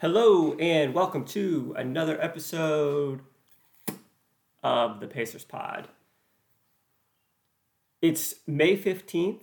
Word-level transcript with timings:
Hello 0.00 0.54
and 0.60 0.94
welcome 0.94 1.24
to 1.24 1.74
another 1.76 2.22
episode 2.22 3.18
of 4.62 5.00
the 5.00 5.08
Pacers 5.08 5.42
Pod. 5.42 5.88
It's 8.00 8.36
May 8.46 8.76
15th, 8.76 9.40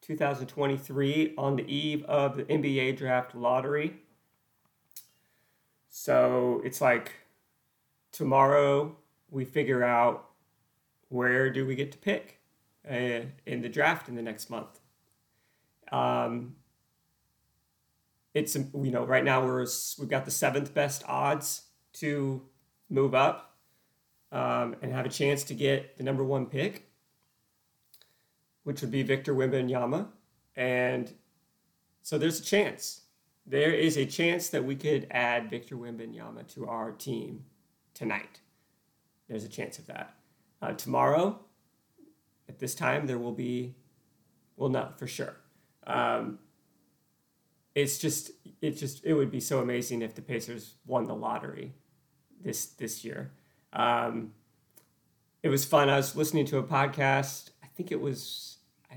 2023, 0.00 1.34
on 1.36 1.56
the 1.56 1.64
eve 1.64 2.04
of 2.04 2.36
the 2.36 2.44
NBA 2.44 2.96
draft 2.98 3.34
lottery. 3.34 3.94
So 5.88 6.62
it's 6.64 6.80
like 6.80 7.10
tomorrow 8.12 8.94
we 9.28 9.44
figure 9.44 9.82
out 9.82 10.28
where 11.08 11.50
do 11.50 11.66
we 11.66 11.74
get 11.74 11.90
to 11.90 11.98
pick 11.98 12.38
uh, 12.88 13.22
in 13.44 13.62
the 13.62 13.68
draft 13.68 14.08
in 14.08 14.14
the 14.14 14.22
next 14.22 14.50
month. 14.50 14.78
Um, 15.90 16.54
it's 18.36 18.54
you 18.54 18.90
know 18.90 19.02
right 19.06 19.24
now 19.24 19.42
we're 19.42 19.66
we've 19.98 20.10
got 20.10 20.26
the 20.26 20.30
seventh 20.30 20.74
best 20.74 21.02
odds 21.08 21.62
to 21.94 22.42
move 22.90 23.14
up 23.14 23.56
um, 24.30 24.76
and 24.82 24.92
have 24.92 25.06
a 25.06 25.08
chance 25.08 25.42
to 25.44 25.54
get 25.54 25.96
the 25.96 26.04
number 26.04 26.22
one 26.22 26.44
pick, 26.44 26.86
which 28.64 28.82
would 28.82 28.90
be 28.90 29.02
Victor 29.02 29.34
Wembanyama, 29.34 30.08
and 30.54 31.14
so 32.02 32.18
there's 32.18 32.38
a 32.38 32.44
chance. 32.44 33.00
There 33.46 33.72
is 33.72 33.96
a 33.96 34.04
chance 34.04 34.50
that 34.50 34.64
we 34.64 34.76
could 34.76 35.06
add 35.10 35.48
Victor 35.48 35.76
Wembanyama 35.76 36.46
to 36.48 36.66
our 36.66 36.92
team 36.92 37.44
tonight. 37.94 38.40
There's 39.28 39.44
a 39.44 39.48
chance 39.48 39.78
of 39.78 39.86
that. 39.86 40.14
Uh, 40.60 40.72
tomorrow, 40.72 41.40
at 42.50 42.58
this 42.58 42.74
time, 42.74 43.06
there 43.06 43.18
will 43.18 43.32
be, 43.32 43.76
well, 44.56 44.68
no, 44.68 44.90
for 44.98 45.06
sure. 45.06 45.36
Um, 45.86 46.40
it's 47.76 47.98
just 47.98 48.30
it 48.62 48.70
just 48.70 49.04
it 49.04 49.12
would 49.12 49.30
be 49.30 49.38
so 49.38 49.60
amazing 49.60 50.00
if 50.00 50.14
the 50.14 50.22
Pacers 50.22 50.76
won 50.86 51.04
the 51.04 51.14
lottery 51.14 51.74
this 52.42 52.66
this 52.66 53.04
year. 53.04 53.30
Um, 53.74 54.32
it 55.42 55.50
was 55.50 55.66
fun. 55.66 55.90
I 55.90 55.96
was 55.96 56.16
listening 56.16 56.46
to 56.46 56.58
a 56.58 56.62
podcast. 56.62 57.50
I 57.62 57.66
think 57.76 57.92
it 57.92 58.00
was 58.00 58.56
I, 58.90 58.96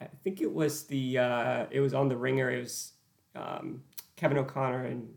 I 0.00 0.08
think 0.24 0.40
it 0.40 0.52
was 0.52 0.88
the 0.88 1.18
uh, 1.18 1.66
it 1.70 1.78
was 1.78 1.94
on 1.94 2.08
the 2.08 2.16
Ringer. 2.16 2.50
It 2.50 2.58
was 2.58 2.94
um, 3.36 3.84
Kevin 4.16 4.38
O'Connor 4.38 4.84
and 4.84 5.14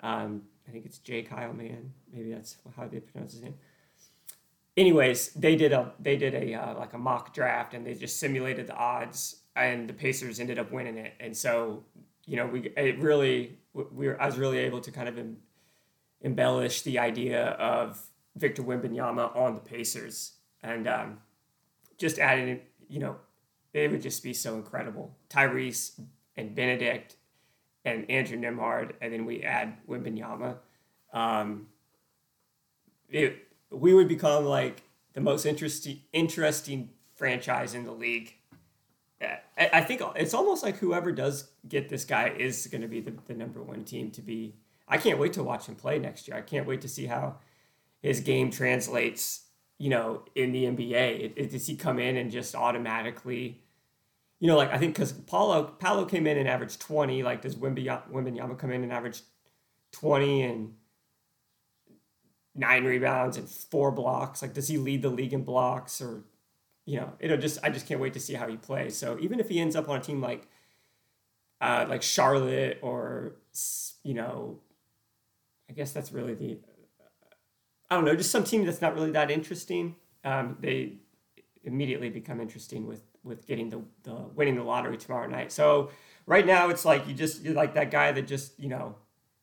um, 0.00 0.42
I 0.66 0.72
think 0.72 0.84
it's 0.84 0.98
J. 0.98 1.22
Kyle 1.22 1.52
Mann. 1.52 1.92
Maybe 2.12 2.32
that's 2.32 2.56
how 2.76 2.88
they 2.88 2.98
pronounce 2.98 3.34
his 3.34 3.42
name. 3.42 3.54
Anyways, 4.76 5.28
they 5.34 5.54
did 5.54 5.72
a 5.72 5.92
they 6.00 6.16
did 6.16 6.34
a 6.34 6.54
uh, 6.54 6.74
like 6.76 6.94
a 6.94 6.98
mock 6.98 7.32
draft 7.32 7.74
and 7.74 7.86
they 7.86 7.94
just 7.94 8.18
simulated 8.18 8.66
the 8.66 8.74
odds 8.74 9.36
and 9.56 9.88
the 9.88 9.94
Pacers 9.94 10.40
ended 10.40 10.58
up 10.58 10.72
winning 10.72 10.98
it. 10.98 11.14
And 11.20 11.36
so, 11.36 11.84
you 12.26 12.36
know, 12.36 12.46
we 12.46 12.72
it 12.76 12.98
really 12.98 13.58
we 13.72 14.08
were 14.08 14.20
I 14.20 14.26
was 14.26 14.38
really 14.38 14.58
able 14.58 14.80
to 14.80 14.90
kind 14.90 15.08
of 15.08 15.18
em, 15.18 15.36
embellish 16.20 16.82
the 16.82 16.98
idea 16.98 17.48
of 17.50 18.00
Victor 18.36 18.62
Wembanyama 18.62 19.34
on 19.36 19.54
the 19.54 19.60
Pacers 19.60 20.32
and 20.62 20.88
um, 20.88 21.18
just 21.98 22.18
adding, 22.18 22.60
you 22.88 22.98
know, 22.98 23.16
it 23.72 23.90
would 23.90 24.02
just 24.02 24.22
be 24.22 24.32
so 24.32 24.54
incredible. 24.54 25.16
Tyrese 25.28 26.00
and 26.36 26.54
Bennedict 26.54 27.16
and 27.84 28.10
Andrew 28.10 28.38
Nembhard, 28.38 28.92
and 29.00 29.12
then 29.12 29.26
we 29.26 29.42
add 29.42 29.76
Wembanyama. 29.88 30.56
Um, 31.12 31.68
it, 33.08 33.48
we 33.70 33.94
would 33.94 34.08
become 34.08 34.44
like 34.46 34.82
the 35.12 35.20
most 35.20 35.44
interesting 35.44 36.00
interesting 36.12 36.90
franchise 37.14 37.74
in 37.74 37.84
the 37.84 37.92
league 37.92 38.34
I 39.56 39.82
think 39.82 40.02
it's 40.16 40.34
almost 40.34 40.62
like 40.62 40.76
whoever 40.76 41.12
does 41.12 41.50
get 41.68 41.88
this 41.88 42.04
guy 42.04 42.34
is 42.36 42.66
going 42.66 42.82
to 42.82 42.88
be 42.88 43.00
the, 43.00 43.14
the 43.26 43.34
number 43.34 43.62
one 43.62 43.84
team 43.84 44.10
to 44.12 44.22
be. 44.22 44.54
I 44.88 44.98
can't 44.98 45.18
wait 45.18 45.32
to 45.34 45.42
watch 45.42 45.66
him 45.66 45.76
play 45.76 45.98
next 45.98 46.26
year. 46.26 46.36
I 46.36 46.40
can't 46.40 46.66
wait 46.66 46.80
to 46.82 46.88
see 46.88 47.06
how 47.06 47.36
his 48.02 48.20
game 48.20 48.50
translates, 48.50 49.46
you 49.78 49.90
know, 49.90 50.24
in 50.34 50.52
the 50.52 50.64
NBA. 50.64 51.20
It, 51.20 51.32
it, 51.36 51.50
does 51.52 51.66
he 51.66 51.76
come 51.76 51.98
in 51.98 52.16
and 52.16 52.30
just 52.30 52.54
automatically, 52.54 53.62
you 54.40 54.48
know, 54.48 54.56
like 54.56 54.72
I 54.72 54.78
think 54.78 54.94
because 54.94 55.12
Paulo 55.12 55.62
Paolo 55.64 56.04
came 56.04 56.26
in 56.26 56.36
and 56.36 56.48
averaged 56.48 56.80
twenty. 56.80 57.22
Like 57.22 57.40
does 57.42 57.54
Wemby 57.54 57.86
Wembanyama 58.10 58.58
come 58.58 58.72
in 58.72 58.82
and 58.82 58.92
average 58.92 59.22
twenty 59.92 60.42
and 60.42 60.74
nine 62.54 62.84
rebounds 62.84 63.36
and 63.36 63.48
four 63.48 63.92
blocks? 63.92 64.42
Like 64.42 64.52
does 64.52 64.68
he 64.68 64.76
lead 64.76 65.02
the 65.02 65.08
league 65.08 65.32
in 65.32 65.44
blocks 65.44 66.02
or 66.02 66.24
you 66.86 67.00
know, 67.00 67.12
it'll 67.18 67.38
just 67.38 67.58
I 67.62 67.70
just 67.70 67.86
can't 67.86 68.00
wait 68.00 68.12
to 68.14 68.20
see 68.20 68.34
how 68.34 68.48
he 68.48 68.56
plays. 68.56 68.96
So 68.96 69.18
even 69.20 69.40
if 69.40 69.48
he 69.48 69.60
ends 69.60 69.76
up 69.76 69.88
on 69.88 69.96
a 69.96 70.00
team 70.00 70.20
like 70.20 70.46
uh, 71.60 71.86
like 71.88 72.02
Charlotte 72.02 72.78
or 72.82 73.36
you 74.02 74.14
know, 74.14 74.60
I 75.68 75.72
guess 75.72 75.92
that's 75.92 76.12
really 76.12 76.34
the 76.34 76.58
I 77.90 77.96
don't 77.96 78.04
know, 78.04 78.16
just 78.16 78.30
some 78.30 78.44
team 78.44 78.64
that's 78.64 78.80
not 78.80 78.94
really 78.94 79.12
that 79.12 79.30
interesting. 79.30 79.96
Um, 80.24 80.56
they 80.60 80.94
immediately 81.62 82.10
become 82.10 82.40
interesting 82.40 82.86
with 82.86 83.02
with 83.22 83.46
getting 83.46 83.70
the, 83.70 83.80
the 84.02 84.14
winning 84.34 84.56
the 84.56 84.62
lottery 84.62 84.98
tomorrow 84.98 85.26
night. 85.26 85.52
So 85.52 85.90
right 86.26 86.44
now 86.44 86.68
it's 86.68 86.84
like 86.84 87.08
you 87.08 87.14
just 87.14 87.42
you're 87.42 87.54
like 87.54 87.74
that 87.74 87.90
guy 87.90 88.12
that 88.12 88.26
just 88.26 88.58
you 88.60 88.68
know 88.68 88.96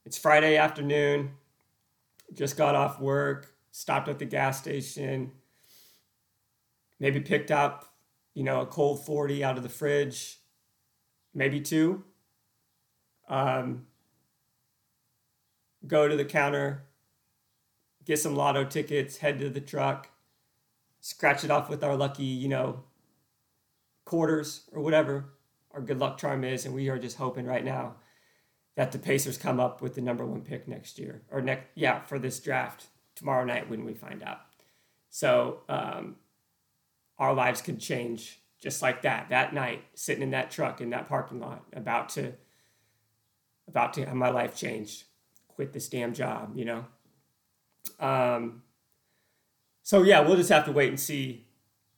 it's 0.05 0.17
Friday 0.17 0.57
afternoon, 0.57 1.31
just 2.33 2.55
got 2.55 2.75
off 2.75 2.99
work, 2.99 3.55
stopped 3.71 4.09
at 4.09 4.19
the 4.19 4.25
gas 4.25 4.59
station 4.59 5.31
maybe 7.01 7.19
picked 7.19 7.49
up, 7.49 7.95
you 8.35 8.43
know, 8.43 8.61
a 8.61 8.65
cold 8.65 9.03
40 9.03 9.43
out 9.43 9.57
of 9.57 9.63
the 9.63 9.69
fridge, 9.69 10.37
maybe 11.33 11.59
two. 11.59 12.03
Um, 13.27 13.87
go 15.87 16.07
to 16.07 16.15
the 16.15 16.23
counter, 16.23 16.83
get 18.05 18.19
some 18.19 18.35
lotto 18.35 18.63
tickets, 18.63 19.17
head 19.17 19.39
to 19.39 19.49
the 19.49 19.59
truck, 19.59 20.09
scratch 20.99 21.43
it 21.43 21.49
off 21.49 21.69
with 21.69 21.83
our 21.83 21.95
lucky, 21.95 22.23
you 22.23 22.47
know, 22.47 22.83
quarters 24.05 24.69
or 24.71 24.81
whatever 24.81 25.25
our 25.71 25.81
good 25.81 25.97
luck 25.97 26.19
charm 26.19 26.43
is. 26.43 26.65
And 26.65 26.75
we 26.75 26.87
are 26.89 26.99
just 26.99 27.17
hoping 27.17 27.47
right 27.47 27.65
now 27.65 27.95
that 28.75 28.91
the 28.91 28.99
Pacers 28.99 29.37
come 29.39 29.59
up 29.59 29.81
with 29.81 29.95
the 29.95 30.01
number 30.01 30.25
one 30.25 30.41
pick 30.41 30.67
next 30.67 30.99
year 30.99 31.23
or 31.31 31.41
next, 31.41 31.67
yeah, 31.73 32.01
for 32.01 32.19
this 32.19 32.39
draft 32.39 32.85
tomorrow 33.15 33.43
night 33.43 33.69
when 33.69 33.85
we 33.85 33.95
find 33.95 34.21
out. 34.21 34.41
So, 35.09 35.61
um, 35.67 36.17
our 37.21 37.33
lives 37.33 37.61
could 37.61 37.79
change 37.79 38.41
just 38.61 38.81
like 38.81 39.01
that 39.03 39.29
that 39.29 39.53
night 39.53 39.81
sitting 39.93 40.23
in 40.23 40.31
that 40.31 40.51
truck 40.51 40.81
in 40.81 40.89
that 40.89 41.07
parking 41.07 41.39
lot 41.39 41.63
about 41.73 42.09
to 42.09 42.33
about 43.67 43.93
to 43.93 44.05
have 44.05 44.15
my 44.15 44.29
life 44.29 44.55
changed 44.55 45.05
quit 45.47 45.71
this 45.71 45.87
damn 45.87 46.13
job 46.13 46.51
you 46.55 46.65
know? 46.65 46.85
Um, 47.99 48.63
so 49.83 50.03
yeah 50.03 50.19
we'll 50.19 50.35
just 50.35 50.49
have 50.49 50.65
to 50.65 50.73
wait 50.73 50.89
and 50.89 50.99
see 50.99 51.45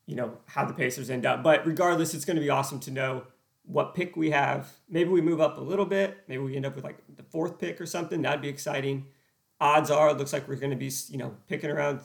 you 0.06 0.16
know 0.16 0.38
how 0.48 0.66
the 0.66 0.74
pacers 0.74 1.10
end 1.10 1.26
up. 1.26 1.44
But 1.44 1.66
regardless 1.66 2.14
it's 2.14 2.26
going 2.26 2.36
to 2.36 2.42
be 2.42 2.50
awesome 2.50 2.80
to 2.82 2.92
know 2.92 3.24
what 3.66 3.96
pick 3.96 4.16
we 4.16 4.32
have. 4.32 4.74
Maybe 4.90 5.10
we 5.10 5.22
move 5.22 5.40
up 5.40 5.58
a 5.58 5.62
little 5.62 5.86
bit. 5.86 6.18
Maybe 6.28 6.44
we 6.44 6.56
end 6.56 6.66
up 6.66 6.76
with 6.76 6.84
like 6.84 6.98
the 7.16 7.24
fourth 7.24 7.58
pick 7.60 7.80
or 7.80 7.86
something. 7.86 8.22
That'd 8.22 8.42
be 8.42 8.50
exciting. 8.50 9.06
Odds 9.60 9.90
are 9.90 10.10
it 10.10 10.18
looks 10.18 10.34
like 10.34 10.48
we're 10.48 10.56
going 10.56 10.72
to 10.72 10.78
be 10.78 10.92
you 11.10 11.18
know 11.18 11.36
picking 11.48 11.70
around 11.70 12.02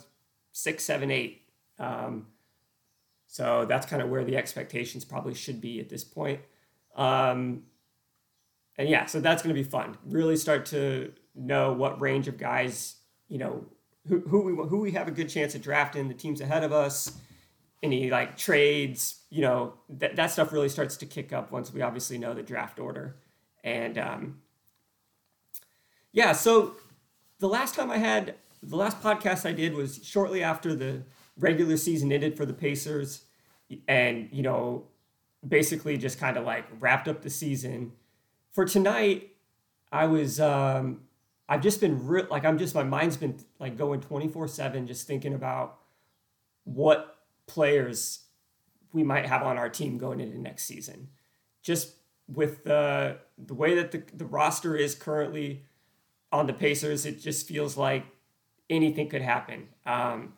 six 0.52 0.84
seven 0.84 1.10
eight. 1.10 1.42
Um, 1.78 2.26
so 3.28 3.66
that's 3.66 3.86
kind 3.86 4.02
of 4.02 4.08
where 4.08 4.24
the 4.24 4.36
expectations 4.36 5.04
probably 5.04 5.34
should 5.34 5.60
be 5.60 5.78
at 5.80 5.88
this 5.88 6.02
point. 6.02 6.40
Um, 6.96 7.62
and 8.78 8.88
yeah, 8.88 9.06
so 9.06 9.20
that's 9.20 9.42
going 9.42 9.54
to 9.54 9.62
be 9.62 9.68
fun. 9.68 9.96
Really 10.06 10.36
start 10.36 10.66
to 10.66 11.12
know 11.34 11.72
what 11.74 12.00
range 12.00 12.26
of 12.26 12.38
guys, 12.38 12.96
you 13.28 13.38
know, 13.38 13.66
who, 14.08 14.20
who 14.20 14.40
we 14.40 14.68
who 14.68 14.80
we 14.80 14.92
have 14.92 15.06
a 15.06 15.10
good 15.10 15.28
chance 15.28 15.54
of 15.54 15.60
drafting, 15.60 16.08
the 16.08 16.14
teams 16.14 16.40
ahead 16.40 16.64
of 16.64 16.72
us, 16.72 17.12
any 17.82 18.10
like 18.10 18.38
trades, 18.38 19.20
you 19.28 19.42
know, 19.42 19.74
that 19.90 20.16
that 20.16 20.30
stuff 20.30 20.50
really 20.50 20.70
starts 20.70 20.96
to 20.96 21.06
kick 21.06 21.32
up 21.32 21.52
once 21.52 21.72
we 21.72 21.82
obviously 21.82 22.16
know 22.16 22.32
the 22.32 22.42
draft 22.42 22.80
order. 22.80 23.16
And 23.62 23.98
um, 23.98 24.40
yeah, 26.12 26.32
so 26.32 26.76
the 27.40 27.48
last 27.48 27.74
time 27.74 27.90
I 27.90 27.98
had 27.98 28.36
the 28.62 28.76
last 28.76 29.02
podcast 29.02 29.46
I 29.46 29.52
did 29.52 29.74
was 29.74 30.00
shortly 30.02 30.42
after 30.42 30.74
the 30.74 31.02
regular 31.38 31.76
season 31.76 32.12
ended 32.12 32.36
for 32.36 32.46
the 32.46 32.52
Pacers, 32.52 33.24
and 33.86 34.28
you 34.32 34.42
know, 34.42 34.84
basically 35.46 35.96
just 35.96 36.18
kind 36.18 36.36
of 36.36 36.44
like 36.44 36.64
wrapped 36.80 37.08
up 37.08 37.22
the 37.22 37.30
season. 37.30 37.92
For 38.52 38.64
tonight, 38.64 39.30
I 39.92 40.06
was 40.06 40.40
um, 40.40 41.02
I've 41.48 41.62
just 41.62 41.80
been 41.80 42.06
re- 42.06 42.26
like 42.30 42.44
I'm 42.44 42.58
just 42.58 42.74
my 42.74 42.84
mind's 42.84 43.16
been 43.16 43.38
like 43.58 43.76
going 43.76 44.00
24/7 44.00 44.86
just 44.86 45.06
thinking 45.06 45.34
about 45.34 45.78
what 46.64 47.16
players 47.46 48.20
we 48.92 49.02
might 49.02 49.26
have 49.26 49.42
on 49.42 49.58
our 49.58 49.68
team 49.68 49.98
going 49.98 50.20
into 50.20 50.38
next 50.38 50.64
season. 50.64 51.08
Just 51.62 51.94
with 52.26 52.64
the 52.64 53.18
the 53.38 53.54
way 53.54 53.74
that 53.74 53.92
the, 53.92 54.02
the 54.14 54.26
roster 54.26 54.76
is 54.76 54.94
currently 54.94 55.64
on 56.30 56.46
the 56.46 56.52
Pacers, 56.52 57.06
it 57.06 57.20
just 57.20 57.48
feels 57.48 57.76
like 57.76 58.04
anything 58.68 59.08
could 59.08 59.22
happen. 59.22 59.68
Um, 59.86 60.34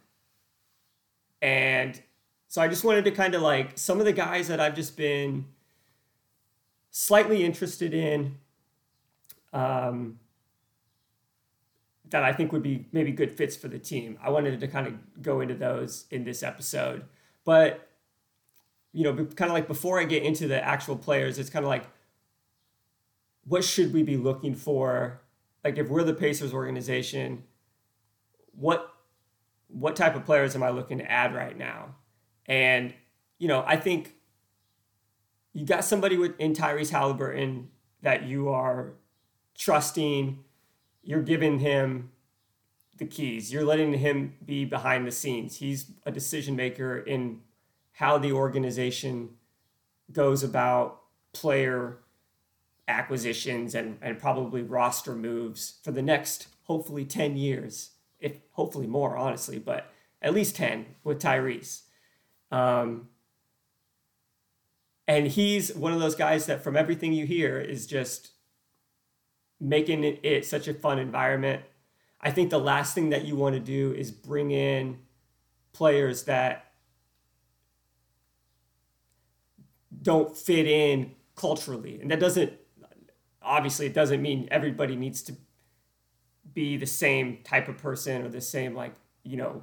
and 1.80 2.02
so 2.48 2.60
I 2.60 2.68
just 2.68 2.84
wanted 2.84 3.04
to 3.04 3.10
kind 3.10 3.34
of 3.34 3.42
like 3.42 3.78
some 3.78 4.00
of 4.00 4.06
the 4.06 4.12
guys 4.12 4.48
that 4.48 4.60
I've 4.60 4.74
just 4.74 4.96
been 4.96 5.46
slightly 6.90 7.44
interested 7.44 7.94
in 7.94 8.36
um, 9.52 10.18
that 12.10 12.24
I 12.24 12.32
think 12.32 12.52
would 12.52 12.62
be 12.62 12.86
maybe 12.92 13.12
good 13.12 13.30
fits 13.30 13.56
for 13.56 13.68
the 13.68 13.78
team. 13.78 14.18
I 14.22 14.30
wanted 14.30 14.58
to 14.58 14.66
kind 14.66 14.86
of 14.86 15.22
go 15.22 15.40
into 15.40 15.54
those 15.54 16.06
in 16.10 16.24
this 16.24 16.42
episode. 16.42 17.04
But, 17.44 17.88
you 18.92 19.04
know, 19.04 19.14
kind 19.14 19.50
of 19.50 19.54
like 19.54 19.68
before 19.68 20.00
I 20.00 20.04
get 20.04 20.24
into 20.24 20.48
the 20.48 20.62
actual 20.62 20.96
players, 20.96 21.38
it's 21.38 21.50
kind 21.50 21.64
of 21.64 21.68
like, 21.68 21.84
what 23.44 23.64
should 23.64 23.92
we 23.92 24.02
be 24.02 24.16
looking 24.16 24.54
for? 24.54 25.20
Like, 25.64 25.78
if 25.78 25.88
we're 25.88 26.04
the 26.04 26.14
Pacers 26.14 26.52
organization, 26.52 27.44
what 28.52 28.89
what 29.72 29.96
type 29.96 30.16
of 30.16 30.24
players 30.24 30.54
am 30.54 30.62
I 30.62 30.70
looking 30.70 30.98
to 30.98 31.10
add 31.10 31.34
right 31.34 31.56
now? 31.56 31.96
And, 32.46 32.94
you 33.38 33.48
know, 33.48 33.64
I 33.66 33.76
think 33.76 34.14
you 35.52 35.64
got 35.64 35.84
somebody 35.84 36.16
with 36.16 36.38
in 36.38 36.54
Tyrese 36.54 36.90
Halliburton 36.90 37.70
that 38.02 38.24
you 38.24 38.48
are 38.48 38.94
trusting 39.56 40.44
you're 41.02 41.22
giving 41.22 41.58
him 41.58 42.10
the 42.98 43.06
keys. 43.06 43.52
You're 43.52 43.64
letting 43.64 43.94
him 43.94 44.34
be 44.44 44.64
behind 44.64 45.06
the 45.06 45.10
scenes. 45.10 45.56
He's 45.56 45.90
a 46.04 46.12
decision 46.12 46.56
maker 46.56 46.98
in 46.98 47.40
how 47.92 48.18
the 48.18 48.32
organization 48.32 49.30
goes 50.12 50.42
about 50.42 51.00
player 51.32 51.98
acquisitions 52.88 53.74
and, 53.74 53.98
and 54.02 54.18
probably 54.18 54.62
roster 54.62 55.14
moves 55.14 55.78
for 55.82 55.92
the 55.92 56.02
next 56.02 56.48
hopefully 56.64 57.04
10 57.04 57.36
years, 57.36 57.90
if 58.20 58.32
hopefully 58.52 58.86
more, 58.86 59.16
honestly, 59.16 59.58
but 59.58 59.92
at 60.22 60.34
least 60.34 60.56
10 60.56 60.86
with 61.04 61.20
Tyrese. 61.20 61.82
Um, 62.50 63.08
and 65.08 65.26
he's 65.26 65.74
one 65.74 65.92
of 65.92 66.00
those 66.00 66.14
guys 66.14 66.46
that, 66.46 66.62
from 66.62 66.76
everything 66.76 67.12
you 67.12 67.26
hear, 67.26 67.58
is 67.58 67.86
just 67.86 68.30
making 69.58 70.04
it, 70.04 70.20
it 70.22 70.46
such 70.46 70.68
a 70.68 70.74
fun 70.74 70.98
environment. 70.98 71.62
I 72.20 72.30
think 72.30 72.50
the 72.50 72.60
last 72.60 72.94
thing 72.94 73.10
that 73.10 73.24
you 73.24 73.34
want 73.36 73.54
to 73.54 73.60
do 73.60 73.92
is 73.92 74.10
bring 74.10 74.50
in 74.50 74.98
players 75.72 76.24
that 76.24 76.72
don't 80.02 80.36
fit 80.36 80.66
in 80.66 81.12
culturally. 81.34 82.00
And 82.00 82.10
that 82.10 82.20
doesn't, 82.20 82.52
obviously, 83.42 83.86
it 83.86 83.94
doesn't 83.94 84.22
mean 84.22 84.48
everybody 84.50 84.96
needs 84.96 85.22
to 85.22 85.34
be 86.54 86.76
the 86.76 86.86
same 86.86 87.38
type 87.44 87.68
of 87.68 87.78
person 87.78 88.22
or 88.22 88.28
the 88.28 88.40
same, 88.40 88.74
like, 88.74 88.94
you 89.22 89.36
know, 89.36 89.62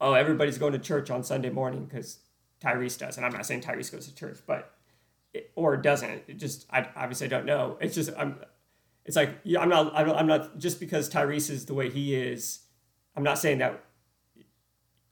oh, 0.00 0.14
everybody's 0.14 0.58
going 0.58 0.72
to 0.72 0.78
church 0.78 1.10
on 1.10 1.22
Sunday 1.22 1.50
morning 1.50 1.84
because 1.84 2.18
Tyrese 2.60 2.98
does. 2.98 3.16
And 3.16 3.26
I'm 3.26 3.32
not 3.32 3.46
saying 3.46 3.62
Tyrese 3.62 3.92
goes 3.92 4.06
to 4.06 4.14
church, 4.14 4.38
but, 4.46 4.74
it, 5.34 5.50
or 5.54 5.76
doesn't. 5.76 6.22
It 6.26 6.38
just, 6.38 6.66
I 6.70 6.88
obviously 6.96 7.28
don't 7.28 7.44
know. 7.44 7.76
It's 7.80 7.94
just, 7.94 8.10
I'm, 8.16 8.38
it's 9.08 9.16
like 9.16 9.38
yeah, 9.42 9.60
I'm 9.60 9.70
not 9.70 9.96
I'm 9.96 10.26
not 10.26 10.58
just 10.58 10.78
because 10.78 11.08
Tyrese 11.08 11.48
is 11.48 11.64
the 11.64 11.72
way 11.72 11.88
he 11.88 12.14
is. 12.14 12.60
I'm 13.16 13.22
not 13.22 13.38
saying 13.38 13.58
that 13.58 13.82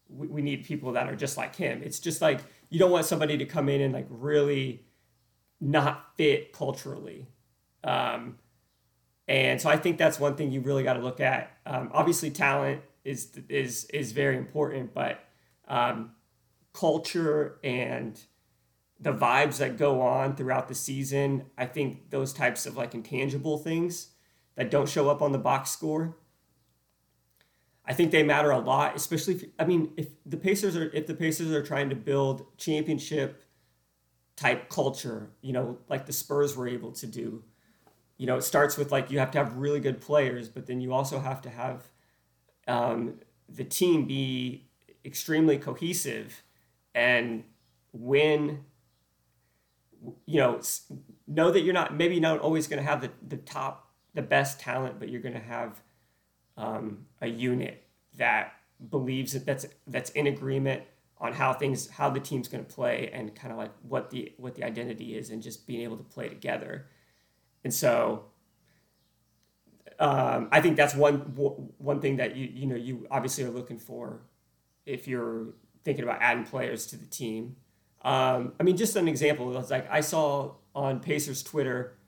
we, 0.07 0.27
we 0.27 0.43
need 0.43 0.65
people 0.65 0.93
that 0.93 1.09
are 1.09 1.17
just 1.17 1.39
like 1.39 1.57
him. 1.57 1.81
It's 1.83 1.99
just 1.99 2.21
like 2.21 2.41
you 2.69 2.79
don't 2.79 2.91
want 2.91 3.07
somebody 3.07 3.39
to 3.39 3.47
come 3.47 3.71
in 3.71 3.81
and 3.81 3.95
like 3.95 4.07
really 4.11 4.85
not 5.63 6.15
fit 6.19 6.53
culturally. 6.53 7.27
Um, 7.85 8.37
and 9.29 9.61
so 9.61 9.69
I 9.69 9.77
think 9.77 9.99
that's 9.99 10.21
one 10.21 10.37
thing 10.37 10.53
you 10.53 10.61
really 10.61 10.85
got 10.85 10.95
to 10.95 11.01
look 11.01 11.21
at. 11.21 11.51
Um, 11.67 11.91
obviously, 11.93 12.31
talent 12.31 12.83
is 13.05 13.31
is 13.49 13.85
is 13.87 14.13
very 14.13 14.37
important, 14.37 14.95
but 14.95 15.21
um, 15.69 16.13
culture 16.73 17.59
and 17.65 18.21
the 19.01 19.13
vibes 19.13 19.59
that 19.59 19.77
go 19.77 20.01
on 20.01 20.37
throughout 20.37 20.69
the 20.69 20.75
season. 20.75 21.47
I 21.59 21.67
think 21.67 22.11
those 22.11 22.33
types 22.33 22.67
of 22.67 22.77
like 22.77 22.95
intangible 22.95 23.59
things 23.59 24.09
that 24.55 24.71
don't 24.71 24.89
show 24.89 25.09
up 25.11 25.23
on 25.23 25.33
the 25.33 25.39
box 25.39 25.71
score. 25.71 26.17
I 27.85 27.93
think 27.93 28.11
they 28.11 28.23
matter 28.23 28.51
a 28.51 28.59
lot, 28.59 28.97
especially 28.97 29.35
if 29.35 29.45
I 29.59 29.65
mean 29.65 29.93
if 29.97 30.09
the 30.25 30.37
Pacers 30.37 30.77
are 30.77 30.91
if 30.93 31.07
the 31.07 31.15
Pacers 31.15 31.51
are 31.51 31.63
trying 31.63 31.91
to 31.91 31.97
build 31.97 32.47
championship 32.57 33.43
type 34.37 34.69
culture, 34.69 35.31
you 35.41 35.53
know, 35.53 35.79
like 35.89 36.07
the 36.07 36.13
Spurs 36.13 36.57
were 36.57 36.69
able 36.69 36.93
to 36.93 37.07
do. 37.07 37.45
You 38.19 38.27
know, 38.27 38.37
it 38.37 38.43
starts 38.43 38.77
with 38.77 38.93
like 38.93 39.11
you 39.11 39.19
have 39.19 39.31
to 39.33 39.39
have 39.39 39.57
really 39.57 39.81
good 39.81 40.01
players, 40.01 40.49
but 40.49 40.67
then 40.67 40.81
you 40.81 40.93
also 40.93 41.21
have 41.21 41.43
to 41.43 41.51
have 41.51 41.85
um, 42.67 43.21
the 43.49 43.65
team 43.65 44.07
be 44.07 44.67
extremely 45.05 45.59
cohesive 45.59 46.43
and 46.95 47.45
win 47.93 48.65
you 50.27 50.41
know, 50.41 50.61
know 51.27 51.51
that 51.51 51.63
you're 51.63 51.75
not 51.75 51.97
maybe 51.97 52.21
not 52.21 52.41
always 52.41 52.67
going 52.67 52.83
to 52.83 52.89
have 52.89 53.01
the, 53.01 53.11
the 53.27 53.37
top, 53.37 53.91
the 54.15 54.23
best 54.23 54.61
talent, 54.61 54.99
but 54.99 55.09
you're 55.09 55.21
going 55.21 55.35
to 55.35 55.41
have 55.41 55.81
um, 56.57 57.07
a 57.21 57.27
unit 57.27 57.85
that 58.17 58.53
believes 58.91 59.33
that 59.33 59.47
that's 59.47 59.67
that's 59.87 60.11
in 60.11 60.27
agreement 60.27 60.83
on 61.19 61.33
how 61.33 61.53
things 61.53 61.89
how 61.89 62.11
the 62.11 62.21
team's 62.21 62.47
going 62.47 62.65
to 62.65 62.75
play 62.75 63.11
and 63.13 63.35
kind 63.35 63.53
of 63.53 63.59
like 63.59 63.73
what 63.83 64.11
the 64.11 64.33
what 64.37 64.55
the 64.55 64.63
identity 64.63 65.17
is 65.17 65.31
and 65.31 65.43
just 65.43 65.67
being 65.67 65.81
able 65.81 65.97
to 65.97 66.05
play 66.05 66.29
together 66.29 66.87
and 67.67 67.75
so 67.75 68.27
um, 69.99 70.49
I 70.53 70.61
think 70.61 70.77
that's 70.77 70.95
one 70.95 71.17
one 71.79 72.01
thing 72.01 72.17
that 72.17 72.37
you 72.37 72.47
you 72.47 72.67
know 72.67 72.77
you 72.77 73.07
obviously 73.11 73.43
are 73.43 73.51
looking 73.51 73.79
for 73.79 74.23
if 74.85 75.09
you're 75.09 75.55
thinking 75.83 76.05
about 76.05 76.23
adding 76.23 76.45
players 76.45 76.87
to 76.87 76.97
the 76.97 77.07
team 77.07 77.57
um, 78.07 78.53
I 78.61 78.63
mean, 78.63 78.77
just 78.77 78.95
an 78.95 79.09
example. 79.09 79.49
Like 79.69 79.91
I 79.91 80.01
saw 80.01 80.53
on 80.77 81.01
Pacers 81.01 81.43
Twitter, 81.43 81.99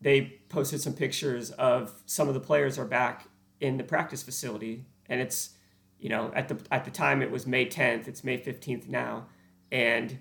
they 0.00 0.40
posted 0.48 0.80
some 0.80 0.94
pictures 0.94 1.50
of 1.50 1.92
some 2.06 2.28
of 2.28 2.34
the 2.34 2.40
players 2.40 2.78
are 2.78 2.84
back 2.84 3.26
in 3.58 3.76
the 3.76 3.82
practice 3.82 4.22
facility, 4.22 4.86
and 5.06 5.20
it's 5.20 5.50
you 5.98 6.08
know 6.08 6.30
at 6.36 6.46
the 6.46 6.56
at 6.70 6.84
the 6.84 6.90
time 6.92 7.20
it 7.20 7.32
was 7.32 7.48
May 7.48 7.66
10th. 7.66 8.06
It's 8.06 8.22
May 8.22 8.38
15th 8.38 8.88
now, 8.88 9.26
and 9.72 10.20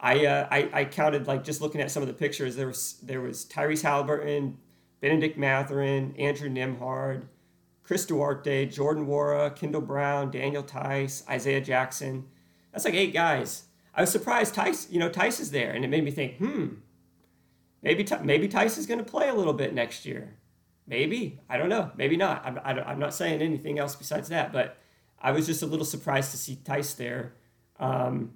I 0.00 0.26
uh, 0.26 0.48
I, 0.50 0.70
I 0.72 0.84
counted 0.84 1.26
like 1.26 1.44
just 1.44 1.60
looking 1.60 1.80
at 1.80 1.90
some 1.90 2.02
of 2.02 2.08
the 2.08 2.14
pictures. 2.14 2.56
There 2.56 2.68
was 2.68 2.94
there 3.02 3.20
was 3.20 3.44
Tyrese 3.44 3.82
Halliburton, 3.82 4.58
Bennedict 5.00 5.38
Mathurin, 5.38 6.14
Andrew 6.18 6.48
Nembhard, 6.48 7.24
Chris 7.82 8.06
Duarte, 8.06 8.66
Jordan 8.66 9.06
Nwora, 9.06 9.54
Kendall 9.54 9.80
Brown, 9.80 10.30
Daniel 10.30 10.62
Theis, 10.62 11.24
Isaiah 11.28 11.60
Jackson. 11.60 12.26
That's 12.72 12.84
like 12.84 12.94
eight 12.94 13.12
guys 13.12 13.64
I 13.98 14.02
was 14.02 14.10
surprised 14.10 14.54
Theis, 14.54 14.86
you 14.92 15.00
know, 15.00 15.10
Theis 15.10 15.40
is 15.40 15.50
there, 15.50 15.72
and 15.72 15.84
it 15.84 15.88
made 15.88 16.04
me 16.04 16.12
think, 16.12 16.36
hmm, 16.36 16.68
maybe 17.82 18.06
maybe 18.22 18.46
Theis 18.46 18.78
is 18.78 18.86
going 18.86 18.98
to 18.98 19.04
play 19.04 19.28
a 19.28 19.34
little 19.34 19.52
bit 19.52 19.74
next 19.74 20.06
year. 20.06 20.36
Maybe 20.86 21.40
I 21.48 21.58
don't 21.58 21.68
know. 21.68 21.90
Maybe 21.96 22.16
not. 22.16 22.46
I'm, 22.46 22.60
I 22.64 22.92
am 22.92 23.00
not 23.00 23.12
saying 23.12 23.42
anything 23.42 23.80
else 23.80 23.96
besides 23.96 24.28
that, 24.28 24.52
but 24.52 24.78
I 25.20 25.32
was 25.32 25.46
just 25.46 25.62
a 25.62 25.66
little 25.66 25.84
surprised 25.84 26.30
to 26.30 26.36
see 26.36 26.54
Theis 26.64 26.94
there. 26.94 27.34
Um, 27.80 28.34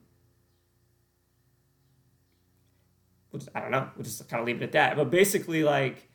we'll 3.32 3.40
just, 3.40 3.50
I 3.54 3.60
don't 3.60 3.70
know. 3.70 3.88
We'll 3.96 4.04
just 4.04 4.28
kind 4.28 4.40
of 4.40 4.46
leave 4.46 4.62
it 4.62 4.64
at 4.64 4.72
that. 4.72 4.96
But 4.96 5.10
basically, 5.10 5.64
like 5.64 6.08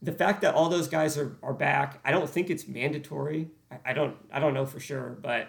the 0.00 0.12
fact 0.12 0.42
that 0.42 0.54
all 0.54 0.68
those 0.68 0.88
guys 0.88 1.18
are, 1.18 1.36
are 1.42 1.54
back, 1.54 2.00
I 2.04 2.10
don't 2.10 2.28
think 2.28 2.50
it's 2.50 2.66
mandatory. 2.68 3.50
I, 3.70 3.90
I 3.90 3.92
don't 3.92 4.16
I 4.32 4.38
don't 4.38 4.54
know 4.54 4.66
for 4.66 4.80
sure, 4.80 5.18
but 5.20 5.48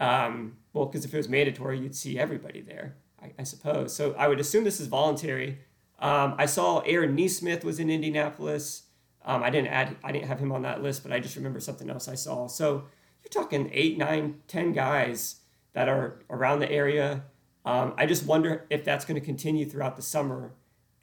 um, 0.00 0.56
well, 0.72 0.86
because 0.86 1.04
if 1.04 1.12
it 1.12 1.16
was 1.16 1.28
mandatory, 1.28 1.80
you'd 1.80 1.96
see 1.96 2.18
everybody 2.18 2.60
there, 2.60 2.96
I, 3.20 3.32
I 3.38 3.42
suppose. 3.42 3.94
So 3.94 4.14
I 4.16 4.28
would 4.28 4.40
assume 4.40 4.64
this 4.64 4.80
is 4.80 4.86
voluntary. 4.86 5.58
Um, 5.98 6.36
I 6.38 6.46
saw 6.46 6.78
Aaron 6.80 7.16
Nesmith 7.16 7.64
was 7.64 7.80
in 7.80 7.90
Indianapolis. 7.90 8.84
Um, 9.24 9.42
I 9.42 9.50
didn't 9.50 9.68
add, 9.68 9.96
I 10.04 10.12
didn't 10.12 10.28
have 10.28 10.38
him 10.38 10.52
on 10.52 10.62
that 10.62 10.82
list, 10.82 11.02
but 11.02 11.12
I 11.12 11.18
just 11.18 11.34
remember 11.34 11.58
something 11.58 11.90
else 11.90 12.06
I 12.06 12.14
saw. 12.14 12.46
So 12.46 12.84
you're 13.22 13.42
talking 13.42 13.68
eight, 13.72 13.98
nine, 13.98 14.40
ten 14.46 14.72
guys 14.72 15.40
that 15.72 15.88
are 15.88 16.20
around 16.30 16.60
the 16.60 16.70
area. 16.70 17.24
Um, 17.64 17.94
I 17.96 18.06
just 18.06 18.24
wonder 18.24 18.66
if 18.70 18.84
that's 18.84 19.04
going 19.04 19.20
to 19.20 19.24
continue 19.24 19.66
throughout 19.66 19.96
the 19.96 20.02
summer, 20.02 20.52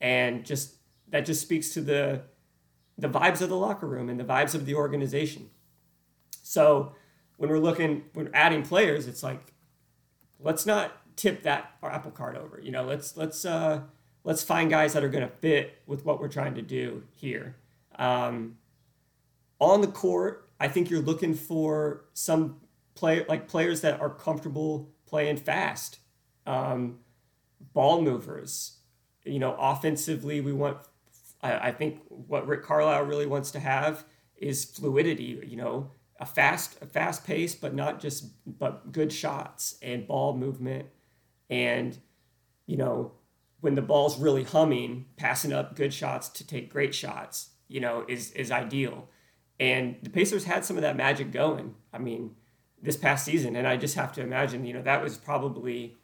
and 0.01 0.45
just 0.45 0.75
that 1.09 1.25
just 1.25 1.41
speaks 1.41 1.69
to 1.73 1.81
the 1.81 2.23
the 2.97 3.09
vibes 3.09 3.41
of 3.41 3.49
the 3.49 3.57
locker 3.57 3.87
room 3.87 4.09
and 4.09 4.19
the 4.19 4.23
vibes 4.23 4.55
of 4.55 4.65
the 4.65 4.75
organization. 4.75 5.49
So 6.43 6.93
when 7.37 7.49
we're 7.49 7.59
looking 7.59 8.03
when 8.13 8.27
we're 8.27 8.31
adding 8.33 8.63
players, 8.63 9.07
it's 9.07 9.23
like 9.23 9.53
let's 10.39 10.65
not 10.65 10.93
tip 11.15 11.43
that 11.43 11.71
our 11.81 11.91
apple 11.91 12.11
cart 12.11 12.35
over. 12.35 12.59
You 12.61 12.71
know, 12.71 12.83
let's 12.83 13.17
let's 13.17 13.45
uh, 13.45 13.81
let's 14.23 14.43
find 14.43 14.69
guys 14.69 14.93
that 14.93 15.03
are 15.03 15.09
going 15.09 15.27
to 15.27 15.35
fit 15.35 15.81
with 15.85 16.05
what 16.05 16.19
we're 16.19 16.29
trying 16.29 16.55
to 16.55 16.61
do 16.61 17.03
here. 17.13 17.55
Um, 17.97 18.57
on 19.59 19.81
the 19.81 19.87
court, 19.87 20.49
I 20.59 20.67
think 20.67 20.89
you're 20.89 21.01
looking 21.01 21.33
for 21.33 22.05
some 22.13 22.57
play 22.93 23.25
like 23.27 23.47
players 23.47 23.81
that 23.81 23.99
are 23.99 24.09
comfortable 24.09 24.89
playing 25.05 25.37
fast, 25.37 25.99
um, 26.45 26.99
ball 27.73 28.01
movers. 28.01 28.77
You 29.23 29.39
know, 29.39 29.55
offensively, 29.59 30.41
we 30.41 30.53
want. 30.53 30.77
I, 31.41 31.69
I 31.69 31.71
think 31.71 32.01
what 32.07 32.47
Rick 32.47 32.63
Carlisle 32.63 33.03
really 33.03 33.25
wants 33.25 33.51
to 33.51 33.59
have 33.59 34.05
is 34.37 34.65
fluidity. 34.65 35.41
You 35.45 35.57
know, 35.57 35.91
a 36.19 36.25
fast 36.25 36.77
a 36.81 36.85
fast 36.85 37.25
pace 37.25 37.55
but 37.55 37.73
not 37.73 37.99
just 37.99 38.25
but 38.45 38.91
good 38.91 39.11
shots 39.11 39.77
and 39.81 40.07
ball 40.07 40.35
movement 40.37 40.87
and 41.49 41.97
you 42.67 42.77
know 42.77 43.11
when 43.59 43.75
the 43.75 43.81
ball's 43.81 44.17
really 44.17 44.43
humming 44.43 45.05
passing 45.17 45.51
up 45.51 45.75
good 45.75 45.93
shots 45.93 46.29
to 46.29 46.47
take 46.47 46.71
great 46.71 46.95
shots 46.95 47.49
you 47.67 47.79
know, 47.79 48.05
is 48.07 48.31
is 48.31 48.51
ideal. 48.51 49.09
And 49.59 49.97
the 50.01 50.09
Pacers 50.09 50.43
had 50.43 50.65
some 50.65 50.75
of 50.75 50.81
that 50.81 50.97
magic 50.97 51.31
going. 51.31 51.75
I 51.93 51.97
mean, 51.97 52.35
this 52.81 52.97
past 52.97 53.25
season, 53.25 53.55
and 53.55 53.67
I 53.67 53.77
just 53.77 53.95
have 53.95 54.11
to 54.13 54.21
imagine, 54.21 54.65
you 54.65 54.73
know, 54.73 54.81
that 54.81 55.01
was 55.01 55.17
probably. 55.17 55.97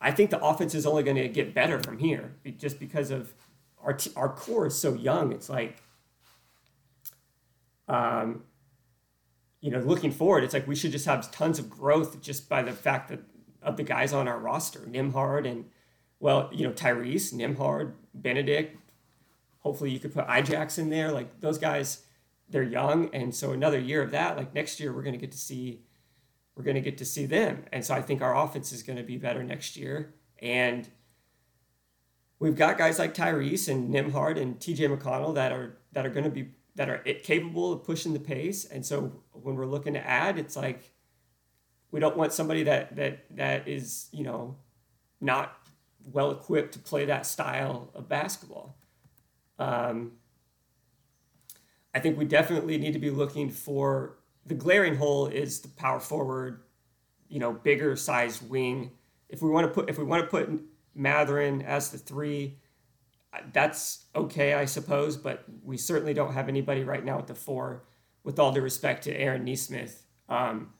I 0.00 0.10
think 0.10 0.30
the 0.30 0.42
offense 0.42 0.74
is 0.74 0.86
only 0.86 1.02
going 1.02 1.16
to 1.16 1.28
get 1.28 1.54
better 1.54 1.78
from 1.82 1.98
here, 1.98 2.34
just 2.58 2.78
because 2.78 3.10
of 3.10 3.34
our 3.82 3.92
t- 3.92 4.12
our 4.16 4.28
core 4.28 4.66
is 4.66 4.76
so 4.76 4.94
young. 4.94 5.32
It's 5.32 5.48
like, 5.48 5.82
um, 7.88 8.44
you 9.60 9.70
know, 9.70 9.80
looking 9.80 10.10
forward, 10.10 10.44
it's 10.44 10.54
like 10.54 10.66
we 10.66 10.74
should 10.74 10.92
just 10.92 11.06
have 11.06 11.30
tons 11.30 11.58
of 11.58 11.68
growth 11.68 12.20
just 12.22 12.48
by 12.48 12.62
the 12.62 12.72
fact 12.72 13.08
that 13.10 13.20
of 13.62 13.76
the 13.76 13.82
guys 13.82 14.12
on 14.12 14.26
our 14.26 14.38
roster, 14.38 14.80
Nembhard 14.80 15.46
and 15.46 15.66
well, 16.18 16.50
you 16.52 16.66
know, 16.66 16.72
Tyrese, 16.72 17.32
Nembhard, 17.32 17.94
Bennedict. 18.14 18.76
Hopefully, 19.60 19.90
you 19.90 19.98
could 19.98 20.14
put 20.14 20.26
Ijax 20.26 20.78
in 20.78 20.90
there. 20.90 21.12
Like 21.12 21.40
those 21.40 21.58
guys, 21.58 22.04
they're 22.48 22.62
young, 22.62 23.10
and 23.14 23.34
so 23.34 23.52
another 23.52 23.78
year 23.78 24.02
of 24.02 24.10
that. 24.12 24.36
Like 24.36 24.54
next 24.54 24.80
year, 24.80 24.92
we're 24.92 25.02
going 25.02 25.14
to 25.14 25.18
get 25.20 25.32
to 25.32 25.38
see, 25.38 25.80
we're 26.60 26.64
going 26.64 26.74
to 26.74 26.82
get 26.82 26.98
to 26.98 27.06
see 27.06 27.24
them, 27.24 27.64
and 27.72 27.82
so 27.82 27.94
I 27.94 28.02
think 28.02 28.20
our 28.20 28.36
offense 28.36 28.70
is 28.70 28.82
going 28.82 28.98
to 28.98 29.02
be 29.02 29.16
better 29.16 29.42
next 29.42 29.78
year. 29.78 30.12
And 30.40 30.86
we've 32.38 32.54
got 32.54 32.76
guys 32.76 32.98
like 32.98 33.14
Tyrese 33.14 33.66
and 33.68 33.94
Nembhard 33.94 34.38
and 34.38 34.60
T.J. 34.60 34.88
McConnell 34.88 35.34
that 35.36 35.52
are 35.52 35.78
that 35.92 36.04
are 36.04 36.10
going 36.10 36.24
to 36.24 36.30
be 36.30 36.50
that 36.74 36.90
are 36.90 36.98
capable 36.98 37.72
of 37.72 37.82
pushing 37.82 38.12
the 38.12 38.20
pace. 38.20 38.66
And 38.66 38.84
so 38.84 39.22
when 39.32 39.56
we're 39.56 39.64
looking 39.64 39.94
to 39.94 40.06
add, 40.06 40.38
it's 40.38 40.54
like 40.54 40.92
we 41.90 41.98
don't 41.98 42.18
want 42.18 42.34
somebody 42.34 42.64
that 42.64 42.94
that 42.96 43.24
that 43.36 43.66
is 43.66 44.10
you 44.12 44.24
know 44.24 44.58
not 45.18 45.56
well 46.12 46.30
equipped 46.30 46.74
to 46.74 46.78
play 46.78 47.06
that 47.06 47.24
style 47.24 47.88
of 47.94 48.06
basketball. 48.06 48.76
Um, 49.58 50.12
I 51.94 52.00
think 52.00 52.18
we 52.18 52.26
definitely 52.26 52.76
need 52.76 52.92
to 52.92 52.98
be 52.98 53.10
looking 53.10 53.48
for 53.48 54.19
the 54.46 54.54
glaring 54.54 54.96
hole 54.96 55.26
is 55.26 55.60
the 55.60 55.68
power 55.68 56.00
forward, 56.00 56.62
you 57.28 57.38
know, 57.38 57.52
bigger 57.52 57.96
size 57.96 58.42
wing. 58.42 58.92
If 59.28 59.42
we 59.42 59.50
want 59.50 59.66
to 59.66 59.72
put 59.72 59.88
if 59.88 59.98
we 59.98 60.04
want 60.04 60.22
to 60.22 60.28
put 60.28 60.50
Mathurin 60.94 61.62
as 61.62 61.90
the 61.90 61.98
three, 61.98 62.58
that's 63.52 64.06
okay, 64.14 64.54
I 64.54 64.64
suppose, 64.64 65.16
but 65.16 65.44
we 65.62 65.76
certainly 65.76 66.14
don't 66.14 66.32
have 66.32 66.48
anybody 66.48 66.84
right 66.84 67.04
now 67.04 67.18
at 67.18 67.26
the 67.26 67.34
four. 67.34 67.84
With 68.22 68.38
all 68.38 68.52
due 68.52 68.60
respect 68.60 69.04
to 69.04 69.16
Aaron 69.16 69.44
Nesmith, 69.44 70.04
um, 70.28 70.74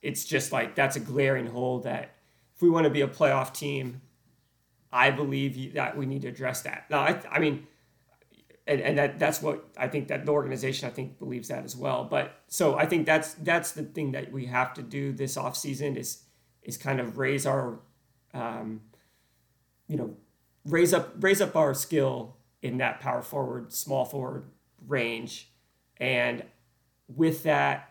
it's 0.00 0.24
just 0.24 0.52
like 0.52 0.76
that's 0.76 0.94
a 0.94 1.00
glaring 1.00 1.46
hole 1.46 1.80
that 1.80 2.14
if 2.54 2.62
we 2.62 2.70
want 2.70 2.84
to 2.84 2.90
be 2.90 3.00
a 3.00 3.08
playoff 3.08 3.52
team, 3.52 4.00
I 4.92 5.10
believe 5.10 5.74
that 5.74 5.96
we 5.96 6.06
need 6.06 6.22
to 6.22 6.28
address 6.28 6.62
that. 6.62 6.86
Now, 6.88 7.00
I, 7.00 7.20
I 7.30 7.38
mean, 7.40 7.66
and, 8.68 8.80
and 8.82 8.98
that 8.98 9.18
that's 9.18 9.40
what 9.42 9.64
I 9.76 9.88
think 9.88 10.08
that 10.08 10.26
the 10.26 10.32
organization 10.32 10.88
I 10.88 10.92
think 10.92 11.18
believes 11.18 11.48
that 11.48 11.64
as 11.64 11.74
well. 11.74 12.04
But 12.04 12.42
so 12.48 12.76
I 12.76 12.86
think 12.86 13.06
that's 13.06 13.34
that's 13.34 13.72
the 13.72 13.82
thing 13.82 14.12
that 14.12 14.30
we 14.30 14.46
have 14.46 14.74
to 14.74 14.82
do 14.82 15.12
this 15.12 15.36
off 15.36 15.56
season 15.56 15.96
is 15.96 16.24
is 16.62 16.76
kind 16.76 17.00
of 17.00 17.16
raise 17.16 17.46
our, 17.46 17.80
um, 18.34 18.82
you 19.88 19.96
know, 19.96 20.14
raise 20.66 20.92
up 20.92 21.14
raise 21.18 21.40
up 21.40 21.56
our 21.56 21.72
skill 21.72 22.36
in 22.60 22.76
that 22.78 23.00
power 23.00 23.22
forward, 23.22 23.72
small 23.72 24.04
forward 24.04 24.44
range, 24.86 25.50
and 25.96 26.44
with 27.08 27.42
that, 27.44 27.90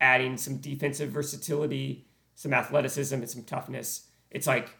adding 0.00 0.36
some 0.36 0.56
defensive 0.56 1.10
versatility, 1.10 2.08
some 2.34 2.52
athleticism, 2.52 3.14
and 3.14 3.30
some 3.30 3.44
toughness. 3.44 4.08
It's 4.32 4.48
like 4.48 4.70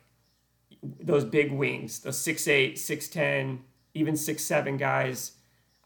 those 0.83 1.25
big 1.25 1.53
wings, 1.53 2.01
those 2.01 2.19
6'8, 2.19 2.73
6'10, 2.73 3.61
even 3.95 4.15
6'7 4.15 4.79
guys. 4.79 5.33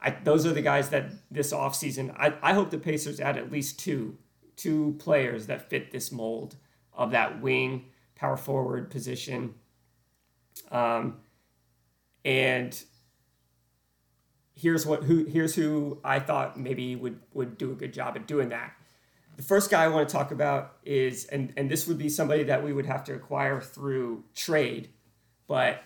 I, 0.03 0.11
those 0.11 0.47
are 0.47 0.53
the 0.53 0.63
guys 0.63 0.91
that 0.91 1.11
this 1.31 1.53
offseason, 1.53 2.15
I, 2.17 2.35
I 2.43 2.55
hope 2.55 2.71
the 2.71 2.79
Pacers 2.79 3.21
add 3.21 3.37
at 3.37 3.53
least 3.53 3.79
two, 3.79 4.17
two 4.57 4.97
players 4.99 5.47
that 5.47 5.69
fit 5.69 5.91
this 5.91 6.11
mold 6.11 6.57
of 6.95 7.11
that 7.11 7.41
wing, 7.43 7.87
power 8.15 8.37
forward 8.37 8.91
position. 8.91 9.55
Um, 10.71 11.19
and 12.25 12.83
here's 14.55 14.85
what 14.85 15.05
who 15.05 15.25
here's 15.25 15.55
who 15.55 15.99
I 16.05 16.19
thought 16.19 16.59
maybe 16.59 16.95
would 16.95 17.21
would 17.33 17.57
do 17.57 17.73
a 17.73 17.75
good 17.75 17.93
job 17.93 18.17
at 18.17 18.27
doing 18.27 18.51
that. 18.51 18.73
The 19.37 19.43
first 19.43 19.71
guy 19.71 19.85
I 19.85 19.89
want 19.89 20.09
to 20.09 20.13
talk 20.13 20.33
about 20.33 20.77
is 20.85 21.25
and 21.27 21.53
and 21.57 21.71
this 21.71 21.87
would 21.87 21.97
be 21.99 22.09
somebody 22.09 22.45
that 22.45 22.63
we 22.63 22.73
would 22.73 22.87
have 22.87 23.05
to 23.05 23.15
acquire 23.15 23.61
through 23.61 24.25
trade, 24.35 24.91
but 25.47 25.83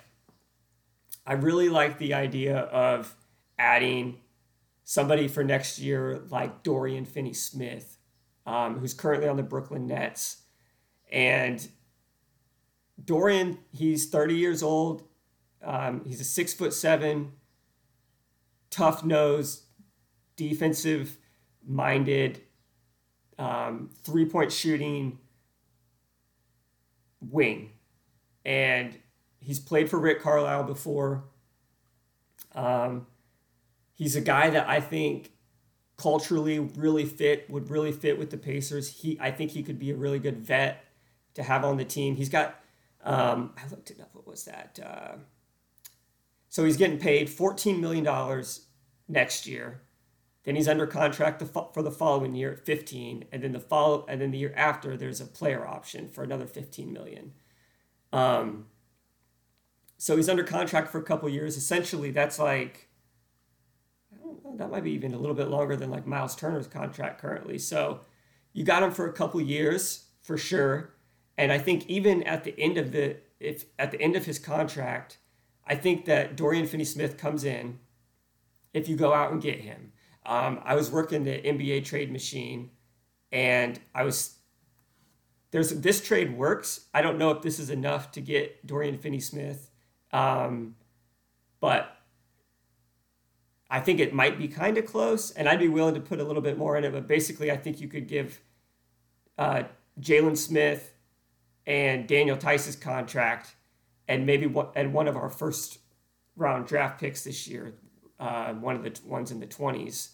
I 1.27 1.35
really 1.35 1.69
like 1.69 1.99
the 1.99 2.15
idea 2.15 2.59
of 2.59 3.15
adding 3.59 4.19
somebody 4.85 5.29
for 5.29 5.43
next 5.43 5.79
year 5.79 6.23
like 6.31 6.63
Dorian 6.63 7.05
Finney 7.05 7.33
Smith, 7.33 7.99
um, 8.47 8.79
who's 8.79 8.95
currently 8.95 9.29
on 9.29 9.37
the 9.37 9.43
Brooklyn 9.43 9.87
Nets. 9.87 10.43
And 11.11 11.67
Dorian, 13.03 13.59
he's 13.73 14.09
30 14.09 14.35
years 14.37 14.63
old. 14.63 15.05
Um, 15.63 16.03
he's 16.05 16.21
a 16.21 16.25
six 16.25 16.53
foot 16.53 16.75
seven, 16.75 17.33
tough 18.71 19.05
nosed, 19.05 19.63
defensive 20.37 21.17
minded, 21.67 22.43
um, 23.39 23.91
three 24.05 24.27
point 24.27 24.53
shooting 24.53 25.19
wing. 27.21 27.71
And 28.45 28.99
he's 29.41 29.59
played 29.59 29.89
for 29.89 29.99
Rick 29.99 30.23
Carlisle 30.23 30.65
before. 30.65 31.25
Um, 32.55 33.07
he's 33.95 34.17
a 34.17 34.21
guy 34.21 34.51
that 34.51 34.69
I 34.69 34.81
think 34.81 35.31
culturally 35.97 36.59
really 36.59 37.05
fit 37.05 37.49
would 37.49 37.71
really 37.71 37.93
fit 37.93 38.19
with 38.19 38.31
the 38.31 38.37
Pacers. 38.37 39.01
He 39.01 39.19
I 39.21 39.31
think 39.31 39.53
he 39.53 39.63
could 39.63 39.79
be 39.79 39.91
a 39.91 39.97
really 39.97 40.19
good 40.19 40.39
vet 40.39 40.85
to 41.35 41.43
have 41.43 41.65
on 41.65 41.77
the 41.77 41.85
team. 41.85 42.17
He's 42.17 42.29
got 42.29 42.61
um, 43.03 43.53
I 43.57 43.69
looked 43.71 43.91
it 43.91 44.01
up. 44.01 44.11
What 44.13 44.27
was 44.27 44.45
that? 44.45 44.79
Uh, 44.85 45.17
so 46.49 46.65
he's 46.65 46.77
getting 46.77 46.99
paid 46.99 47.29
$14 47.29 47.81
million 47.81 48.45
next 49.09 49.47
year. 49.47 49.83
Then 50.45 50.57
he's 50.57 50.69
under 50.69 50.87
contract 50.87 51.43
for 51.43 51.83
the 51.83 51.91
following 51.91 52.35
year 52.35 52.53
at 52.53 52.67
15, 52.67 53.25
and 53.33 53.43
then 53.43 53.53
the 53.53 53.61
follow, 53.61 54.05
and 54.09 54.21
then 54.21 54.31
the 54.31 54.39
year 54.39 54.53
after 54.55 54.97
there's 54.97 55.21
a 55.21 55.27
player 55.27 55.67
option 55.67 56.09
for 56.09 56.23
another 56.23 56.47
15 56.47 56.93
million. 56.93 57.33
Um, 58.13 58.67
so 59.97 60.17
he's 60.17 60.29
under 60.29 60.45
contract 60.45 60.91
for 60.91 60.99
a 60.99 61.03
couple 61.03 61.29
years. 61.31 61.57
Essentially, 61.57 62.11
that's 62.11 62.39
like 62.39 62.89
that 64.57 64.71
might 64.71 64.85
be 64.85 64.93
even 64.93 65.15
a 65.15 65.19
little 65.19 65.35
bit 65.35 65.49
longer 65.49 65.77
than 65.77 65.91
like 65.91 66.07
Myles 66.07 66.37
Turner's 66.37 66.67
contract 66.67 67.21
currently. 67.21 67.59
So 67.59 68.01
you 68.53 68.65
got 68.65 68.83
him 68.83 68.93
for 68.93 69.07
a 69.09 69.13
couple 69.13 69.41
years 69.41 70.07
for 70.23 70.37
sure, 70.37 70.95
and 71.37 71.51
I 71.53 71.59
think 71.59 71.87
even 71.89 72.23
at 72.25 72.45
the 72.45 72.55
end 72.59 72.79
of 72.79 72.93
the 72.93 73.17
if 73.41 73.65
at 73.79 73.91
the 73.91 74.01
end 74.01 74.17
of 74.17 74.25
his 74.25 74.39
contract, 74.39 75.19
I 75.67 75.75
think 75.75 76.05
that 76.07 76.37
Dorian 76.37 76.67
Finney-Smith 76.67 77.17
comes 77.17 77.45
in 77.45 77.79
if 78.73 78.89
you 78.89 78.97
go 78.97 79.13
out 79.13 79.33
and 79.33 79.43
get 79.43 79.61
him. 79.61 79.93
Um, 80.27 80.61
I 80.65 80.75
was 80.75 80.91
working 80.91 81.25
the 81.25 81.39
NBA 81.39 81.85
trade 81.85 82.11
machine, 82.11 82.71
and 83.33 83.79
I 83.95 84.05
was 84.05 84.37
there's 85.51 85.71
this 85.71 86.01
trade 86.01 86.37
works. 86.37 86.87
I 86.93 87.03
don't 87.03 87.19
know 87.19 87.31
if 87.31 87.43
this 87.43 87.59
is 87.59 87.71
enough 87.71 88.11
to 88.13 88.21
get 88.21 88.67
Dorian 88.67 88.99
Finney-Smith, 88.99 89.71
um, 90.13 90.77
but 91.61 91.97
I 93.75 93.81
think 93.81 93.99
it 93.99 94.15
might 94.15 94.39
be 94.39 94.47
kind 94.47 94.79
of 94.79 94.87
close, 94.87 95.33
and 95.33 95.49
I'd 95.49 95.59
be 95.59 95.67
willing 95.67 95.95
to 95.95 96.01
put 96.01 96.21
a 96.21 96.25
little 96.25 96.41
bit 96.41 96.57
more 96.57 96.77
in 96.77 96.85
it. 96.85 96.93
But 96.93 97.09
basically, 97.09 97.51
I 97.51 97.57
think 97.57 97.81
you 97.81 97.89
could 97.89 98.07
give 98.07 98.41
uh, 99.37 99.65
Jalen 100.01 100.37
Smith 100.37 100.93
and 101.67 102.07
Daniel 102.07 102.37
Theis's 102.37 102.77
contract 102.77 103.57
and 104.07 104.27
maybe 104.27 104.47
one, 104.47 104.69
and 104.77 104.95
one 104.95 105.09
of 105.09 105.17
our 105.17 105.29
first 105.29 105.79
round 106.37 106.69
draft 106.69 107.01
picks 107.01 107.25
this 107.25 107.49
year, 107.49 107.75
uh, 108.21 108.53
one 108.53 108.77
of 108.77 108.85
the 108.85 108.91
t- 108.91 109.03
ones 109.09 109.33
in 109.33 109.41
the 109.41 109.47
20s, 109.47 110.11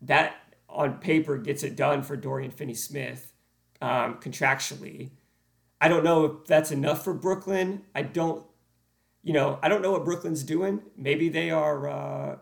that 0.00 0.36
on 0.70 0.94
paper 0.94 1.36
gets 1.36 1.62
it 1.62 1.76
done 1.76 2.02
for 2.02 2.16
Dorian 2.16 2.50
Finney 2.50 2.72
Smith 2.72 3.34
um, 3.82 4.14
contractually. 4.14 5.10
I 5.82 5.88
don't 5.88 6.02
know 6.02 6.24
if 6.24 6.46
that's 6.46 6.70
enough 6.70 7.04
for 7.04 7.12
Brooklyn. 7.12 7.82
I 7.94 8.00
don't, 8.00 8.42
you 9.22 9.32
know, 9.32 9.58
I 9.62 9.68
don't 9.68 9.82
know 9.82 9.92
what 9.92 10.04
Brooklyn's 10.04 10.42
doing. 10.42 10.82
Maybe 10.96 11.28
they 11.28 11.50
are. 11.50 11.88
Uh, 11.88 12.36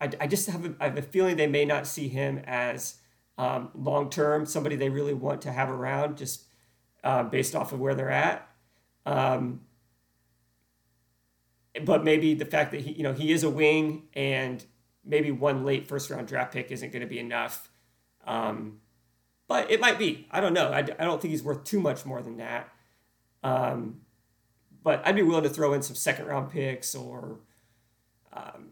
I, 0.00 0.10
I 0.20 0.26
just 0.26 0.48
have 0.48 0.64
a, 0.64 0.74
I 0.80 0.84
have 0.84 0.98
a 0.98 1.02
feeling 1.02 1.36
they 1.36 1.46
may 1.46 1.64
not 1.64 1.86
see 1.86 2.08
him 2.08 2.42
as 2.46 2.96
um, 3.38 3.70
long 3.74 4.10
term, 4.10 4.46
somebody 4.46 4.76
they 4.76 4.88
really 4.88 5.14
want 5.14 5.42
to 5.42 5.52
have 5.52 5.70
around. 5.70 6.16
Just 6.16 6.44
uh, 7.04 7.22
based 7.24 7.54
off 7.54 7.72
of 7.72 7.80
where 7.80 7.94
they're 7.94 8.10
at. 8.10 8.48
Um, 9.04 9.62
but 11.84 12.04
maybe 12.04 12.34
the 12.34 12.44
fact 12.44 12.70
that 12.72 12.82
he, 12.82 12.92
you 12.92 13.02
know, 13.02 13.12
he 13.12 13.32
is 13.32 13.44
a 13.44 13.50
wing 13.50 14.04
and 14.14 14.64
maybe 15.04 15.30
one 15.30 15.64
late 15.64 15.86
first 15.86 16.10
round 16.10 16.28
draft 16.28 16.52
pick 16.52 16.70
isn't 16.70 16.92
going 16.92 17.02
to 17.02 17.08
be 17.08 17.18
enough. 17.18 17.70
Um, 18.26 18.80
but 19.48 19.70
it 19.70 19.80
might 19.80 19.98
be. 19.98 20.26
I 20.30 20.40
don't 20.40 20.54
know. 20.54 20.70
I, 20.70 20.78
I 20.78 20.82
don't 20.82 21.20
think 21.20 21.32
he's 21.32 21.42
worth 21.42 21.64
too 21.64 21.80
much 21.80 22.06
more 22.06 22.22
than 22.22 22.36
that. 22.36 22.68
Um, 23.42 24.01
but 24.82 25.06
I'd 25.06 25.16
be 25.16 25.22
willing 25.22 25.44
to 25.44 25.50
throw 25.50 25.72
in 25.72 25.82
some 25.82 25.96
second 25.96 26.26
round 26.26 26.50
picks 26.50 26.94
or 26.94 27.38
um, 28.32 28.70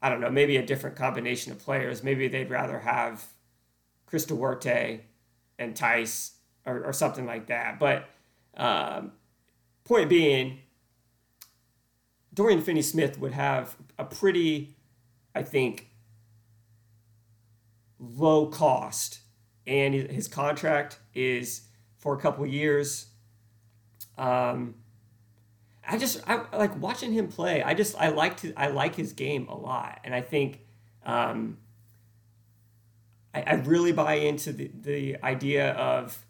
I 0.00 0.08
don't 0.08 0.20
know, 0.20 0.30
maybe 0.30 0.56
a 0.56 0.66
different 0.66 0.96
combination 0.96 1.52
of 1.52 1.58
players. 1.58 2.02
Maybe 2.02 2.26
they'd 2.28 2.50
rather 2.50 2.80
have 2.80 3.24
Chris 4.06 4.24
Duarte 4.24 5.00
and 5.58 5.74
Theis 5.76 6.32
or, 6.66 6.84
or 6.84 6.92
something 6.92 7.24
like 7.24 7.46
that. 7.46 7.78
But 7.78 8.08
um, 8.56 9.12
point 9.84 10.08
being, 10.08 10.58
Dorian 12.34 12.62
Finney 12.62 12.82
Smith 12.82 13.18
would 13.20 13.32
have 13.32 13.76
a 13.98 14.04
pretty, 14.04 14.76
I 15.34 15.42
think, 15.42 15.88
low 17.98 18.46
cost, 18.46 19.20
and 19.66 19.94
his 19.94 20.26
contract 20.26 20.98
is 21.14 21.62
for 21.98 22.14
a 22.14 22.18
couple 22.18 22.44
years. 22.46 23.06
Um, 24.18 24.74
I 25.86 25.98
just 25.98 26.20
I 26.28 26.44
like 26.56 26.80
watching 26.80 27.12
him 27.12 27.28
play. 27.28 27.62
I 27.62 27.74
just 27.74 27.96
I 27.96 28.08
like 28.08 28.36
to 28.38 28.52
I 28.56 28.68
like 28.68 28.94
his 28.94 29.12
game 29.12 29.48
a 29.48 29.56
lot, 29.56 30.00
and 30.04 30.14
I 30.14 30.20
think 30.20 30.60
um, 31.04 31.58
I, 33.34 33.42
I 33.42 33.54
really 33.54 33.92
buy 33.92 34.14
into 34.14 34.52
the 34.52 34.70
the 34.80 35.16
idea 35.22 35.72
of 35.72 36.24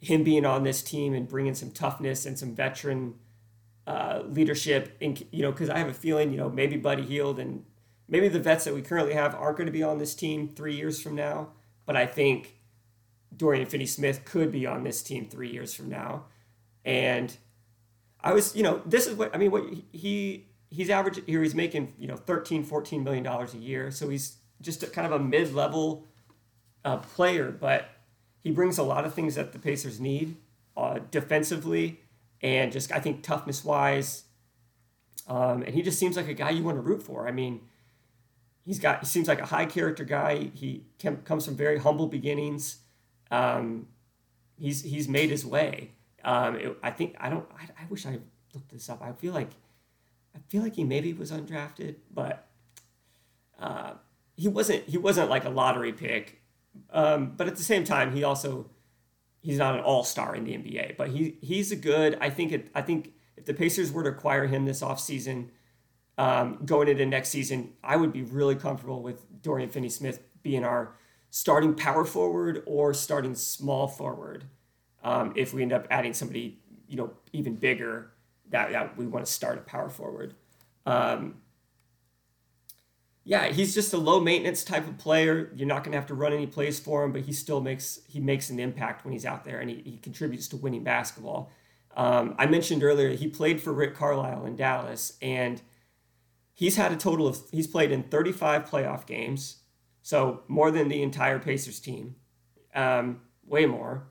him 0.00 0.24
being 0.24 0.46
on 0.46 0.62
this 0.62 0.82
team 0.82 1.12
and 1.12 1.28
bringing 1.28 1.54
some 1.54 1.70
toughness 1.70 2.24
and 2.24 2.38
some 2.38 2.54
veteran 2.54 3.14
uh, 3.86 4.22
leadership. 4.26 4.96
And 5.00 5.22
you 5.30 5.42
know, 5.42 5.52
because 5.52 5.68
I 5.68 5.78
have 5.78 5.88
a 5.88 5.94
feeling 5.94 6.30
you 6.30 6.38
know 6.38 6.48
maybe 6.48 6.76
Buddy 6.76 7.02
Hield 7.02 7.38
and 7.38 7.64
maybe 8.08 8.28
the 8.28 8.40
vets 8.40 8.64
that 8.64 8.74
we 8.74 8.80
currently 8.80 9.12
have 9.14 9.34
aren't 9.34 9.58
going 9.58 9.66
to 9.66 9.72
be 9.72 9.82
on 9.82 9.98
this 9.98 10.14
team 10.14 10.48
three 10.48 10.74
years 10.74 11.00
from 11.00 11.14
now. 11.14 11.50
But 11.84 11.96
I 11.96 12.06
think 12.06 12.58
Dorian 13.36 13.66
Finney 13.66 13.86
Smith 13.86 14.24
could 14.24 14.50
be 14.50 14.66
on 14.66 14.84
this 14.84 15.02
team 15.02 15.26
three 15.28 15.50
years 15.50 15.74
from 15.74 15.90
now, 15.90 16.24
and 16.84 17.36
I 18.20 18.32
was, 18.32 18.56
you 18.56 18.62
know, 18.62 18.82
this 18.84 19.06
is 19.06 19.14
what 19.14 19.34
I 19.34 19.38
mean. 19.38 19.50
What 19.50 19.64
he 19.92 20.46
he's 20.70 20.90
average 20.90 21.24
here. 21.26 21.42
He's 21.42 21.54
making 21.54 21.94
you 21.98 22.08
know 22.08 22.16
13, 22.16 22.64
14 22.64 23.04
million 23.04 23.24
dollars 23.24 23.54
a 23.54 23.58
year. 23.58 23.90
So 23.90 24.08
he's 24.08 24.36
just 24.60 24.82
a, 24.82 24.86
kind 24.86 25.06
of 25.06 25.12
a 25.12 25.22
mid 25.22 25.54
level 25.54 26.04
uh, 26.84 26.98
player, 26.98 27.50
but 27.50 27.88
he 28.40 28.50
brings 28.50 28.78
a 28.78 28.82
lot 28.82 29.04
of 29.04 29.14
things 29.14 29.34
that 29.36 29.52
the 29.52 29.58
Pacers 29.58 30.00
need 30.00 30.36
uh, 30.76 31.00
defensively 31.10 32.00
and 32.40 32.72
just 32.72 32.92
I 32.92 33.00
think 33.00 33.22
toughness 33.22 33.64
wise. 33.64 34.24
Um, 35.26 35.62
and 35.62 35.74
he 35.74 35.82
just 35.82 35.98
seems 35.98 36.16
like 36.16 36.28
a 36.28 36.34
guy 36.34 36.50
you 36.50 36.62
want 36.62 36.76
to 36.78 36.80
root 36.80 37.02
for. 37.02 37.28
I 37.28 37.32
mean, 37.32 37.60
he's 38.64 38.78
got 38.78 39.00
he 39.00 39.06
seems 39.06 39.28
like 39.28 39.40
a 39.40 39.46
high 39.46 39.66
character 39.66 40.04
guy. 40.04 40.50
He 40.54 40.84
can, 40.98 41.18
comes 41.18 41.44
from 41.44 41.56
very 41.56 41.78
humble 41.78 42.06
beginnings. 42.06 42.78
Um, 43.30 43.88
he's 44.58 44.82
he's 44.82 45.08
made 45.08 45.30
his 45.30 45.44
way. 45.44 45.92
Um, 46.28 46.56
it, 46.56 46.76
I 46.82 46.90
think 46.90 47.16
I 47.18 47.30
don't. 47.30 47.46
I, 47.58 47.82
I 47.82 47.86
wish 47.88 48.04
I 48.04 48.18
looked 48.52 48.70
this 48.70 48.90
up. 48.90 49.00
I 49.00 49.12
feel 49.12 49.32
like 49.32 49.48
I 50.36 50.38
feel 50.48 50.62
like 50.62 50.74
he 50.74 50.84
maybe 50.84 51.14
was 51.14 51.32
undrafted, 51.32 51.96
but 52.12 52.46
uh, 53.58 53.94
he 54.36 54.46
wasn't. 54.46 54.84
He 54.84 54.98
wasn't 54.98 55.30
like 55.30 55.46
a 55.46 55.48
lottery 55.48 55.94
pick. 55.94 56.42
Um, 56.90 57.32
but 57.34 57.46
at 57.46 57.56
the 57.56 57.62
same 57.62 57.82
time, 57.82 58.12
he 58.12 58.24
also 58.24 58.68
he's 59.40 59.56
not 59.56 59.74
an 59.74 59.80
all 59.80 60.04
star 60.04 60.36
in 60.36 60.44
the 60.44 60.52
NBA. 60.52 60.98
But 60.98 61.08
he 61.08 61.38
he's 61.40 61.72
a 61.72 61.76
good. 61.76 62.18
I 62.20 62.28
think 62.28 62.52
it. 62.52 62.68
I 62.74 62.82
think 62.82 63.14
if 63.38 63.46
the 63.46 63.54
Pacers 63.54 63.90
were 63.90 64.02
to 64.02 64.10
acquire 64.10 64.46
him 64.46 64.66
this 64.66 64.82
offseason, 64.82 65.48
um, 66.18 66.60
going 66.66 66.88
into 66.88 67.06
next 67.06 67.30
season, 67.30 67.72
I 67.82 67.96
would 67.96 68.12
be 68.12 68.20
really 68.20 68.54
comfortable 68.54 69.02
with 69.02 69.24
Dorian 69.40 69.70
Finney 69.70 69.88
Smith 69.88 70.20
being 70.42 70.62
our 70.62 70.94
starting 71.30 71.74
power 71.74 72.04
forward 72.04 72.62
or 72.66 72.92
starting 72.92 73.34
small 73.34 73.88
forward 73.88 74.44
um, 75.08 75.32
if 75.36 75.54
we 75.54 75.62
end 75.62 75.72
up 75.72 75.86
adding 75.90 76.12
somebody, 76.12 76.60
you 76.86 76.96
know, 76.96 77.10
even 77.32 77.54
bigger 77.54 78.10
that, 78.50 78.72
that 78.72 78.96
we 78.98 79.06
want 79.06 79.24
to 79.24 79.32
start 79.32 79.56
a 79.56 79.62
power 79.62 79.88
forward. 79.88 80.34
Um, 80.84 81.36
yeah, 83.24 83.48
he's 83.48 83.74
just 83.74 83.94
a 83.94 83.96
low 83.98 84.20
maintenance 84.20 84.64
type 84.64 84.86
of 84.86 84.98
player. 84.98 85.50
You're 85.54 85.66
not 85.66 85.82
going 85.82 85.92
to 85.92 85.98
have 85.98 86.08
to 86.08 86.14
run 86.14 86.34
any 86.34 86.46
plays 86.46 86.78
for 86.78 87.04
him, 87.04 87.12
but 87.12 87.22
he 87.22 87.32
still 87.32 87.62
makes 87.62 88.00
he 88.06 88.20
makes 88.20 88.50
an 88.50 88.60
impact 88.60 89.04
when 89.04 89.12
he's 89.12 89.24
out 89.24 89.44
there, 89.44 89.60
and 89.60 89.70
he, 89.70 89.82
he 89.84 89.96
contributes 89.96 90.46
to 90.48 90.56
winning 90.56 90.84
basketball. 90.84 91.50
Um, 91.96 92.34
I 92.38 92.46
mentioned 92.46 92.82
earlier 92.82 93.10
he 93.10 93.28
played 93.28 93.62
for 93.62 93.72
Rick 93.72 93.94
Carlisle 93.94 94.44
in 94.44 94.56
Dallas, 94.56 95.16
and 95.22 95.60
he's 96.54 96.76
had 96.76 96.92
a 96.92 96.96
total 96.96 97.26
of 97.26 97.38
he's 97.50 97.66
played 97.66 97.92
in 97.92 98.02
35 98.04 98.68
playoff 98.68 99.06
games, 99.06 99.58
so 100.02 100.42
more 100.48 100.70
than 100.70 100.88
the 100.88 101.02
entire 101.02 101.38
Pacers 101.38 101.80
team, 101.80 102.16
um, 102.74 103.22
way 103.46 103.64
more. 103.64 104.10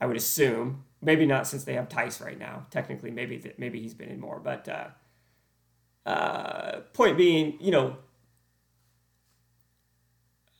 I 0.00 0.06
would 0.06 0.16
assume. 0.16 0.84
Maybe 1.00 1.26
not 1.26 1.46
since 1.46 1.64
they 1.64 1.74
have 1.74 1.88
Theis 1.88 2.20
right 2.20 2.38
now. 2.38 2.66
Technically, 2.70 3.10
maybe 3.10 3.36
that 3.38 3.58
maybe 3.58 3.80
he's 3.80 3.94
been 3.94 4.08
in 4.08 4.20
more. 4.20 4.40
But 4.40 4.68
uh, 4.68 6.08
uh, 6.08 6.80
point 6.92 7.16
being, 7.16 7.58
you 7.60 7.70
know, 7.70 7.96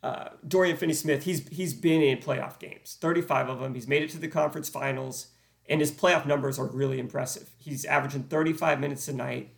uh, 0.02 0.28
Dorian 0.46 0.76
Finney-Smith, 0.76 1.24
he's 1.24 1.48
he's 1.48 1.72
been 1.72 2.02
in 2.02 2.18
playoff 2.18 2.58
games, 2.58 2.98
35 3.00 3.48
of 3.48 3.60
them. 3.60 3.74
He's 3.74 3.88
made 3.88 4.02
it 4.02 4.10
to 4.10 4.18
the 4.18 4.28
conference 4.28 4.68
finals, 4.68 5.28
and 5.66 5.80
his 5.80 5.90
playoff 5.90 6.26
numbers 6.26 6.58
are 6.58 6.66
really 6.66 6.98
impressive. 6.98 7.48
He's 7.56 7.86
averaging 7.86 8.24
35 8.24 8.80
minutes 8.80 9.08
a 9.08 9.14
night, 9.14 9.54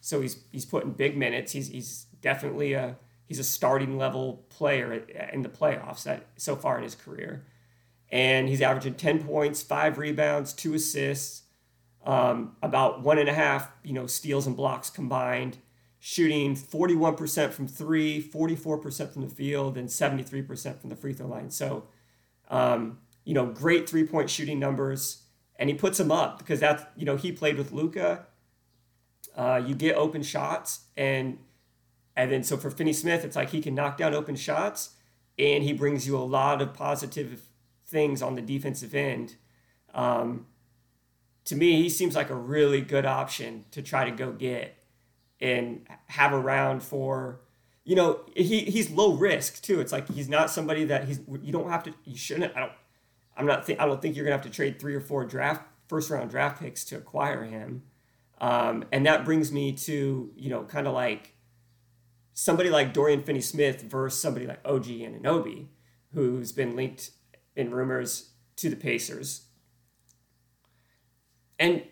so 0.00 0.22
he's 0.22 0.38
he's 0.50 0.64
putting 0.64 0.92
big 0.92 1.18
minutes. 1.18 1.52
He's 1.52 1.68
he's 1.68 2.06
definitely 2.22 2.72
a 2.72 2.96
he's 3.26 3.38
a 3.38 3.44
starting 3.44 3.98
level 3.98 4.46
player 4.48 5.04
in 5.32 5.42
the 5.42 5.50
playoffs 5.50 6.04
that 6.04 6.28
so 6.36 6.56
far 6.56 6.78
in 6.78 6.82
his 6.82 6.94
career 6.94 7.44
and 8.12 8.48
he's 8.48 8.60
averaging 8.60 8.94
10 8.94 9.24
points, 9.24 9.62
five 9.62 9.98
rebounds, 9.98 10.52
two 10.52 10.74
assists, 10.74 11.42
um, 12.04 12.56
about 12.62 13.02
one 13.02 13.18
and 13.18 13.28
a 13.28 13.34
half, 13.34 13.70
you 13.82 13.92
know, 13.92 14.06
steals 14.06 14.46
and 14.46 14.56
blocks 14.56 14.90
combined, 14.90 15.58
shooting 15.98 16.56
41% 16.56 17.52
from 17.52 17.68
three, 17.68 18.22
44% 18.22 19.12
from 19.12 19.22
the 19.22 19.28
field, 19.28 19.76
and 19.76 19.88
73% 19.88 20.80
from 20.80 20.90
the 20.90 20.96
free 20.96 21.12
throw 21.12 21.26
line. 21.26 21.50
So, 21.50 21.84
um, 22.48 22.98
you 23.24 23.34
know, 23.34 23.46
great 23.46 23.88
three 23.88 24.06
point 24.06 24.30
shooting 24.30 24.58
numbers, 24.58 25.22
and 25.56 25.68
he 25.68 25.74
puts 25.74 25.98
them 25.98 26.10
up 26.10 26.38
because 26.38 26.58
that's, 26.58 26.82
you 26.96 27.04
know, 27.04 27.16
he 27.16 27.32
played 27.32 27.58
with 27.58 27.70
Luka. 27.70 28.26
Uh, 29.36 29.62
you 29.64 29.74
get 29.74 29.94
open 29.94 30.22
shots, 30.22 30.86
and 30.96 31.38
and 32.16 32.32
then 32.32 32.42
so 32.42 32.56
for 32.56 32.70
Finney 32.70 32.92
Smith, 32.92 33.24
it's 33.24 33.36
like 33.36 33.50
he 33.50 33.60
can 33.60 33.74
knock 33.74 33.96
down 33.96 34.14
open 34.14 34.34
shots, 34.34 34.96
and 35.38 35.62
he 35.62 35.72
brings 35.72 36.06
you 36.06 36.16
a 36.16 36.18
lot 36.18 36.60
of 36.60 36.74
positive 36.74 37.42
things 37.90 38.22
on 38.22 38.34
the 38.36 38.42
defensive 38.42 38.94
end. 38.94 39.36
Um, 39.92 40.46
to 41.44 41.56
me, 41.56 41.82
he 41.82 41.88
seems 41.88 42.14
like 42.14 42.30
a 42.30 42.34
really 42.34 42.80
good 42.80 43.04
option 43.04 43.64
to 43.72 43.82
try 43.82 44.04
to 44.04 44.10
go 44.10 44.32
get 44.32 44.76
and 45.40 45.86
have 46.06 46.32
around 46.32 46.82
for. 46.82 47.40
You 47.84 47.96
know, 47.96 48.20
he 48.36 48.60
he's 48.60 48.90
low 48.90 49.14
risk 49.14 49.62
too. 49.62 49.80
It's 49.80 49.90
like 49.90 50.08
he's 50.08 50.28
not 50.28 50.50
somebody 50.50 50.84
that 50.84 51.08
he's. 51.08 51.20
You 51.42 51.52
don't 51.52 51.70
have 51.70 51.82
to. 51.84 51.94
You 52.04 52.16
shouldn't. 52.16 52.56
I 52.56 52.60
don't. 52.60 52.72
I'm 53.36 53.46
not. 53.46 53.66
Th- 53.66 53.78
I 53.78 53.86
don't 53.86 54.00
think 54.00 54.14
you're 54.14 54.24
gonna 54.24 54.36
have 54.36 54.44
to 54.44 54.50
trade 54.50 54.78
three 54.78 54.94
or 54.94 55.00
four 55.00 55.24
draft 55.24 55.66
first 55.88 56.10
round 56.10 56.30
draft 56.30 56.60
picks 56.60 56.84
to 56.86 56.96
acquire 56.96 57.42
him. 57.42 57.82
Um, 58.40 58.84
and 58.92 59.04
that 59.06 59.24
brings 59.24 59.50
me 59.50 59.72
to 59.72 60.30
you 60.36 60.50
know 60.50 60.62
kind 60.64 60.86
of 60.86 60.92
like 60.92 61.34
somebody 62.34 62.70
like 62.70 62.94
Dorian 62.94 63.22
Finney-Smith 63.22 63.82
versus 63.82 64.20
somebody 64.20 64.46
like 64.46 64.60
OG 64.64 64.84
Anunoby, 64.84 65.66
who's 66.14 66.52
been 66.52 66.76
linked 66.76 67.10
in 67.56 67.70
rumors 67.70 68.30
to 68.56 68.70
the 68.70 68.76
Pacers. 68.76 69.46
And 71.58 71.82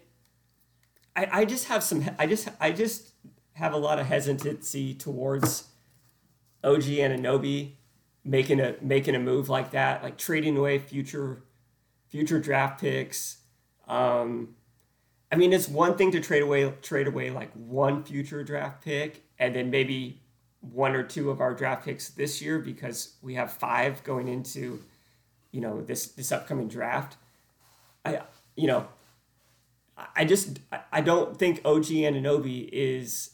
I, 1.14 1.28
I 1.32 1.44
just 1.44 1.68
have 1.68 1.82
some 1.82 2.04
I 2.18 2.26
just 2.26 2.48
I 2.60 2.70
just 2.72 3.12
have 3.54 3.72
a 3.72 3.76
lot 3.76 3.98
of 3.98 4.06
hesitancy 4.06 4.94
towards 4.94 5.68
OG 6.62 6.82
Anunoby 6.82 7.72
making 8.24 8.60
a 8.60 8.76
making 8.80 9.14
a 9.14 9.18
move 9.18 9.48
like 9.48 9.72
that, 9.72 10.02
like 10.02 10.16
trading 10.16 10.56
away 10.56 10.78
future 10.78 11.42
future 12.08 12.38
draft 12.38 12.80
picks. 12.80 13.38
Um, 13.86 14.54
I 15.30 15.36
mean, 15.36 15.52
it's 15.52 15.68
one 15.68 15.96
thing 15.96 16.12
to 16.12 16.20
trade 16.20 16.42
away 16.42 16.72
trade 16.82 17.06
away 17.06 17.30
like 17.30 17.52
one 17.52 18.04
future 18.04 18.44
draft 18.44 18.84
pick 18.84 19.24
and 19.38 19.54
then 19.54 19.70
maybe 19.70 20.22
one 20.60 20.94
or 20.94 21.02
two 21.02 21.30
of 21.30 21.40
our 21.40 21.54
draft 21.54 21.84
picks 21.84 22.10
this 22.10 22.42
year 22.42 22.58
because 22.58 23.16
we 23.22 23.34
have 23.34 23.52
five 23.52 24.02
going 24.04 24.28
into 24.28 24.82
you 25.52 25.60
know 25.60 25.80
this 25.80 26.08
this 26.08 26.32
upcoming 26.32 26.68
draft. 26.68 27.16
I 28.04 28.22
you 28.56 28.66
know 28.66 28.88
I 30.14 30.24
just 30.24 30.60
I 30.92 31.00
don't 31.00 31.36
think 31.36 31.60
OG 31.64 31.86
Anunoby 31.86 32.68
is 32.72 33.30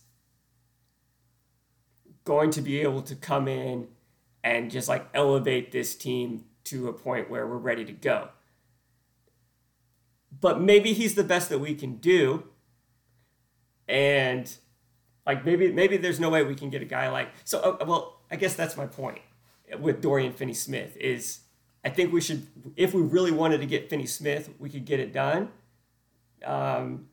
going 2.24 2.50
to 2.52 2.62
be 2.62 2.80
able 2.80 3.02
to 3.02 3.14
come 3.14 3.48
in 3.48 3.88
and 4.42 4.70
just 4.70 4.88
like 4.88 5.06
elevate 5.12 5.72
this 5.72 5.94
team 5.94 6.44
to 6.64 6.88
a 6.88 6.92
point 6.92 7.30
where 7.30 7.46
we're 7.46 7.56
ready 7.56 7.84
to 7.84 7.92
go. 7.92 8.28
But 10.40 10.60
maybe 10.60 10.92
he's 10.92 11.14
the 11.14 11.24
best 11.24 11.48
that 11.50 11.58
we 11.58 11.74
can 11.74 11.96
do. 11.96 12.44
And 13.86 14.54
like 15.26 15.44
maybe 15.44 15.72
maybe 15.72 15.96
there's 15.96 16.20
no 16.20 16.30
way 16.30 16.42
we 16.42 16.54
can 16.54 16.70
get 16.70 16.82
a 16.82 16.86
guy 16.86 17.08
like 17.10 17.30
so 17.44 17.60
uh, 17.60 17.84
well 17.84 18.20
I 18.30 18.36
guess 18.36 18.54
that's 18.54 18.76
my 18.76 18.86
point 18.86 19.20
with 19.78 20.00
Dorian 20.00 20.32
Finney 20.32 20.54
Smith 20.54 20.96
is 20.96 21.40
I 21.84 21.90
think 21.90 22.12
we 22.12 22.20
should, 22.20 22.46
if 22.76 22.94
we 22.94 23.02
really 23.02 23.30
wanted 23.30 23.60
to 23.60 23.66
get 23.66 23.90
Finney 23.90 24.06
Smith, 24.06 24.50
we 24.58 24.70
could 24.70 24.84
get 24.84 25.00
it 25.00 25.12
done. 25.12 25.50
Um, 26.44 27.08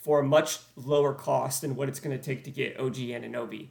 for 0.00 0.20
a 0.20 0.22
much 0.22 0.58
lower 0.76 1.12
cost 1.12 1.60
than 1.60 1.76
what 1.76 1.88
it's 1.88 2.00
going 2.00 2.16
to 2.16 2.22
take 2.22 2.44
to 2.44 2.50
get 2.50 2.80
OG 2.80 2.94
Anunoby. 2.94 3.68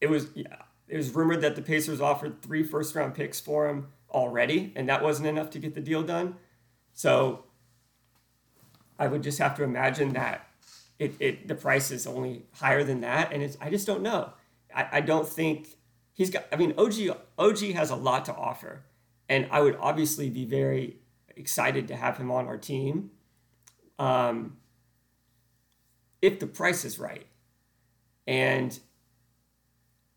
It 0.00 0.10
was 0.10 0.28
yeah, 0.34 0.62
it 0.88 0.96
was 0.96 1.10
rumored 1.10 1.40
that 1.42 1.54
the 1.54 1.62
Pacers 1.62 2.00
offered 2.00 2.42
three 2.42 2.62
first 2.62 2.94
round 2.94 3.14
picks 3.14 3.40
for 3.40 3.68
him 3.68 3.88
already, 4.10 4.72
and 4.74 4.88
that 4.88 5.02
wasn't 5.02 5.28
enough 5.28 5.50
to 5.50 5.58
get 5.58 5.74
the 5.74 5.80
deal 5.80 6.02
done. 6.02 6.36
So 6.92 7.44
I 8.98 9.06
would 9.06 9.22
just 9.22 9.38
have 9.38 9.56
to 9.56 9.62
imagine 9.62 10.12
that 10.14 10.48
it, 10.98 11.14
it 11.20 11.48
the 11.48 11.54
price 11.54 11.90
is 11.90 12.06
only 12.06 12.46
higher 12.54 12.82
than 12.82 13.00
that, 13.02 13.32
and 13.32 13.42
it's 13.42 13.56
I 13.60 13.70
just 13.70 13.86
don't 13.86 14.02
know. 14.02 14.32
I, 14.74 14.88
I 14.92 15.00
don't 15.00 15.28
think 15.28 15.68
he's 16.14 16.30
got. 16.30 16.46
I 16.52 16.56
mean, 16.56 16.74
OG 16.76 17.16
OG 17.38 17.58
has 17.74 17.90
a 17.90 17.96
lot 17.96 18.24
to 18.26 18.34
offer, 18.34 18.84
and 19.28 19.46
I 19.50 19.60
would 19.60 19.76
obviously 19.80 20.28
be 20.28 20.44
very 20.44 20.96
excited 21.36 21.88
to 21.88 21.96
have 21.96 22.18
him 22.18 22.30
on 22.30 22.46
our 22.46 22.58
team. 22.58 23.10
Um, 23.98 24.56
if 26.20 26.40
the 26.40 26.46
price 26.46 26.84
is 26.84 26.98
right, 26.98 27.26
and 28.26 28.78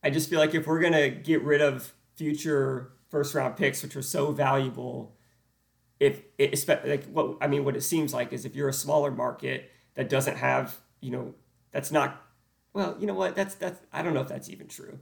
I 0.03 0.10
just 0.10 0.29
feel 0.29 0.39
like 0.39 0.55
if 0.55 0.65
we're 0.65 0.79
gonna 0.79 1.10
get 1.10 1.43
rid 1.43 1.62
of 1.62 1.93
future 2.15 2.93
first 3.10 3.36
round 3.36 3.55
picks, 3.55 3.84
which 3.84 3.95
are 3.95 4.01
so 4.01 4.31
valuable, 4.31 5.15
if 5.99 6.23
it, 6.39 6.67
like 6.86 7.05
what 7.05 7.38
I 7.39 7.47
mean, 7.47 7.63
what 7.63 7.75
it 7.75 7.81
seems 7.81 8.13
like 8.13 8.34
is 8.34 8.45
if 8.45 8.55
you're 8.55 8.69
a 8.69 8.73
smaller 8.73 9.12
market 9.12 9.69
that 9.93 10.10
doesn't 10.10 10.38
have, 10.38 10.79
you 10.99 11.12
know, 11.12 11.36
that's 11.71 11.91
not, 11.91 12.21
well, 12.73 12.97
you 12.99 13.05
know 13.05 13.13
what, 13.13 13.36
that's 13.36 13.53
that's 13.55 13.79
I 13.93 14.01
don't 14.01 14.15
know 14.15 14.21
if 14.21 14.27
that's 14.27 14.49
even 14.49 14.67
true. 14.67 14.99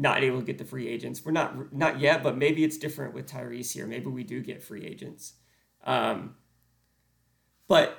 Not 0.00 0.22
able 0.22 0.38
to 0.38 0.46
get 0.46 0.58
the 0.58 0.64
free 0.64 0.88
agents. 0.88 1.24
We're 1.24 1.32
not 1.32 1.74
not 1.74 2.00
yet, 2.00 2.22
but 2.22 2.36
maybe 2.36 2.62
it's 2.62 2.78
different 2.78 3.14
with 3.14 3.26
Tyrese 3.26 3.72
here. 3.72 3.86
Maybe 3.86 4.06
we 4.06 4.22
do 4.22 4.40
get 4.40 4.62
free 4.62 4.86
agents. 4.86 5.34
Um, 5.84 6.36
but 7.66 7.98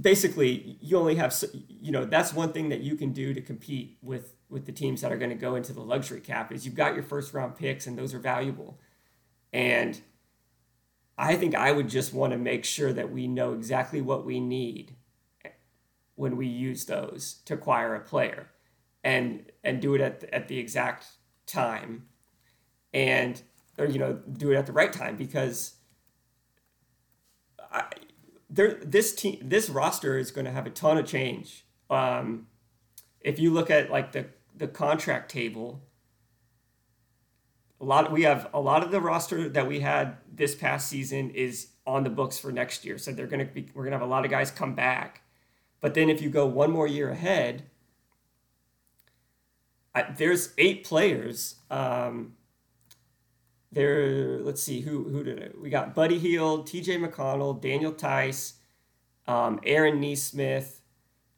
basically, 0.00 0.78
you 0.80 0.96
only 0.96 1.16
have, 1.16 1.34
you 1.68 1.92
know, 1.92 2.04
that's 2.06 2.32
one 2.32 2.52
thing 2.52 2.70
that 2.70 2.80
you 2.80 2.96
can 2.96 3.12
do 3.12 3.34
to 3.34 3.40
compete 3.42 3.98
with 4.02 4.32
with 4.48 4.64
the 4.64 4.72
teams 4.72 5.00
that 5.02 5.12
are 5.12 5.18
going 5.18 5.30
to 5.30 5.36
go 5.36 5.56
into 5.56 5.72
the 5.72 5.80
luxury 5.80 6.20
cap 6.20 6.52
is 6.52 6.64
you've 6.64 6.74
got 6.74 6.94
your 6.94 7.02
first 7.02 7.34
round 7.34 7.56
picks 7.56 7.86
and 7.86 7.98
those 7.98 8.14
are 8.14 8.18
valuable. 8.18 8.80
And 9.52 10.00
I 11.18 11.36
think 11.36 11.54
I 11.54 11.72
would 11.72 11.88
just 11.88 12.14
want 12.14 12.32
to 12.32 12.38
make 12.38 12.64
sure 12.64 12.92
that 12.92 13.10
we 13.10 13.26
know 13.26 13.52
exactly 13.52 14.00
what 14.00 14.24
we 14.24 14.40
need 14.40 14.94
when 16.14 16.36
we 16.36 16.46
use 16.46 16.86
those 16.86 17.40
to 17.44 17.54
acquire 17.54 17.94
a 17.94 18.00
player 18.00 18.48
and 19.04 19.50
and 19.62 19.80
do 19.80 19.94
it 19.94 20.00
at 20.00 20.20
the, 20.20 20.34
at 20.34 20.48
the 20.48 20.58
exact 20.58 21.06
time 21.46 22.06
and 22.92 23.42
or 23.78 23.86
you 23.86 23.98
know 23.98 24.14
do 24.14 24.52
it 24.52 24.56
at 24.56 24.66
the 24.66 24.72
right 24.72 24.92
time 24.92 25.16
because 25.16 25.74
I, 27.72 27.84
there 28.50 28.74
this 28.82 29.14
team 29.14 29.38
this 29.42 29.68
roster 29.68 30.18
is 30.18 30.30
going 30.30 30.44
to 30.44 30.50
have 30.50 30.66
a 30.66 30.70
ton 30.70 30.98
of 30.98 31.06
change 31.06 31.66
um, 31.90 32.46
if 33.20 33.38
you 33.38 33.52
look 33.52 33.70
at 33.70 33.90
like 33.90 34.12
the 34.12 34.26
the 34.56 34.68
contract 34.68 35.30
table, 35.30 35.82
a 37.80 37.84
lot 37.84 38.10
we 38.10 38.22
have 38.22 38.48
a 38.54 38.60
lot 38.60 38.82
of 38.82 38.90
the 38.90 39.00
roster 39.00 39.48
that 39.48 39.66
we 39.66 39.80
had 39.80 40.16
this 40.32 40.54
past 40.54 40.88
season 40.88 41.30
is 41.30 41.68
on 41.86 42.04
the 42.04 42.10
books 42.10 42.38
for 42.38 42.50
next 42.50 42.84
year. 42.84 42.98
So 42.98 43.12
they're 43.12 43.26
gonna 43.26 43.44
be 43.44 43.68
we're 43.74 43.84
gonna 43.84 43.96
have 43.96 44.06
a 44.06 44.10
lot 44.10 44.24
of 44.24 44.30
guys 44.30 44.50
come 44.50 44.74
back. 44.74 45.22
But 45.80 45.94
then 45.94 46.08
if 46.08 46.22
you 46.22 46.30
go 46.30 46.46
one 46.46 46.70
more 46.70 46.86
year 46.86 47.10
ahead, 47.10 47.64
I, 49.96 50.02
there's 50.16 50.52
eight 50.58 50.84
players. 50.84 51.56
Um, 51.70 52.34
there, 53.72 54.38
let's 54.40 54.62
see 54.62 54.82
who 54.82 55.04
who 55.04 55.24
did 55.24 55.38
it. 55.38 55.60
We 55.60 55.70
got 55.70 55.94
Buddy 55.94 56.18
Hield, 56.18 56.66
T.J. 56.66 56.98
McConnell, 56.98 57.60
Daniel 57.60 57.92
Theis, 57.92 58.54
um, 59.26 59.58
Aaron 59.64 60.00
Nesmith, 60.00 60.82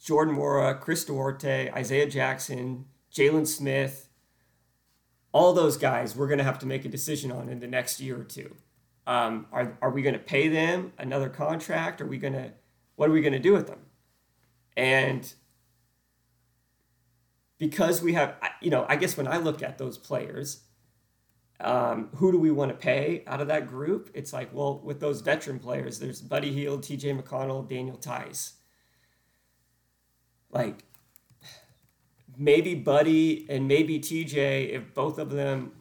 Jordan 0.03 0.37
Nwora, 0.37 0.79
Chris 0.79 1.05
Duarte, 1.05 1.71
Isaiah 1.73 2.09
Jackson, 2.09 2.87
Jalen 3.15 3.47
Smith, 3.47 4.09
all 5.33 5.53
those 5.53 5.77
guys 5.77 6.17
we're 6.17 6.27
going 6.27 6.39
to 6.39 6.45
have 6.45 6.59
to 6.59 6.67
make 6.67 6.85
a 6.85 6.89
decision 6.89 7.31
on 7.31 7.49
in 7.49 7.61
the 7.61 7.67
next 7.67 8.01
year 8.01 8.21
or 8.21 8.25
two. 8.25 8.57
Um, 9.07 9.47
are, 9.53 9.79
are 9.81 9.91
we 9.91 10.03
going 10.03 10.15
to 10.15 10.21
pay 10.21 10.49
them 10.49 10.93
another 10.99 11.29
contract? 11.29 12.01
Are 12.01 12.07
we 12.07 12.19
going 12.19 12.35
to, 12.35 12.53
what 12.97 13.09
are 13.09 13.13
we 13.13 13.23
going 13.23 13.33
to 13.33 13.39
do 13.39 13.53
with 13.53 13.67
them? 13.67 13.81
And 14.77 15.33
because 17.59 18.03
we 18.03 18.15
have, 18.15 18.37
you 18.61 18.71
know, 18.71 18.87
I 18.89 18.97
guess 18.97 19.17
when 19.17 19.29
I 19.29 19.39
look 19.39 19.63
at 19.63 19.79
those 19.79 19.99
players, 19.99 20.63
um, 21.61 22.11
who 22.17 22.31
do 22.31 22.39
we 22.39 22.51
want 22.51 22.71
to 22.71 22.77
pay 22.77 23.25
out 23.27 23.41
of 23.41 23.49
that 23.49 23.67
group? 23.67 24.11
It's 24.15 24.33
like, 24.33 24.55
well, 24.55 24.81
with 24.85 25.01
those 25.01 25.21
veteran 25.21 25.59
players, 25.59 25.99
there's 25.99 26.21
Buddy 26.21 26.53
Hield, 26.53 26.83
TJ 26.83 27.21
McConnell, 27.21 27.69
Daniel 27.69 27.97
Theis. 27.97 28.53
Like, 30.51 30.85
maybe 32.37 32.75
Buddy 32.77 33.47
and 33.51 33.67
maybe 33.67 33.99
TJ, 33.99 34.71
if 34.71 34.95
both 34.95 35.19
of 35.19 35.31
them 35.31 35.73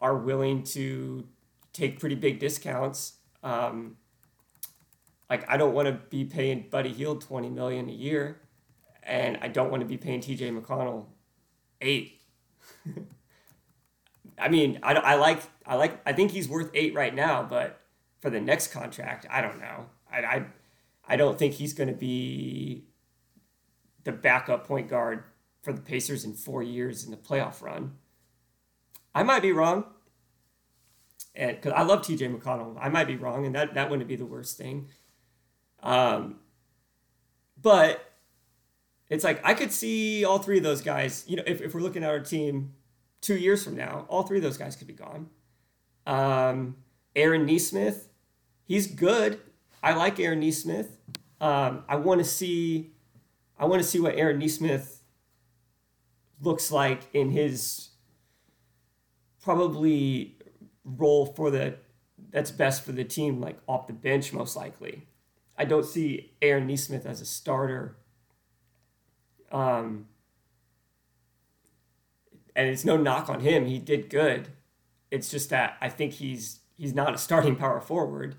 are 0.00 0.16
willing 0.16 0.62
to 0.64 1.26
take 1.72 1.98
pretty 1.98 2.14
big 2.14 2.38
discounts, 2.38 3.14
um, 3.42 3.96
like 5.30 5.48
I 5.48 5.56
don't 5.56 5.72
want 5.72 5.88
to 5.88 5.94
be 6.10 6.24
paying 6.24 6.66
Buddy 6.70 6.92
Hield 6.92 7.22
twenty 7.22 7.48
million 7.48 7.88
a 7.88 7.92
year, 7.92 8.42
and 9.02 9.38
I 9.40 9.48
don't 9.48 9.70
want 9.70 9.80
to 9.80 9.86
be 9.86 9.96
paying 9.96 10.20
TJ 10.20 10.60
McConnell 10.60 11.06
eight. 11.82 12.20
I 14.38 14.48
mean, 14.48 14.78
I, 14.82 14.94
I 14.94 15.14
like 15.14 15.42
I 15.66 15.76
like 15.76 16.00
I 16.06 16.12
think 16.12 16.30
he's 16.30 16.48
worth 16.48 16.70
eight 16.74 16.94
right 16.94 17.14
now, 17.14 17.42
but 17.42 17.80
for 18.20 18.30
the 18.30 18.40
next 18.40 18.68
contract, 18.68 19.26
I 19.30 19.40
don't 19.40 19.60
know. 19.60 19.86
I 20.10 20.18
I, 20.18 20.44
I 21.06 21.16
don't 21.16 21.38
think 21.38 21.54
he's 21.54 21.74
going 21.74 21.88
to 21.88 21.94
be 21.94 22.84
the 24.04 24.12
backup 24.12 24.66
point 24.66 24.88
guard 24.88 25.24
for 25.62 25.72
the 25.72 25.80
Pacers 25.80 26.24
in 26.24 26.34
four 26.34 26.62
years 26.62 27.04
in 27.04 27.10
the 27.10 27.16
playoff 27.16 27.62
run. 27.62 27.92
I 29.14 29.22
might 29.22 29.42
be 29.42 29.52
wrong, 29.52 29.84
and 31.34 31.56
because 31.56 31.72
I 31.72 31.82
love 31.82 32.02
T.J. 32.02 32.28
McConnell, 32.28 32.76
I 32.80 32.88
might 32.88 33.06
be 33.06 33.16
wrong, 33.16 33.46
and 33.46 33.54
that 33.54 33.74
that 33.74 33.90
wouldn't 33.90 34.08
be 34.08 34.16
the 34.16 34.26
worst 34.26 34.56
thing. 34.56 34.88
Um, 35.82 36.36
but 37.60 38.11
it's 39.12 39.24
like 39.24 39.40
I 39.44 39.52
could 39.52 39.70
see 39.70 40.24
all 40.24 40.38
three 40.38 40.56
of 40.56 40.62
those 40.62 40.80
guys. 40.80 41.24
You 41.28 41.36
know, 41.36 41.42
if, 41.46 41.60
if 41.60 41.74
we're 41.74 41.82
looking 41.82 42.02
at 42.02 42.08
our 42.08 42.20
team 42.20 42.72
two 43.20 43.36
years 43.36 43.62
from 43.62 43.76
now, 43.76 44.06
all 44.08 44.22
three 44.22 44.38
of 44.38 44.42
those 44.42 44.56
guys 44.56 44.74
could 44.74 44.86
be 44.86 44.94
gone. 44.94 45.28
Um, 46.06 46.76
Aaron 47.14 47.44
Nesmith, 47.44 48.08
he's 48.64 48.86
good. 48.86 49.38
I 49.82 49.92
like 49.92 50.18
Aaron 50.18 50.40
Nesmith. 50.40 50.96
Um, 51.42 51.84
I 51.88 51.96
want 51.96 52.20
to 52.20 52.24
see, 52.24 52.92
I 53.58 53.66
want 53.66 53.82
to 53.82 53.86
see 53.86 54.00
what 54.00 54.16
Aaron 54.16 54.38
Nesmith 54.38 55.02
looks 56.40 56.72
like 56.72 57.02
in 57.12 57.30
his 57.30 57.90
probably 59.42 60.38
role 60.84 61.26
for 61.26 61.50
the 61.50 61.76
that's 62.30 62.50
best 62.50 62.82
for 62.82 62.92
the 62.92 63.04
team, 63.04 63.42
like 63.42 63.58
off 63.68 63.86
the 63.88 63.92
bench, 63.92 64.32
most 64.32 64.56
likely. 64.56 65.06
I 65.58 65.66
don't 65.66 65.84
see 65.84 66.32
Aaron 66.40 66.66
Nesmith 66.66 67.04
as 67.04 67.20
a 67.20 67.26
starter. 67.26 67.98
Um, 69.52 70.06
and 72.56 72.68
it's 72.68 72.84
no 72.84 72.96
knock 72.96 73.28
on 73.28 73.40
him; 73.40 73.66
he 73.66 73.78
did 73.78 74.10
good. 74.10 74.48
It's 75.10 75.30
just 75.30 75.50
that 75.50 75.76
I 75.80 75.88
think 75.88 76.14
he's 76.14 76.60
he's 76.76 76.94
not 76.94 77.14
a 77.14 77.18
starting 77.18 77.54
power 77.56 77.80
forward. 77.80 78.34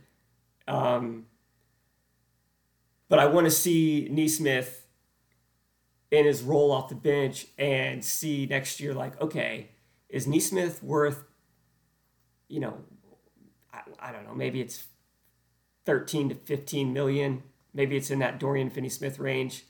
Um, 0.67 1.27
but 3.09 3.19
I 3.19 3.27
want 3.27 3.45
to 3.45 3.51
see 3.51 4.07
Nesmith 4.09 4.87
in 6.09 6.25
his 6.25 6.41
role 6.41 6.71
off 6.71 6.89
the 6.89 6.95
bench 6.95 7.47
and 7.57 8.03
see 8.03 8.45
next 8.45 8.79
year, 8.79 8.93
like, 8.93 9.19
okay, 9.21 9.69
is 10.09 10.27
Nesmith 10.27 10.81
worth, 10.83 11.23
you 12.47 12.59
know, 12.59 12.77
I, 13.73 13.81
I 13.99 14.11
don't 14.11 14.25
know, 14.25 14.35
maybe 14.35 14.61
it's 14.61 14.85
13 15.85 16.29
to 16.29 16.35
15 16.35 16.93
million. 16.93 17.43
Maybe 17.73 17.97
it's 17.97 18.11
in 18.11 18.19
that 18.19 18.39
Dorian 18.39 18.69
Finney 18.69 18.89
Smith 18.89 19.19
range. 19.19 19.65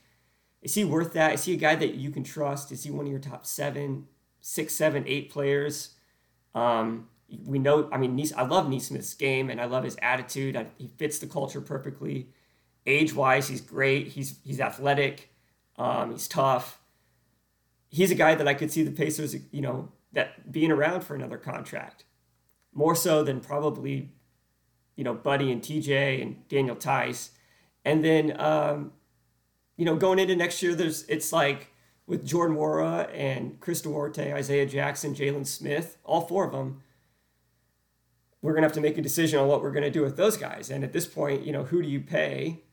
Is 0.63 0.75
he 0.75 0.85
worth 0.85 1.13
that? 1.13 1.33
Is 1.33 1.43
he 1.43 1.53
a 1.53 1.57
guy 1.57 1.75
that 1.75 1.95
you 1.95 2.09
can 2.09 2.23
trust? 2.23 2.71
Is 2.71 2.83
he 2.83 2.91
one 2.91 3.05
of 3.05 3.11
your 3.11 3.19
top 3.19 3.45
seven, 3.45 4.07
six, 4.39 4.73
seven, 4.73 5.03
eight 5.05 5.29
players? 5.29 5.95
Um, 6.55 7.09
we 7.45 7.59
know, 7.59 7.89
I 7.91 7.97
mean, 7.97 8.21
I 8.37 8.43
love 8.43 8.69
Nesmith's 8.69 9.13
game 9.13 9.49
and 9.49 9.59
I 9.59 9.65
love 9.65 9.83
his 9.83 9.97
attitude. 10.01 10.55
I, 10.55 10.67
he 10.77 10.89
fits 10.97 11.19
the 11.19 11.27
culture 11.27 11.59
perfectly. 11.59 12.29
Age 12.85 13.13
wise, 13.13 13.49
he's 13.49 13.61
great. 13.61 14.09
He's 14.09 14.39
he's 14.43 14.59
athletic. 14.59 15.29
Um, 15.77 16.11
he's 16.11 16.27
tough. 16.27 16.79
He's 17.89 18.11
a 18.11 18.15
guy 18.15 18.35
that 18.35 18.47
I 18.47 18.53
could 18.53 18.71
see 18.71 18.83
the 18.83 18.91
Pacers, 18.91 19.35
you 19.51 19.61
know, 19.61 19.89
that 20.11 20.51
being 20.51 20.71
around 20.71 21.01
for 21.01 21.15
another 21.15 21.37
contract, 21.37 22.03
more 22.73 22.95
so 22.95 23.23
than 23.23 23.39
probably, 23.39 24.11
you 24.95 25.03
know, 25.03 25.13
Buddy 25.13 25.51
and 25.51 25.61
TJ 25.61 26.21
and 26.21 26.47
Daniel 26.49 26.75
Theis. 26.75 27.29
and 27.85 28.03
then, 28.03 28.39
um, 28.39 28.91
you 29.77 29.85
know, 29.85 29.95
going 29.95 30.19
into 30.19 30.35
next 30.35 30.61
year, 30.61 30.75
there's 30.75 31.03
it's 31.03 31.33
like 31.33 31.67
with 32.05 32.25
Jordan 32.25 32.57
Nwora 32.57 33.09
and 33.13 33.59
Chris 33.59 33.81
Duarte, 33.81 34.33
Isaiah 34.33 34.65
Jackson, 34.65 35.15
Jalen 35.15 35.47
Smith, 35.47 35.97
all 36.03 36.21
four 36.21 36.45
of 36.45 36.51
them. 36.51 36.83
We're 38.41 38.53
gonna 38.53 38.65
have 38.65 38.73
to 38.73 38.81
make 38.81 38.97
a 38.97 39.01
decision 39.01 39.39
on 39.39 39.47
what 39.47 39.61
we're 39.61 39.71
gonna 39.71 39.89
do 39.89 40.01
with 40.01 40.17
those 40.17 40.37
guys. 40.37 40.69
And 40.69 40.83
at 40.83 40.93
this 40.93 41.07
point, 41.07 41.45
you 41.45 41.53
know, 41.53 41.63
who 41.63 41.81
do 41.81 41.87
you 41.87 42.01
pay? 42.01 42.63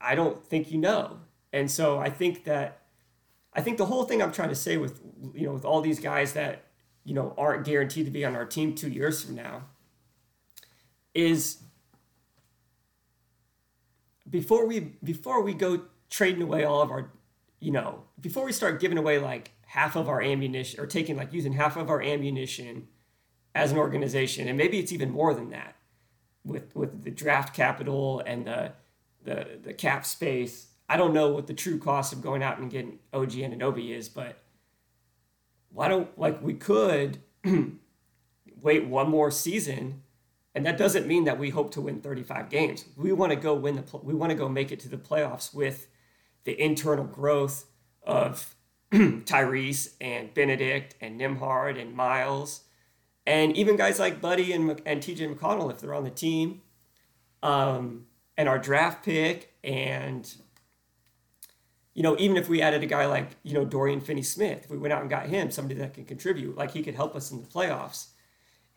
I 0.00 0.14
don't 0.14 0.44
think 0.46 0.70
you 0.70 0.78
know. 0.78 1.20
And 1.52 1.70
so 1.70 1.98
I 1.98 2.10
think 2.10 2.44
that 2.44 2.82
I 3.52 3.60
think 3.60 3.78
the 3.78 3.86
whole 3.86 4.04
thing 4.04 4.20
I'm 4.20 4.32
trying 4.32 4.48
to 4.48 4.54
say 4.54 4.76
with 4.76 5.00
you 5.34 5.46
know 5.46 5.52
with 5.52 5.64
all 5.64 5.80
these 5.80 6.00
guys 6.00 6.32
that 6.32 6.64
you 7.04 7.14
know 7.14 7.34
aren't 7.38 7.64
guaranteed 7.64 8.06
to 8.06 8.10
be 8.10 8.24
on 8.24 8.34
our 8.34 8.44
team 8.44 8.74
2 8.74 8.88
years 8.88 9.24
from 9.24 9.36
now 9.36 9.62
is 11.14 11.58
before 14.28 14.66
we 14.66 14.80
before 15.02 15.42
we 15.42 15.54
go 15.54 15.82
trading 16.14 16.42
away 16.42 16.62
all 16.62 16.80
of 16.80 16.92
our 16.92 17.10
you 17.58 17.72
know 17.72 18.04
before 18.20 18.44
we 18.44 18.52
start 18.52 18.80
giving 18.80 18.96
away 18.96 19.18
like 19.18 19.50
half 19.66 19.96
of 19.96 20.08
our 20.08 20.22
ammunition 20.22 20.78
or 20.78 20.86
taking 20.86 21.16
like 21.16 21.32
using 21.32 21.52
half 21.52 21.76
of 21.76 21.90
our 21.90 22.00
ammunition 22.00 22.86
as 23.52 23.72
an 23.72 23.78
organization 23.78 24.46
and 24.46 24.56
maybe 24.56 24.78
it's 24.78 24.92
even 24.92 25.10
more 25.10 25.34
than 25.34 25.50
that 25.50 25.74
with 26.44 26.72
with 26.76 27.02
the 27.02 27.10
draft 27.10 27.52
capital 27.52 28.22
and 28.26 28.46
the 28.46 28.70
the 29.24 29.58
the 29.60 29.74
cap 29.74 30.06
space 30.06 30.68
I 30.88 30.96
don't 30.96 31.12
know 31.12 31.30
what 31.30 31.48
the 31.48 31.52
true 31.52 31.78
cost 31.78 32.12
of 32.12 32.22
going 32.22 32.44
out 32.44 32.58
and 32.58 32.70
getting 32.70 33.00
OG 33.12 33.32
Anunoby 33.32 33.90
is 33.90 34.08
but 34.08 34.38
why 35.70 35.88
don't 35.88 36.16
like 36.16 36.40
we 36.40 36.54
could 36.54 37.18
wait 38.62 38.86
one 38.86 39.10
more 39.10 39.32
season 39.32 40.02
and 40.54 40.64
that 40.64 40.78
doesn't 40.78 41.08
mean 41.08 41.24
that 41.24 41.40
we 41.40 41.50
hope 41.50 41.72
to 41.72 41.80
win 41.80 42.00
35 42.00 42.48
games. 42.48 42.84
We 42.96 43.12
want 43.12 43.32
to 43.32 43.36
go 43.36 43.54
win 43.54 43.74
the 43.74 43.96
we 43.96 44.14
want 44.14 44.30
to 44.30 44.36
go 44.36 44.48
make 44.48 44.70
it 44.70 44.78
to 44.80 44.88
the 44.88 44.96
playoffs 44.96 45.52
with 45.52 45.88
the 46.44 46.60
internal 46.60 47.04
growth 47.04 47.66
of 48.02 48.54
Tyrese 48.92 49.94
and 50.00 50.32
Bennedict 50.34 50.94
and 51.00 51.20
Nembhard 51.20 51.80
and 51.80 51.94
Myles 51.94 52.62
and 53.26 53.56
even 53.56 53.76
guys 53.76 53.98
like 53.98 54.20
Buddy 54.20 54.52
and, 54.52 54.80
and 54.84 55.00
TJ 55.00 55.34
McConnell 55.34 55.70
if 55.70 55.80
they're 55.80 55.94
on 55.94 56.04
the 56.04 56.10
team. 56.10 56.60
Um, 57.42 58.06
and 58.36 58.48
our 58.48 58.58
draft 58.58 59.04
pick 59.04 59.54
and 59.62 60.34
you 61.94 62.02
know, 62.02 62.16
even 62.18 62.36
if 62.36 62.48
we 62.48 62.60
added 62.60 62.82
a 62.82 62.86
guy 62.86 63.06
like, 63.06 63.36
you 63.44 63.54
know, 63.54 63.64
Dorian 63.64 64.00
Finney 64.00 64.22
Smith, 64.22 64.64
if 64.64 64.70
we 64.70 64.76
went 64.76 64.92
out 64.92 65.00
and 65.00 65.08
got 65.08 65.28
him, 65.28 65.52
somebody 65.52 65.78
that 65.78 65.94
can 65.94 66.04
contribute, 66.04 66.56
like 66.56 66.72
he 66.72 66.82
could 66.82 66.96
help 66.96 67.14
us 67.14 67.30
in 67.30 67.40
the 67.40 67.46
playoffs 67.46 68.08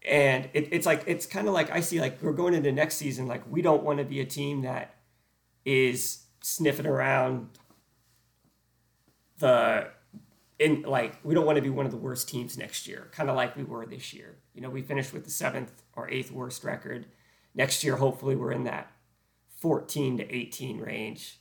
and 0.07 0.49
it, 0.53 0.69
it's 0.71 0.85
like 0.85 1.03
it's 1.05 1.25
kind 1.25 1.47
of 1.47 1.53
like 1.53 1.71
I 1.71 1.81
see 1.81 1.99
like 1.99 2.21
we're 2.21 2.33
going 2.33 2.53
into 2.53 2.71
next 2.71 2.95
season 2.95 3.27
like 3.27 3.43
we 3.49 3.61
don't 3.61 3.83
want 3.83 3.99
to 3.99 4.05
be 4.05 4.21
a 4.21 4.25
team 4.25 4.61
that 4.61 4.95
is 5.65 6.19
sniffing 6.47 6.85
around 6.85 7.49
the 9.39 9.89
in 10.59 10.81
like 10.83 11.19
we 11.23 11.35
don't 11.35 11.45
want 11.45 11.57
to 11.57 11.61
be 11.61 11.69
one 11.69 11.85
of 11.85 11.91
the 11.91 11.97
worst 11.97 12.29
teams 12.29 12.57
next 12.57 12.87
year 12.87 13.09
kind 13.11 13.29
of 13.29 13.35
like 13.35 13.55
we 13.57 13.63
were 13.63 13.85
this 13.85 14.13
year. 14.13 14.37
You 14.53 14.61
know 14.61 14.69
we 14.69 14.81
finished 14.81 15.13
with 15.13 15.25
the 15.25 15.29
seventh 15.29 15.83
or 15.95 16.09
eighth 16.09 16.31
worst 16.31 16.63
record. 16.63 17.07
Next 17.53 17.83
year 17.83 17.97
hopefully 17.97 18.35
we're 18.35 18.53
in 18.53 18.63
that 18.63 18.91
14 19.57 20.19
to 20.19 20.35
18 20.35 20.79
range. 20.79 21.39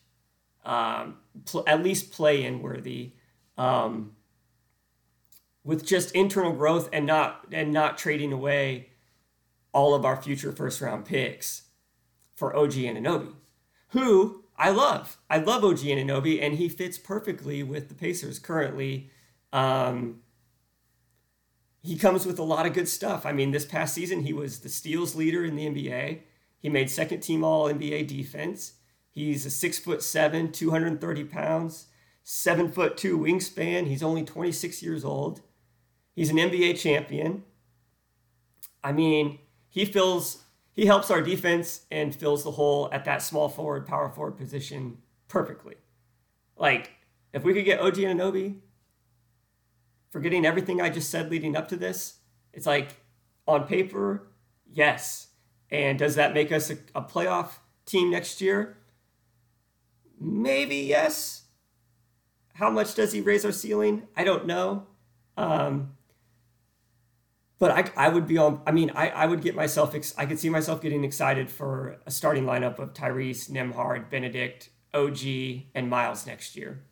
Um, 0.64 1.19
pl- 1.45 1.64
at 1.69 1.85
least 1.85 2.11
play 2.11 2.42
in 2.42 2.61
worthy. 2.61 3.12
Um, 3.57 4.16
with 5.62 5.87
just 5.87 6.14
internal 6.14 6.53
growth 6.53 6.88
and 6.92 7.07
not 7.07 7.47
and 7.53 7.73
not 7.73 7.97
trading 7.97 8.33
away 8.33 8.90
all 9.73 9.95
of 9.95 10.05
our 10.05 10.21
future 10.21 10.51
first 10.51 10.81
round 10.81 11.05
picks 11.05 11.62
for 12.35 12.57
OG 12.57 12.73
Anunoby, 12.73 13.35
who 13.90 14.45
I 14.59 14.71
love. 14.71 15.19
I 15.29 15.38
love 15.38 15.64
OG 15.64 15.79
Anunoby, 15.79 16.40
and 16.42 16.55
he 16.55 16.69
fits 16.69 16.99
perfectly 16.99 17.62
with 17.62 17.88
the 17.88 17.95
Pacers 17.95 18.38
currently. 18.38 19.11
Um, 19.53 20.21
he 21.83 21.97
comes 21.97 22.27
with 22.27 22.38
a 22.38 22.42
lot 22.42 22.66
of 22.66 22.73
good 22.73 22.88
stuff. 22.88 23.25
I 23.25 23.33
mean, 23.33 23.51
this 23.51 23.64
past 23.64 23.95
season, 23.95 24.23
he 24.23 24.33
was 24.33 24.61
the 24.61 24.69
steals 24.69 25.14
leader 25.14 25.45
in 25.45 25.57
the 25.57 25.66
NBA. 25.66 26.21
He 26.59 26.69
made 26.69 26.90
second 26.90 27.21
team 27.21 27.45
All 27.45 27.66
NBA 27.66 28.09
defense. 28.09 28.73
He's 29.11 29.47
a 29.47 29.51
six 29.51 29.79
foot 29.79 30.03
seven, 30.03 30.53
230 30.53 31.25
pounds, 31.25 31.87
seven 32.25 32.71
foot 32.73 32.97
two 32.97 33.19
wingspan. 33.19 33.87
He's 33.87 34.03
only 34.03 34.25
26 34.25 34.83
years 34.83 35.05
old. 35.05 35.42
He's 36.14 36.31
an 36.31 36.37
NBA 36.37 36.79
champion. 36.79 37.45
I 38.83 38.92
mean, 38.92 39.38
he 39.69 39.85
fills 39.85 40.42
he 40.76 40.84
helps 40.84 41.10
our 41.10 41.22
defense 41.22 41.86
and 41.90 42.14
fills 42.14 42.44
the 42.44 42.50
hole 42.50 42.90
at 42.92 43.06
that 43.06 43.22
small 43.22 43.48
forward, 43.48 43.86
power 43.86 44.10
forward 44.10 44.36
position 44.36 44.98
perfectly. 45.26 45.76
Like, 46.56 46.90
if 47.32 47.42
we 47.44 47.54
could 47.54 47.64
get 47.64 47.80
OG 47.80 47.94
Anunoby, 47.94 48.58
forgetting 50.10 50.44
everything 50.44 50.80
I 50.80 50.90
just 50.90 51.10
said 51.10 51.30
leading 51.30 51.56
up 51.56 51.68
to 51.68 51.76
this, 51.76 52.18
it's 52.52 52.66
like 52.66 52.90
on 53.48 53.66
paper, 53.66 54.28
yes. 54.70 55.28
And 55.70 55.98
does 55.98 56.14
that 56.16 56.34
make 56.34 56.52
us 56.52 56.70
a, 56.70 56.76
a 56.94 57.02
playoff 57.02 57.52
team 57.86 58.10
next 58.10 58.42
year? 58.42 58.76
Maybe 60.20 60.76
yes. 60.76 61.44
How 62.54 62.70
much 62.70 62.94
does 62.94 63.12
he 63.12 63.22
raise 63.22 63.46
our 63.46 63.52
ceiling? 63.52 64.08
I 64.14 64.24
don't 64.24 64.46
know. 64.46 64.86
Um, 65.38 65.95
but 67.59 67.71
I, 67.71 68.07
I 68.07 68.09
would 68.09 68.27
be 68.27 68.38
on. 68.38 68.61
I 68.66 68.73
mean, 68.73 68.90
I, 68.95 69.09
I 69.09 69.27
would 69.27 69.42
get 69.42 69.55
myself. 69.55 69.95
Ex, 69.95 70.14
I 70.19 70.27
could 70.27 70.38
see 70.38 70.51
myself 70.51 70.81
getting 70.81 71.05
excited 71.05 71.51
for 71.51 71.99
a 72.05 72.11
starting 72.11 72.45
lineup 72.45 72.79
of 72.79 72.92
Tyrese, 72.92 73.51
Nembhard, 73.51 74.11
Bennedict, 74.11 74.71
OG, 74.92 75.21
and 75.75 75.88
Myles 75.88 76.27
next 76.27 76.57
year. 76.57 76.83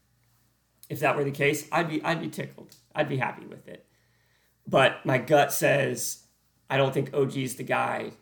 If 0.89 1.01
that 1.01 1.17
were 1.17 1.25
the 1.25 1.31
case, 1.31 1.69
I'd 1.71 1.89
be 1.89 2.03
I'd 2.03 2.21
be 2.21 2.29
tickled. 2.29 2.77
I'd 2.95 3.09
be 3.09 3.19
happy 3.19 3.47
with 3.47 3.69
it. 3.69 3.87
But 4.67 5.05
my 5.05 5.19
gut 5.19 5.53
says 5.53 6.25
I 6.71 6.77
don't 6.77 6.95
think 6.95 7.13
OG 7.15 7.37
is 7.37 7.57
the 7.57 7.63
guy. 7.63 8.13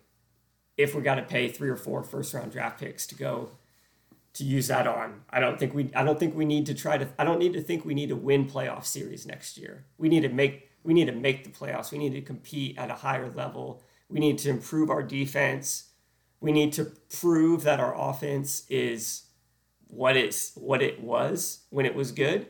If 0.77 0.95
we 0.95 1.03
got 1.03 1.17
to 1.17 1.23
pay 1.23 1.49
three 1.49 1.69
or 1.69 1.77
four 1.77 2.03
first 2.03 2.35
round 2.35 2.51
draft 2.51 2.81
picks 2.81 3.07
to 3.09 3.15
go 3.15 3.51
to 4.35 4.45
use 4.45 4.69
that 4.69 4.87
on, 4.87 5.23
I 5.31 5.39
don't 5.39 5.59
think 5.59 5.75
we 5.75 5.91
I 5.95 6.03
don't 6.03 6.19
think 6.19 6.35
we 6.35 6.45
need 6.45 6.67
to 6.67 6.75
try 6.75 6.99
to. 6.99 7.09
I 7.19 7.25
don't 7.25 7.39
need 7.39 7.53
to 7.53 7.63
think 7.63 7.85
we 7.85 7.95
need 7.95 8.09
to 8.09 8.17
win 8.17 8.47
playoff 8.47 8.85
series 8.85 9.27
next 9.27 9.59
year. 9.59 9.85
We 9.97 10.09
need 10.09 10.23
to 10.23 10.29
make 10.29 10.72
we 10.85 10.95
need 10.95 11.07
to 11.07 11.13
make 11.13 11.45
the 11.45 11.51
playoffs. 11.51 11.93
We 11.93 11.99
need 11.99 12.13
to 12.13 12.21
compete 12.21 12.79
at 12.79 12.91
a 12.91 12.95
higher 12.95 13.31
level. 13.31 13.83
We 14.09 14.21
need 14.21 14.39
to 14.39 14.51
improve 14.51 14.91
our 14.91 15.03
defense. 15.03 15.91
We 16.41 16.53
need 16.53 16.73
to 16.75 16.93
prove 17.21 17.63
that 17.63 17.81
our 17.81 17.95
offense 17.97 18.65
is 18.69 19.25
what 19.87 20.17
it's 20.17 20.53
what 20.55 20.83
it 20.83 21.03
was 21.03 21.61
when 21.71 21.87
it 21.87 21.95
was 21.95 22.13
good. 22.13 22.47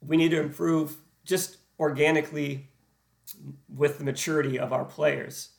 We 0.00 0.16
need 0.16 0.30
to 0.30 0.40
improve 0.40 0.96
just 1.24 1.58
organically 1.78 2.68
with 3.68 3.98
the 3.98 4.04
maturity 4.04 4.58
of 4.58 4.72
our 4.72 4.84
players 4.84 5.50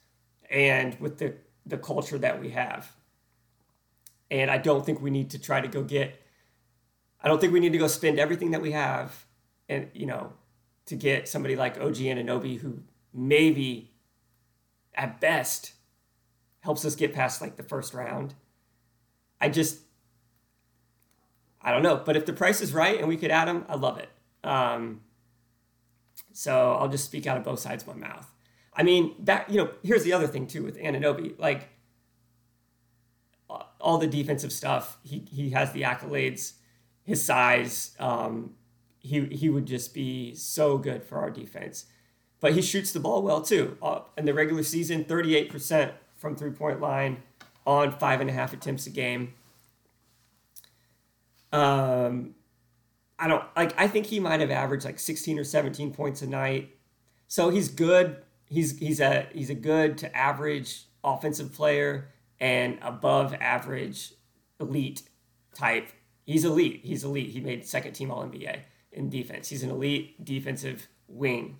and 0.49 0.99
with 0.99 1.17
the, 1.17 1.36
the 1.65 1.77
culture 1.77 2.17
that 2.19 2.39
we 2.39 2.51
have. 2.51 2.91
And 4.29 4.49
I 4.49 4.58
don't 4.58 4.86
think 4.86 5.01
we 5.01 5.10
need 5.10 5.31
to 5.31 5.39
try 5.39 5.62
to 5.62 5.67
go 5.67 5.84
get 5.84 6.21
I 7.25 7.27
don't 7.27 7.41
think 7.41 7.53
we 7.53 7.60
need 7.60 7.71
to 7.71 7.79
go 7.79 7.88
spend 7.88 8.19
everything 8.19 8.51
that 8.51 8.62
we 8.62 8.71
have 8.71 9.24
and 9.69 9.89
you 9.93 10.06
know, 10.06 10.34
to 10.86 10.95
get 10.95 11.28
somebody 11.28 11.56
like 11.56 11.80
OG 11.80 11.95
Anunoby 11.95 12.60
who 12.60 12.80
maybe 13.13 13.91
at 14.93 15.19
best 15.19 15.73
helps 16.62 16.86
us 16.86 16.95
get 16.95 17.13
past 17.13 17.41
like 17.41 17.58
the 17.58 17.63
first 17.63 17.93
round. 17.93 18.34
I 19.39 19.49
just 19.49 19.80
I 21.62 21.71
don't 21.71 21.82
know, 21.82 22.01
but 22.04 22.15
if 22.15 22.25
the 22.25 22.34
price 22.34 22.62
is 22.62 22.73
right 22.73 22.99
and 22.99 23.08
we 23.08 23.17
could 23.17 23.32
add 23.32 23.47
him, 23.47 23.65
I 23.67 23.75
love 23.75 23.97
it. 23.97 24.10
Um, 24.43 25.01
so 26.32 26.73
I'll 26.73 26.89
just 26.89 27.06
speak 27.06 27.25
out 27.25 27.38
of 27.38 27.43
both 27.43 27.60
sides 27.60 27.84
of 27.84 27.95
my 27.95 28.08
mouth. 28.08 28.32
I 28.73 28.84
mean, 28.84 29.15
that 29.19 29.49
you 29.49 29.58
know, 29.58 29.71
here's 29.84 30.04
the 30.04 30.13
other 30.13 30.28
thing 30.28 30.47
too 30.47 30.63
with 30.63 30.78
Anunoby, 30.78 31.38
like 31.39 31.69
all 33.80 33.97
the 33.97 34.08
defensive 34.08 34.51
stuff. 34.51 34.97
He 35.04 35.23
he 35.32 35.51
has 35.51 35.71
the 35.71 35.84
accolades, 35.84 36.54
his 37.04 37.23
size. 37.23 37.95
Um, 37.99 38.56
he 39.06 39.26
he 39.28 39.50
would 39.50 39.68
just 39.68 39.94
be 39.94 40.34
so 40.34 40.78
good 40.78 41.04
for 41.04 41.20
our 41.20 41.30
defense. 41.30 41.86
But 42.39 42.54
he 42.54 42.62
shoots 42.62 42.91
the 42.91 43.00
ball 43.00 43.22
well 43.22 43.41
too. 43.41 43.78
In 44.18 44.26
the 44.26 44.34
regular 44.34 44.63
season, 44.63 45.06
38% 45.06 45.94
from 46.18 46.36
three 46.36 46.52
point 46.52 46.82
line 46.82 47.24
on 47.65 47.91
five 47.91 48.20
and 48.20 48.30
a 48.30 48.34
half 48.34 48.52
attempts 48.52 48.88
a 48.88 48.89
game. 48.89 49.34
Um, 51.52 52.36
I 53.18 53.28
don't 53.28 53.44
like. 53.56 53.80
I 53.80 53.88
think 53.88 54.08
he 54.08 54.20
might 54.20 54.39
have 54.41 54.52
averaged 54.52 54.86
like 54.86 55.00
16 55.00 55.39
or 55.39 55.44
17 55.44 55.94
points 55.94 56.22
a 56.22 56.28
night. 56.28 56.76
So 57.28 57.50
he's 57.50 57.70
good. 57.70 58.18
He's 58.48 58.78
he's 58.80 59.00
a 59.00 59.28
he's 59.32 59.50
a 59.50 59.56
good 59.56 59.98
to 60.00 60.15
average 60.15 60.86
offensive 61.04 61.54
player 61.54 62.10
and 62.39 62.80
above 62.82 63.36
average 63.36 64.13
elite 64.60 65.04
type. 65.54 65.89
He's 66.26 66.44
elite. 66.44 66.82
He's 66.84 67.04
elite. 67.04 67.30
He 67.30 67.39
made 67.39 67.65
second 67.65 67.94
team 67.94 68.10
All 68.10 68.24
NBA 68.24 68.62
in 68.95 69.10
defense. 69.10 69.49
He's 69.49 69.63
an 69.63 69.69
elite 69.69 70.23
defensive 70.23 70.88
wing, 71.08 71.60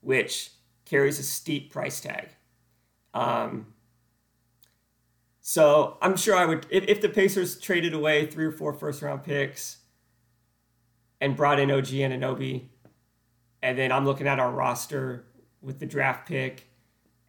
which 0.00 0.50
carries 0.84 1.18
a 1.18 1.22
steep 1.22 1.72
price 1.72 2.00
tag. 2.00 2.30
Um, 3.12 3.68
so 5.40 5.98
I'm 6.02 6.16
sure 6.16 6.34
I 6.34 6.46
would, 6.46 6.66
if, 6.70 6.84
if 6.88 7.00
the 7.00 7.08
Pacers 7.08 7.60
traded 7.60 7.94
away 7.94 8.26
three 8.26 8.46
or 8.46 8.52
four 8.52 8.72
first 8.72 9.02
round 9.02 9.22
picks 9.22 9.78
and 11.20 11.36
brought 11.36 11.60
in 11.60 11.70
OG 11.70 11.86
Anunoby, 11.86 12.64
and 13.62 13.78
then 13.78 13.92
I'm 13.92 14.04
looking 14.04 14.26
at 14.26 14.40
our 14.40 14.50
roster 14.50 15.26
with 15.62 15.78
the 15.78 15.86
draft 15.86 16.26
pick 16.26 16.68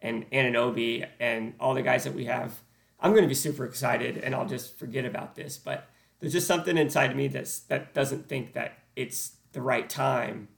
and 0.02 0.28
Anunoby 0.30 1.06
and 1.20 1.54
all 1.60 1.74
the 1.74 1.82
guys 1.82 2.04
that 2.04 2.14
we 2.14 2.24
have 2.24 2.60
I'm 3.00 3.12
going 3.12 3.22
to 3.22 3.28
be 3.28 3.34
super 3.34 3.64
excited 3.64 4.18
and 4.18 4.34
I'll 4.34 4.46
just 4.46 4.78
forget 4.78 5.04
about 5.04 5.34
this. 5.34 5.58
But 5.58 5.88
there's 6.20 6.32
just 6.32 6.46
something 6.46 6.76
inside 6.78 7.10
of 7.10 7.16
me 7.16 7.28
that's 7.28 7.60
that 7.60 7.94
doesn't 7.94 8.28
think 8.28 8.54
that 8.54 8.78
it's 8.96 9.36
the 9.52 9.62
right 9.62 9.88
time. 9.88 10.48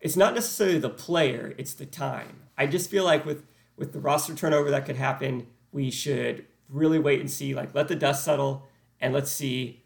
It's 0.00 0.16
not 0.16 0.34
necessarily 0.34 0.78
the 0.78 0.90
player, 0.90 1.54
it's 1.56 1.72
the 1.74 1.86
time. 1.86 2.42
I 2.58 2.66
just 2.66 2.90
feel 2.90 3.04
like 3.04 3.24
with 3.24 3.44
with 3.76 3.92
the 3.92 4.00
roster 4.00 4.34
turnover 4.34 4.70
that 4.70 4.86
could 4.86 4.96
happen, 4.96 5.46
we 5.72 5.90
should 5.90 6.46
really 6.68 6.98
wait 6.98 7.20
and 7.20 7.30
see, 7.30 7.54
like 7.54 7.74
let 7.74 7.88
the 7.88 7.96
dust 7.96 8.24
settle 8.24 8.66
and 9.00 9.14
let's 9.14 9.30
see 9.30 9.84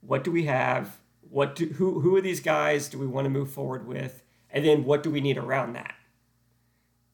what 0.00 0.22
do 0.24 0.30
we 0.30 0.44
have, 0.44 0.98
what 1.28 1.54
do 1.54 1.66
who 1.66 2.00
who 2.00 2.16
are 2.16 2.20
these 2.20 2.40
guys 2.40 2.88
do 2.88 2.98
we 2.98 3.06
want 3.06 3.24
to 3.24 3.30
move 3.30 3.50
forward 3.50 3.86
with, 3.86 4.22
and 4.50 4.64
then 4.64 4.84
what 4.84 5.02
do 5.02 5.10
we 5.10 5.20
need 5.20 5.36
around 5.36 5.74
that 5.74 5.94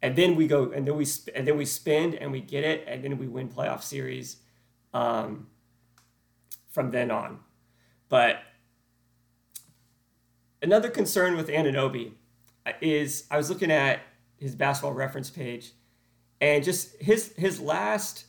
and 0.04 0.16
then 0.16 0.36
we 0.36 0.46
go 0.46 0.70
and 0.70 0.86
then 0.86 0.96
we 0.98 1.04
sp- 1.08 1.32
and 1.34 1.48
then 1.48 1.56
we 1.56 1.64
spend 1.64 2.14
and 2.14 2.30
we 2.30 2.38
get 2.38 2.62
it 2.62 2.84
and 2.86 3.02
then 3.02 3.16
we 3.16 3.26
win 3.26 3.48
playoff 3.48 3.82
series 3.82 4.36
um, 4.92 5.46
from 6.68 6.90
then 6.90 7.10
on 7.10 7.38
but 8.10 8.36
another 10.64 10.90
concern 10.90 11.36
with 11.36 11.48
Anunoby 11.48 12.12
is 12.80 13.24
I 13.30 13.36
was 13.36 13.50
looking 13.50 13.70
at 13.70 14.00
his 14.38 14.54
basketball 14.54 14.94
reference 14.94 15.30
page 15.30 15.72
and 16.40 16.64
just 16.64 17.00
his 17.00 17.32
his 17.36 17.60
last 17.60 18.24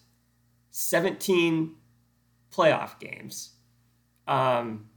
17 0.71 1.75
playoff 2.53 2.99
games 2.99 3.53
um, 4.27 4.89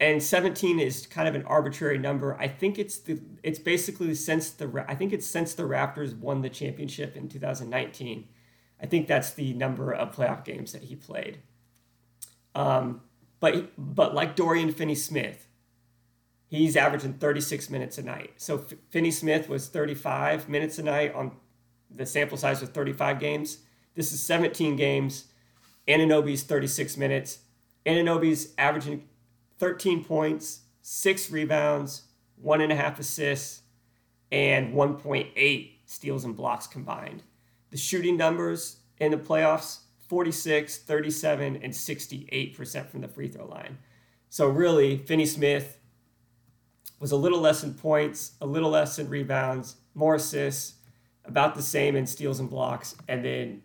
and 0.00 0.22
17 0.22 0.80
is 0.80 1.06
kind 1.06 1.28
of 1.28 1.34
an 1.34 1.44
arbitrary 1.44 1.98
number. 1.98 2.36
I 2.38 2.48
think 2.48 2.78
it's 2.78 2.98
the 2.98 3.20
it's 3.42 3.58
basically 3.58 4.14
since 4.14 4.50
the 4.50 4.84
I 4.88 4.94
think 4.94 5.12
it's 5.12 5.26
since 5.26 5.54
the 5.54 5.62
Raptors 5.62 6.18
won 6.18 6.42
the 6.42 6.50
championship 6.50 7.16
in 7.16 7.28
2019. 7.28 8.28
I 8.82 8.86
think 8.86 9.06
that's 9.06 9.30
the 9.30 9.54
number 9.54 9.92
of 9.92 10.14
playoff 10.14 10.44
games 10.44 10.72
that 10.72 10.82
he 10.82 10.96
played. 10.96 11.38
Um, 12.54 13.02
but 13.40 13.72
but 13.78 14.14
like 14.14 14.36
Dorian 14.36 14.72
Finney-Smith, 14.72 15.46
he's 16.56 16.76
averaging 16.76 17.14
36 17.14 17.70
minutes 17.70 17.98
a 17.98 18.02
night. 18.02 18.32
So 18.36 18.58
F- 18.58 18.78
Finney-Smith 18.90 19.48
was 19.48 19.68
35 19.68 20.48
minutes 20.48 20.78
a 20.78 20.82
night 20.82 21.14
on 21.14 21.32
the 21.94 22.06
sample 22.06 22.36
size 22.36 22.62
of 22.62 22.70
35 22.70 23.18
games. 23.20 23.58
This 23.94 24.12
is 24.12 24.22
17 24.22 24.76
games. 24.76 25.24
Anunoby's 25.86 26.42
36 26.42 26.96
minutes. 26.96 27.38
Anunoby's 27.86 28.54
averaging 28.58 29.08
13 29.58 30.04
points, 30.04 30.60
six 30.82 31.30
rebounds, 31.30 32.02
one 32.36 32.60
and 32.60 32.72
a 32.72 32.76
half 32.76 32.98
assists, 32.98 33.62
and 34.32 34.74
1.8 34.74 35.70
steals 35.86 36.24
and 36.24 36.36
blocks 36.36 36.66
combined. 36.66 37.22
The 37.70 37.76
shooting 37.76 38.16
numbers 38.16 38.78
in 38.98 39.10
the 39.10 39.16
playoffs 39.16 39.80
46, 40.08 40.78
37, 40.78 41.56
and 41.62 41.72
68% 41.72 42.88
from 42.90 43.00
the 43.00 43.08
free 43.08 43.28
throw 43.28 43.46
line. 43.46 43.78
So, 44.28 44.48
really, 44.48 44.98
Finney 44.98 45.26
Smith 45.26 45.78
was 47.04 47.12
a 47.12 47.16
little 47.16 47.40
less 47.40 47.62
in 47.62 47.74
points, 47.74 48.32
a 48.40 48.46
little 48.46 48.70
less 48.70 48.98
in 48.98 49.10
rebounds, 49.10 49.76
more 49.94 50.14
assists, 50.14 50.76
about 51.26 51.54
the 51.54 51.60
same 51.60 51.96
in 51.96 52.06
steals 52.06 52.40
and 52.40 52.48
blocks, 52.48 52.96
and 53.06 53.22
then 53.22 53.62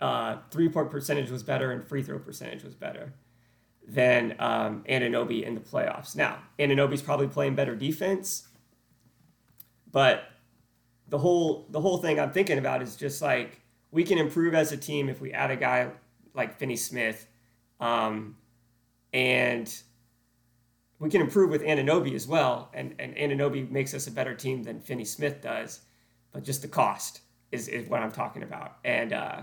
uh, 0.00 0.38
three 0.50 0.68
point 0.68 0.90
percentage 0.90 1.30
was 1.30 1.44
better 1.44 1.70
and 1.70 1.86
free 1.86 2.02
throw 2.02 2.18
percentage 2.18 2.64
was 2.64 2.74
better 2.74 3.12
than 3.86 4.34
um, 4.40 4.82
Anunoby 4.88 5.44
in 5.44 5.54
the 5.54 5.60
playoffs. 5.60 6.16
Now, 6.16 6.40
Anunoby's 6.58 7.00
probably 7.00 7.28
playing 7.28 7.54
better 7.54 7.76
defense, 7.76 8.48
but 9.92 10.24
the 11.06 11.18
whole 11.18 11.64
the 11.70 11.80
whole 11.80 11.98
thing 11.98 12.18
I'm 12.18 12.32
thinking 12.32 12.58
about 12.58 12.82
is 12.82 12.96
just 12.96 13.22
like 13.22 13.60
we 13.92 14.02
can 14.02 14.18
improve 14.18 14.56
as 14.56 14.72
a 14.72 14.76
team 14.76 15.08
if 15.08 15.20
we 15.20 15.32
add 15.32 15.52
a 15.52 15.56
guy 15.56 15.92
like 16.34 16.58
Finney 16.58 16.74
Smith, 16.74 17.24
um, 17.78 18.36
and 19.12 19.72
we 20.98 21.10
can 21.10 21.20
improve 21.20 21.50
with 21.50 21.62
Anunoby 21.62 22.14
as 22.14 22.26
well. 22.26 22.70
And 22.74 22.94
and 22.98 23.14
Anunoby 23.14 23.70
makes 23.70 23.94
us 23.94 24.06
a 24.06 24.10
better 24.10 24.34
team 24.34 24.62
than 24.62 24.80
Finney 24.80 25.04
Smith 25.04 25.40
does, 25.40 25.80
but 26.32 26.44
just 26.44 26.62
the 26.62 26.68
cost 26.68 27.20
is 27.52 27.68
is 27.68 27.88
what 27.88 28.02
I'm 28.02 28.12
talking 28.12 28.42
about. 28.42 28.78
And 28.84 29.12
uh, 29.12 29.42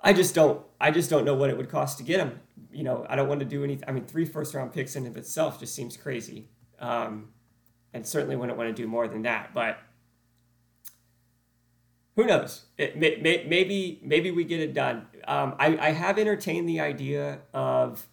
I 0.00 0.12
just 0.12 0.34
don't 0.34 0.64
I 0.80 0.90
just 0.90 1.10
don't 1.10 1.24
know 1.24 1.34
what 1.34 1.50
it 1.50 1.56
would 1.56 1.68
cost 1.68 1.98
to 1.98 2.04
get 2.04 2.20
him. 2.20 2.40
You 2.72 2.84
know, 2.84 3.06
I 3.08 3.16
don't 3.16 3.28
want 3.28 3.40
to 3.40 3.46
do 3.46 3.64
anything. 3.64 3.88
I 3.88 3.92
mean, 3.92 4.04
three 4.04 4.24
first 4.24 4.54
round 4.54 4.72
picks 4.72 4.96
in 4.96 5.06
of 5.06 5.16
itself 5.16 5.60
just 5.60 5.74
seems 5.74 5.96
crazy, 5.96 6.48
um, 6.78 7.28
and 7.92 8.06
certainly 8.06 8.36
wouldn't 8.36 8.58
want 8.58 8.74
to 8.74 8.82
do 8.82 8.88
more 8.88 9.06
than 9.06 9.22
that. 9.22 9.54
But 9.54 9.78
who 12.16 12.24
knows? 12.24 12.66
It, 12.78 12.96
may, 12.96 13.16
may, 13.16 13.44
maybe 13.48 14.00
maybe 14.02 14.30
we 14.30 14.44
get 14.44 14.60
it 14.60 14.72
done. 14.72 15.06
Um, 15.26 15.54
I, 15.58 15.76
I 15.78 15.90
have 15.90 16.18
entertained 16.18 16.68
the 16.68 16.80
idea 16.80 17.40
of 17.52 18.06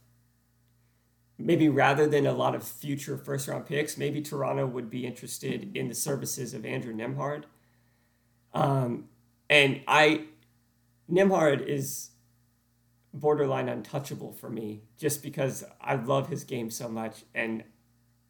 maybe 1.45 1.69
rather 1.69 2.07
than 2.07 2.25
a 2.25 2.33
lot 2.33 2.55
of 2.55 2.63
future 2.63 3.17
first 3.17 3.47
round 3.47 3.65
picks, 3.65 3.97
maybe 3.97 4.21
Toronto 4.21 4.65
would 4.65 4.89
be 4.89 5.05
interested 5.05 5.75
in 5.75 5.87
the 5.87 5.95
services 5.95 6.53
of 6.53 6.65
Andrew 6.65 6.93
Nembhard. 6.93 7.43
Um, 8.53 9.09
and 9.49 9.81
I 9.87 10.25
Nembhard 11.09 11.65
is 11.65 12.11
borderline 13.13 13.67
untouchable 13.67 14.31
for 14.31 14.49
me 14.49 14.81
just 14.97 15.21
because 15.21 15.63
I 15.81 15.95
love 15.95 16.29
his 16.29 16.43
game 16.43 16.69
so 16.69 16.87
much 16.87 17.25
and 17.35 17.63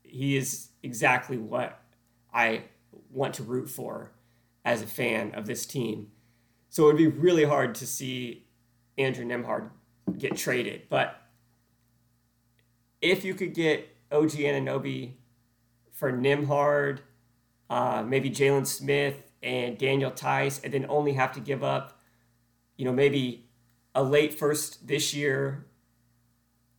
he 0.03 0.35
is 0.35 0.69
exactly 0.81 1.37
what 1.37 1.79
I 2.33 2.63
want 3.11 3.35
to 3.35 3.43
root 3.43 3.69
for 3.69 4.11
as 4.65 4.81
a 4.81 4.87
fan 4.87 5.33
of 5.35 5.45
this 5.45 5.65
team. 5.65 6.11
So 6.69 6.83
it 6.83 6.87
would 6.87 6.97
be 6.97 7.07
really 7.07 7.45
hard 7.45 7.75
to 7.75 7.87
see 7.87 8.47
Andrew 8.97 9.25
Nembhard 9.25 9.69
get 10.17 10.35
traded. 10.35 10.83
But 10.89 11.20
if 13.01 13.23
you 13.23 13.33
could 13.33 13.53
get 13.53 13.87
OG 14.11 14.31
Anunoby 14.31 15.13
for 15.91 16.11
Nembhard, 16.11 16.99
uh, 17.69 18.03
maybe 18.05 18.29
Jalen 18.29 18.67
Smith 18.67 19.31
and 19.41 19.77
Daniel 19.77 20.11
Theis, 20.11 20.61
and 20.63 20.73
then 20.73 20.85
only 20.89 21.13
have 21.13 21.31
to 21.33 21.39
give 21.39 21.63
up 21.63 22.01
you 22.81 22.85
know, 22.85 22.91
maybe 22.91 23.45
a 23.93 24.01
late 24.01 24.33
first 24.33 24.87
this 24.87 25.13
year 25.13 25.67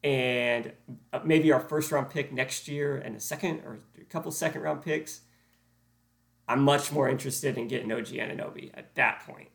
and 0.03 0.73
uh, 1.13 1.21
maybe 1.25 1.53
our 1.53 1.61
first 1.61 1.93
round 1.93 2.11
pick 2.11 2.33
next 2.33 2.67
year 2.67 2.97
and 2.97 3.15
a 3.15 3.21
second 3.21 3.61
or 3.65 3.79
a 4.01 4.05
couple 4.07 4.33
second 4.33 4.63
round 4.63 4.83
picks, 4.83 5.21
I'm 6.49 6.61
much 6.61 6.91
more 6.91 7.09
interested 7.09 7.57
in 7.57 7.69
getting 7.69 7.93
OG 7.93 8.07
Anunoby 8.07 8.73
at 8.75 8.97
that 8.97 9.21
point. 9.25 9.51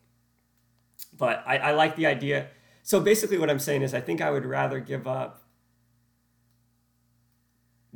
But 1.18 1.44
I, 1.46 1.58
I 1.58 1.72
like 1.72 1.98
the 1.98 2.06
idea. 2.06 2.48
So 2.82 3.02
basically, 3.02 3.38
what 3.38 3.50
I'm 3.50 3.60
saying 3.60 3.82
is, 3.82 3.94
I 3.94 4.00
think 4.00 4.22
I 4.22 4.32
would 4.32 4.46
rather 4.46 4.80
give 4.80 5.06
up 5.06 5.47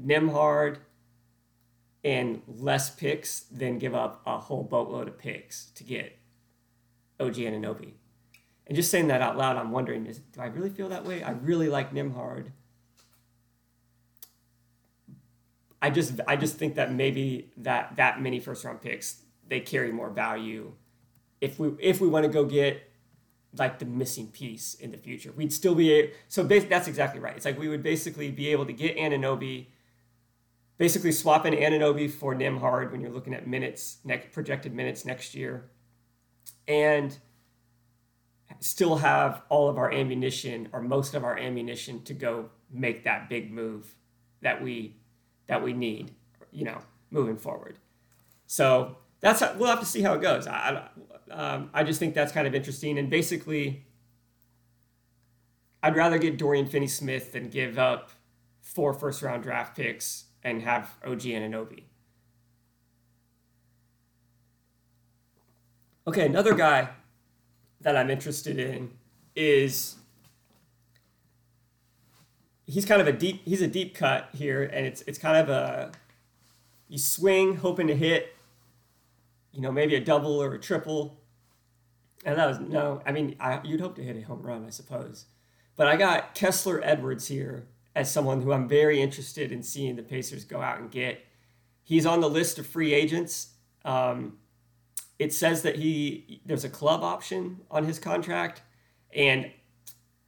Nembhard 0.06 0.78
and 2.04 2.42
less 2.48 2.90
picks 2.90 3.42
than 3.42 3.78
give 3.78 3.94
up 3.94 4.22
a 4.26 4.40
whole 4.40 4.64
boatload 4.64 5.08
of 5.08 5.18
picks 5.18 5.66
to 5.76 5.84
get 5.84 6.18
OG 7.20 7.36
Anunoby. 7.36 7.94
And 8.68 8.76
just 8.76 8.90
saying 8.90 9.08
that 9.08 9.22
out 9.22 9.38
loud, 9.38 9.58
I'm 9.58 9.72
wondering, 9.72 10.06
is, 10.06 10.20
do 10.20 10.42
I 10.42 10.48
really 10.48 10.70
feel 10.70 10.90
that 10.90 11.06
way? 11.06 11.22
I 11.24 11.32
really 11.32 11.70
like 11.70 11.94
Nembhard. 11.94 12.52
I 15.82 15.90
just 15.90 16.22
I 16.28 16.36
just 16.36 16.58
think 16.58 16.76
that 16.76 16.94
maybe 16.94 17.52
that 17.58 17.96
that 17.96 18.22
many 18.22 18.40
first 18.40 18.64
round 18.64 18.82
picks 18.82 19.24
they 19.48 19.60
carry 19.60 19.92
more 19.92 20.12
value 20.12 20.74
if 21.42 21.60
we 21.60 21.72
if 21.80 22.00
we 22.00 22.08
want 22.08 22.24
to 22.24 22.32
go 22.32 22.46
get 22.46 22.92
like 23.58 23.80
the 23.80 23.86
missing 23.86 24.28
piece 24.28 24.76
in 24.76 24.92
the 24.92 24.98
future. 24.98 25.32
We'd 25.32 25.52
still 25.52 25.76
be 25.76 25.92
able, 25.92 26.14
so 26.28 26.44
that's 26.44 26.88
exactly 26.88 27.20
right. 27.20 27.36
It's 27.36 27.46
like 27.46 27.60
we 27.60 27.68
would 27.68 27.84
basically 27.84 28.32
be 28.32 28.48
able 28.50 28.66
to 28.66 28.74
get 28.74 28.96
Anunoby, 28.96 29.68
basically 30.82 31.12
swap 31.12 31.44
swapping 31.44 31.60
Anunoby 31.60 32.10
for 32.10 32.34
Nembhard 32.34 32.92
when 32.92 33.02
you're 33.02 33.12
looking 33.12 33.36
at 33.36 33.46
minutes 33.46 33.98
next 34.04 34.32
projected 34.32 34.74
minutes 34.74 35.06
next 35.06 35.36
year, 35.36 35.70
and 36.68 37.16
still 38.62 38.96
have 38.96 39.44
all 39.50 39.70
of 39.70 39.78
our 39.78 39.92
ammunition 39.94 40.68
or 40.74 40.82
most 40.82 41.14
of 41.14 41.24
our 41.24 41.38
ammunition 41.38 42.02
to 42.02 42.16
go 42.16 42.50
make 42.72 43.04
that 43.04 43.30
big 43.30 43.52
move 43.52 43.94
that 44.42 44.60
we 44.60 44.98
that 45.46 45.62
we 45.62 45.72
need, 45.72 46.16
you 46.52 46.66
know, 46.66 46.80
moving 47.12 47.38
forward. 47.38 47.78
So 48.48 48.98
that's 49.20 49.44
we'll 49.58 49.70
have 49.70 49.82
to 49.82 49.86
see 49.86 50.02
how 50.02 50.16
it 50.16 50.22
goes. 50.24 50.48
I 50.48 50.90
um, 51.30 51.70
I 51.76 51.84
just 51.84 52.00
think 52.00 52.16
that's 52.16 52.32
kind 52.32 52.48
of 52.48 52.56
interesting, 52.56 52.98
and 52.98 53.08
basically, 53.08 53.86
I'd 55.84 55.96
rather 55.96 56.18
get 56.18 56.40
Dorian 56.40 56.66
Finney-Smith 56.66 57.34
than 57.34 57.50
give 57.50 57.78
up 57.78 58.10
four 58.64 58.96
first 58.96 59.22
round 59.22 59.44
draft 59.44 59.78
picks 59.78 60.26
and 60.44 60.62
have 60.64 60.98
OG 61.06 61.22
Anunoby. 61.22 61.84
Okay, 66.08 66.26
another 66.26 66.54
guy 66.56 66.90
that 67.82 67.96
I'm 67.96 68.10
interested 68.10 68.60
in 68.60 68.92
is 69.36 69.96
he's 72.66 72.86
kind 72.86 73.02
of 73.02 73.08
a 73.08 73.14
deep 73.14 73.42
he's 73.46 73.62
a 73.62 73.68
deep 73.68 73.96
cut 73.96 74.30
here 74.34 74.64
and 74.64 74.86
it's 74.86 75.02
it's 75.04 75.18
kind 75.18 75.38
of 75.38 75.50
a 75.50 75.92
you 76.88 76.98
swing 76.98 77.58
hoping 77.58 77.88
to 77.88 77.96
hit 77.96 78.36
you 79.52 79.62
know 79.62 79.72
maybe 79.72 79.96
a 79.96 80.02
double 80.02 80.42
or 80.42 80.54
a 80.54 80.60
triple 80.60 81.18
And 82.26 82.38
that 82.38 82.48
was 82.48 82.60
no. 82.60 83.02
I 83.06 83.12
mean, 83.12 83.36
I, 83.40 83.62
you'd 83.64 83.82
hope 83.82 83.96
to 83.96 84.04
hit 84.04 84.16
a 84.18 84.22
home 84.22 84.44
run, 84.44 84.66
I 84.66 84.70
suppose. 84.70 85.26
But 85.76 85.88
I 85.88 85.96
got 85.96 86.36
Kessler 86.36 86.82
Edwards 86.84 87.28
here 87.28 87.68
as 87.96 88.12
someone 88.12 88.42
who 88.42 88.54
I'm 88.54 88.68
very 88.68 89.02
interested 89.02 89.52
in 89.52 89.64
seeing 89.64 89.96
the 89.96 90.04
Pacers 90.04 90.44
go 90.44 90.62
out 90.62 90.80
and 90.80 90.90
get. 90.90 91.26
He's 91.84 92.06
on 92.06 92.22
the 92.22 92.30
list 92.30 92.58
of 92.58 92.66
free 92.66 92.94
agents. 92.94 93.54
Um, 93.84 94.38
it 95.20 95.34
says 95.34 95.62
that 95.64 95.76
he 95.76 96.42
there's 96.46 96.64
a 96.64 96.70
club 96.70 97.04
option 97.04 97.62
on 97.70 97.86
his 97.86 98.00
contract, 98.00 98.62
and 99.14 99.52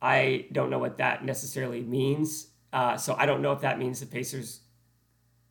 I 0.01 0.47
don't 0.51 0.69
know 0.69 0.79
what 0.79 0.97
that 0.97 1.23
necessarily 1.23 1.81
means. 1.81 2.47
Uh, 2.71 2.97
so 2.97 3.15
I 3.17 3.25
don't 3.25 3.41
know 3.41 3.53
if 3.53 3.61
that 3.61 3.79
means 3.79 3.99
the 3.99 4.05
Pacers 4.05 4.61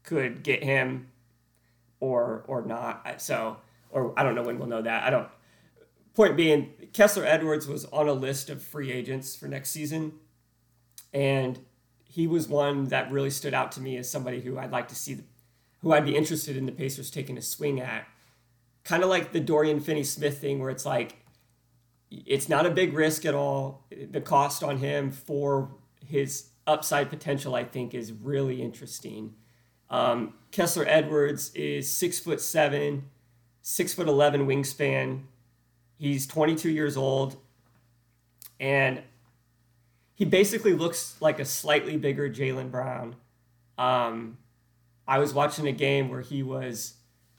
could 0.03 0.43
get 0.43 0.63
him 0.63 1.09
or 2.01 2.45
or 2.47 2.63
not. 2.63 3.21
So 3.21 3.57
or 3.91 4.13
I 4.19 4.23
don't 4.23 4.35
know 4.35 4.43
when 4.43 4.59
we'll 4.59 4.69
know 4.69 4.83
that. 4.83 5.05
I 5.05 5.11
don't. 5.11 5.29
Point 6.15 6.37
being, 6.37 6.75
Kessler 6.93 7.25
Edwards 7.25 7.67
was 7.67 7.87
on 7.87 8.07
a 8.07 8.13
list 8.13 8.51
of 8.51 8.63
free 8.63 8.93
agents 8.93 9.35
for 9.35 9.49
next 9.49 9.71
season, 9.71 10.13
and 11.15 11.59
he 12.13 12.27
was 12.27 12.47
one 12.47 12.89
that 12.89 13.11
really 13.11 13.31
stood 13.31 13.55
out 13.55 13.73
to 13.73 13.81
me 13.81 13.97
as 13.97 14.11
somebody 14.11 14.43
who 14.43 14.59
I'd 14.59 14.71
like 14.71 14.89
to 14.89 14.95
see, 14.95 15.17
who 15.81 15.93
I'd 15.93 16.05
be 16.05 16.15
interested 16.15 16.59
in 16.59 16.67
the 16.67 16.73
Pacers 16.73 17.11
taking 17.11 17.39
a 17.39 17.43
swing 17.43 17.81
at. 17.81 18.07
Kind 18.85 19.03
of 19.03 19.09
like 19.09 19.33
the 19.33 19.41
Dorian 19.41 19.81
Finney-Smith 19.81 20.39
thing, 20.39 20.59
where 20.59 20.69
it's 20.69 20.85
like, 20.85 21.17
it's 22.11 22.51
not 22.51 22.67
a 22.67 22.71
big 22.71 22.93
risk 22.93 23.25
at 23.25 23.35
all. 23.35 23.87
The 24.11 24.21
cost 24.21 24.63
on 24.63 24.77
him 24.77 25.11
for 25.11 25.71
his 26.07 26.51
upside 26.67 27.09
potential, 27.09 27.55
I 27.55 27.65
think, 27.65 27.95
is 27.95 28.13
really 28.13 28.61
interesting. 28.61 29.33
Um, 29.89 30.35
Kessler 30.51 30.85
Edwards 30.87 31.51
is 31.55 31.91
six 31.91 32.19
foot 32.19 32.43
seven, 32.43 33.09
six 33.63 33.95
foot 33.95 34.07
eleven 34.07 34.47
wingspan. 34.47 35.23
He's 35.97 36.27
22 36.27 36.69
years 36.69 36.99
old, 36.99 37.37
and 38.61 39.03
he 40.15 40.25
basically 40.25 40.75
looks 40.75 41.17
like 41.21 41.39
a 41.39 41.45
slightly 41.45 41.97
bigger 41.97 42.29
Jaylen 42.29 42.71
Brown. 42.71 43.17
Um, 43.79 44.39
I 45.07 45.19
was 45.19 45.35
watching 45.35 45.67
a 45.67 45.73
game 45.73 46.09
where 46.09 46.21
he 46.21 46.43
was. 46.43 46.95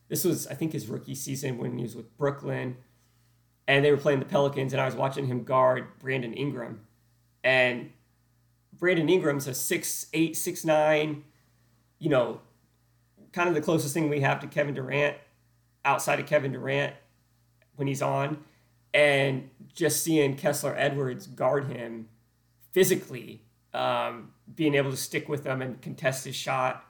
This 0.09 0.25
was, 0.25 0.47
I 0.47 0.53
think, 0.53 0.73
his 0.73 0.87
rookie 0.87 1.15
season 1.15 1.57
when 1.57 1.77
he 1.77 1.83
was 1.83 1.95
with 1.95 2.15
Brooklyn, 2.17 2.77
and 3.67 3.83
they 3.83 3.91
were 3.91 3.97
playing 3.97 4.19
the 4.19 4.25
Pelicans, 4.25 4.73
and 4.73 4.81
I 4.81 4.85
was 4.85 4.95
watching 4.95 5.27
him 5.27 5.43
guard 5.43 5.87
Brandon 5.99 6.33
Ingram, 6.33 6.81
and 7.43 7.91
Brandon 8.77 9.09
Ingram's 9.09 9.47
a 9.47 9.53
six 9.53 10.07
eight, 10.13 10.35
six 10.35 10.65
nine, 10.65 11.23
you 11.99 12.09
know, 12.09 12.41
kind 13.31 13.47
of 13.47 13.55
the 13.55 13.61
closest 13.61 13.93
thing 13.93 14.09
we 14.09 14.19
have 14.21 14.39
to 14.41 14.47
Kevin 14.47 14.73
Durant 14.73 15.17
outside 15.85 16.19
of 16.19 16.25
Kevin 16.25 16.51
Durant 16.51 16.93
when 17.75 17.87
he's 17.87 18.01
on, 18.01 18.43
and 18.93 19.49
just 19.73 20.03
seeing 20.03 20.35
Kessler 20.35 20.75
Edwards 20.77 21.27
guard 21.27 21.65
him 21.65 22.09
physically, 22.73 23.43
um, 23.73 24.33
being 24.53 24.75
able 24.75 24.91
to 24.91 24.97
stick 24.97 25.29
with 25.29 25.43
them 25.43 25.61
and 25.61 25.81
contest 25.81 26.25
his 26.25 26.35
shot 26.35 26.85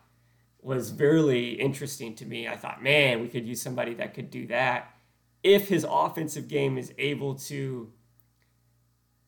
was 0.62 0.94
really 0.94 1.52
interesting 1.52 2.16
to 2.16 2.26
me. 2.26 2.48
I 2.48 2.56
thought, 2.56 2.82
man, 2.82 3.22
we 3.22 3.28
could 3.28 3.46
use 3.46 3.62
somebody 3.62 3.94
that 3.96 4.14
could 4.14 4.32
do 4.32 4.48
that 4.48 4.96
if 5.44 5.68
his 5.68 5.86
offensive 5.88 6.48
game 6.48 6.78
is 6.78 6.94
able 6.98 7.36
to, 7.36 7.92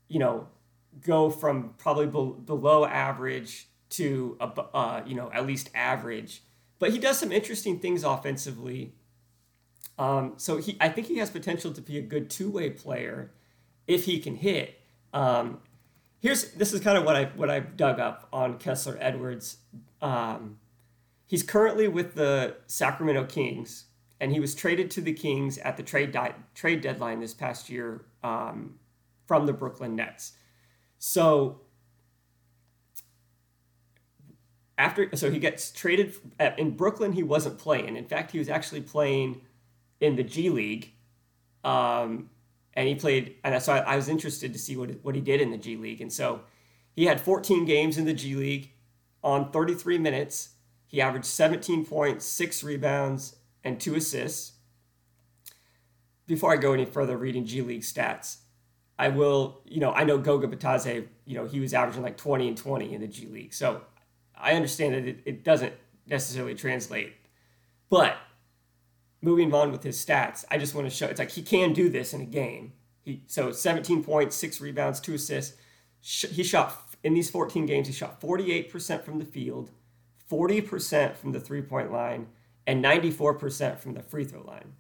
you 0.08 0.20
know, 0.20 0.48
go 1.02 1.30
from 1.30 1.74
probably 1.78 2.08
below 2.08 2.86
average 2.86 3.68
to 3.90 4.38
uh, 4.40 5.02
you 5.06 5.16
know 5.16 5.30
at 5.34 5.46
least 5.46 5.70
average. 5.76 6.42
But 6.80 6.92
he 6.92 7.00
does 7.00 7.20
some 7.20 7.32
interesting 7.32 7.80
things 7.80 8.04
offensively. 8.04 8.94
Um, 9.98 10.34
so 10.38 10.58
he, 10.58 10.78
I 10.82 10.90
think 10.90 11.08
he 11.08 11.18
has 11.20 11.30
potential 11.30 11.72
to 11.72 11.82
be 11.82 11.98
a 11.98 12.02
good 12.02 12.30
two-way 12.30 12.70
player 12.72 13.32
if 13.88 14.04
he 14.06 14.20
can 14.20 14.36
hit. 14.36 14.78
Um, 15.14 15.60
here's 16.26 16.50
this 16.54 16.74
is 16.74 16.82
kind 16.82 16.98
of 16.98 17.06
what 17.06 17.16
I 17.16 17.26
what 17.36 17.52
I've 17.52 17.78
dug 17.78 18.00
up 18.00 18.28
on 18.34 18.58
Kessler 18.58 18.98
Edwards. 19.00 19.58
Um, 20.02 20.58
he's 21.28 21.44
currently 21.44 21.88
with 21.88 22.16
the 22.16 22.56
Sacramento 22.66 23.26
Kings, 23.26 23.86
and 24.20 24.32
he 24.32 24.40
was 24.40 24.56
traded 24.56 24.90
to 24.92 25.02
the 25.02 25.14
Kings 25.14 25.60
at 25.60 25.78
the 25.78 25.84
trade 25.84 26.12
di- 26.12 26.34
trade 26.56 26.82
deadline 26.82 27.20
this 27.20 27.36
past 27.36 27.70
year 27.70 28.06
um, 28.24 28.80
from 29.28 29.46
the 29.46 29.54
Brooklyn 29.54 29.96
Nets. 29.96 30.34
So 30.98 31.62
after 34.80 35.16
so 35.16 35.30
he 35.30 35.38
gets 35.38 35.72
traded 35.72 36.16
in 36.58 36.72
Brooklyn 36.72 37.12
he 37.12 37.22
wasn't 37.22 37.60
playing. 37.60 37.96
In 37.96 38.06
fact, 38.08 38.32
he 38.32 38.40
was 38.40 38.50
actually 38.50 38.82
playing 38.82 39.42
in 40.02 40.16
the 40.16 40.24
G 40.24 40.50
League. 40.50 40.92
Um, 41.64 42.32
and 42.76 42.88
he 42.88 42.96
played 42.96 43.36
and 43.44 43.62
so 43.62 43.74
I, 43.74 43.80
I 43.80 43.96
was 43.96 44.10
interested 44.10 44.54
to 44.54 44.60
see 44.60 44.76
what 44.76 44.92
what 45.02 45.16
he 45.16 45.22
did 45.22 45.42
in 45.42 45.52
the 45.52 45.58
G 45.58 45.78
League. 45.78 46.02
And 46.02 46.12
so 46.12 46.42
he 46.94 47.06
had 47.06 47.20
14 47.22 47.66
games 47.66 47.98
in 47.98 48.06
the 48.06 48.14
G 48.14 48.36
League 48.36 48.72
on 49.24 49.52
33 49.52 49.98
minutes. 49.98 50.50
He 50.88 51.02
averaged 51.02 51.26
17 51.26 51.86
points, 51.86 52.26
6 52.26 52.64
rebounds, 52.64 53.36
and 53.64 53.80
2 53.80 53.96
assists. 53.96 54.54
Before 56.28 56.54
I 56.54 56.58
go 56.58 56.74
any 56.74 56.86
further 56.86 57.18
reading 57.18 57.46
G 57.46 57.62
League 57.62 57.82
stats, 57.82 58.38
I 58.98 59.10
will, 59.10 59.62
you 59.66 59.80
know, 59.80 59.92
I 59.92 60.04
know 60.04 60.18
Goga 60.18 60.48
Bitadze, 60.48 61.08
you 61.26 61.36
know, 61.36 61.46
he 61.46 61.60
was 61.60 61.74
averaging 61.74 62.02
like 62.02 62.18
20 62.18 62.48
and 62.48 62.58
20 62.58 62.94
in 62.94 63.02
the 63.02 63.08
G 63.08 63.28
League. 63.28 63.54
So 63.54 63.82
I 64.38 64.54
understand 64.54 64.94
that 64.96 65.06
it, 65.06 65.20
it 65.26 65.44
doesn't 65.44 65.74
necessarily 66.08 66.56
translate. 66.56 67.14
But 67.90 68.16
moving 69.22 69.54
on 69.54 69.72
with 69.72 69.84
his 69.84 70.04
stats, 70.04 70.46
I 70.52 70.58
just 70.58 70.76
want 70.76 70.88
to 70.90 70.96
show 70.96 71.08
it's 71.08 71.20
like 71.20 71.32
he 71.32 71.42
can 71.42 71.74
do 71.74 71.90
this 71.90 72.14
in 72.14 72.22
a 72.22 72.26
game. 72.26 72.74
He 73.04 73.24
so 73.28 73.52
17 73.52 74.04
points, 74.04 74.36
six 74.36 74.60
rebounds, 74.60 75.00
two 75.00 75.16
assists. 75.16 75.58
He 76.02 76.44
shot 76.44 76.82
in 77.04 77.14
these 77.14 77.30
14 77.30 77.66
games. 77.66 77.88
He 77.88 77.94
shot 77.94 78.22
48% 78.22 79.04
from 79.04 79.20
the 79.20 79.26
field, 79.26 79.72
40% 80.30 81.16
from 81.16 81.32
the 81.32 81.40
three 81.40 81.62
point 81.62 81.92
line, 81.92 82.28
and 82.68 82.84
94% 82.84 83.80
from 83.80 83.94
the 83.94 84.02
free 84.02 84.26
throw 84.26 84.42
line. 84.42 84.74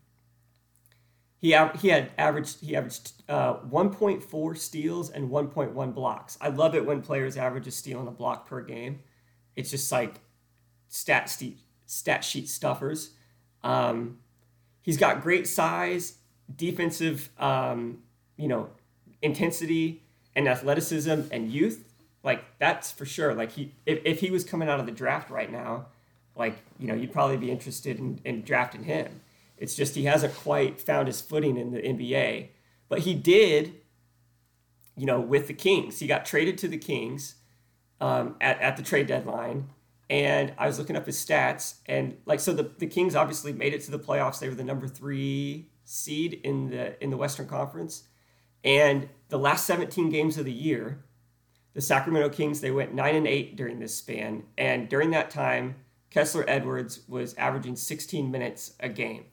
He, 1.38 1.55
he 1.79 1.89
had 1.89 2.11
averaged 2.17 2.61
he 2.61 2.75
averaged 2.75 3.13
uh, 3.29 3.57
1.4 3.59 4.57
steals 4.57 5.09
and 5.11 5.29
1.1 5.29 5.93
blocks. 5.93 6.38
I 6.41 6.47
love 6.49 6.73
it 6.73 6.86
when 6.86 7.01
players 7.01 7.38
average 7.38 7.67
a 7.67 7.71
steal 7.71 7.99
and 7.99 8.07
a 8.07 8.11
block 8.11 8.47
per 8.47 8.61
game. 8.61 9.01
It's 9.55 9.69
just 9.69 9.91
like 9.91 10.15
stat 10.88 11.29
sheet 11.29 11.59
stat 11.86 12.23
sheet 12.23 12.49
stuffers. 12.49 13.11
Um, 13.63 14.19
he's 14.86 14.97
got 14.97 15.21
great 15.21 15.47
size, 15.47 16.19
defensive, 16.55 17.29
um, 17.39 17.97
you 18.38 18.47
know, 18.47 18.69
intensity 19.21 20.03
and 20.36 20.47
athleticism 20.47 21.21
and 21.31 21.51
youth. 21.51 21.91
Like 22.23 22.45
that's 22.59 22.91
for 22.91 23.05
sure. 23.05 23.33
Like 23.33 23.53
he, 23.53 23.73
if, 23.86 23.99
if 24.05 24.19
he 24.19 24.29
was 24.29 24.43
coming 24.43 24.69
out 24.69 24.79
of 24.79 24.86
the 24.86 24.91
draft 24.91 25.31
right 25.31 25.51
now, 25.51 25.88
like 26.36 26.57
you 26.79 26.88
know, 26.88 26.93
you'd 26.93 27.11
probably 27.11 27.38
be 27.38 27.49
interested 27.49 27.97
in, 27.97 28.21
in 28.23 28.43
drafting 28.43 28.83
him. 28.83 29.21
It's 29.57 29.75
just 29.75 29.95
he 29.95 30.05
hasn't 30.05 30.36
quite 30.36 30.79
found 30.79 31.07
his 31.07 31.19
footing 31.19 31.57
in 31.57 31.71
the 31.71 31.79
NBA, 31.79 32.49
but 32.88 32.99
he 32.99 33.13
did. 33.15 33.73
You 34.97 35.05
know, 35.05 35.19
with 35.19 35.47
the 35.47 35.53
Kings, 35.53 35.99
he 35.99 36.07
got 36.07 36.25
traded 36.25 36.57
to 36.59 36.69
the 36.69 36.77
Kings 36.77 37.36
um, 37.99 38.36
at 38.39 38.61
at 38.61 38.77
the 38.77 38.83
trade 38.83 39.07
deadline 39.07 39.67
and 40.10 40.53
I 40.58 40.68
was 40.68 40.78
looking 40.78 40.95
up 40.95 41.06
his 41.06 41.18
stats, 41.18 41.76
and 41.88 42.18
like 42.26 42.39
so, 42.39 42.53
the, 42.53 42.72
the 42.78 42.88
Kings 42.88 43.16
obviously 43.16 43.53
made 43.53 43.74
it 43.74 43.82
to 43.82 43.91
the 43.91 43.99
playoffs. 43.99 44.39
They 44.39 44.49
were 44.49 44.56
the 44.56 44.64
number 44.64 44.88
three 44.88 45.70
seed 45.84 46.39
in 46.43 46.70
the 46.70 47.01
in 47.03 47.10
the 47.10 47.18
Western 47.18 47.47
Conference, 47.47 48.03
and 48.64 49.10
the 49.30 49.39
last 49.39 49.66
17 49.66 50.10
games 50.10 50.38
of 50.38 50.45
the 50.45 50.51
year, 50.51 51.03
the 51.74 51.82
Sacramento 51.82 52.30
Kings 52.30 52.62
they 52.62 52.72
went 52.72 52.93
nine 52.93 53.16
and 53.16 53.28
eight 53.28 53.56
during 53.56 53.80
this 53.80 53.95
span, 53.95 54.43
and 54.58 54.88
during 54.89 55.10
that 55.12 55.32
time, 55.32 55.76
Kessler 56.12 56.45
Edwards 56.47 57.01
was 57.08 57.34
averaging 57.36 57.76
16 57.76 58.30
minutes 58.30 58.74
a 58.80 58.89
game 58.89 59.26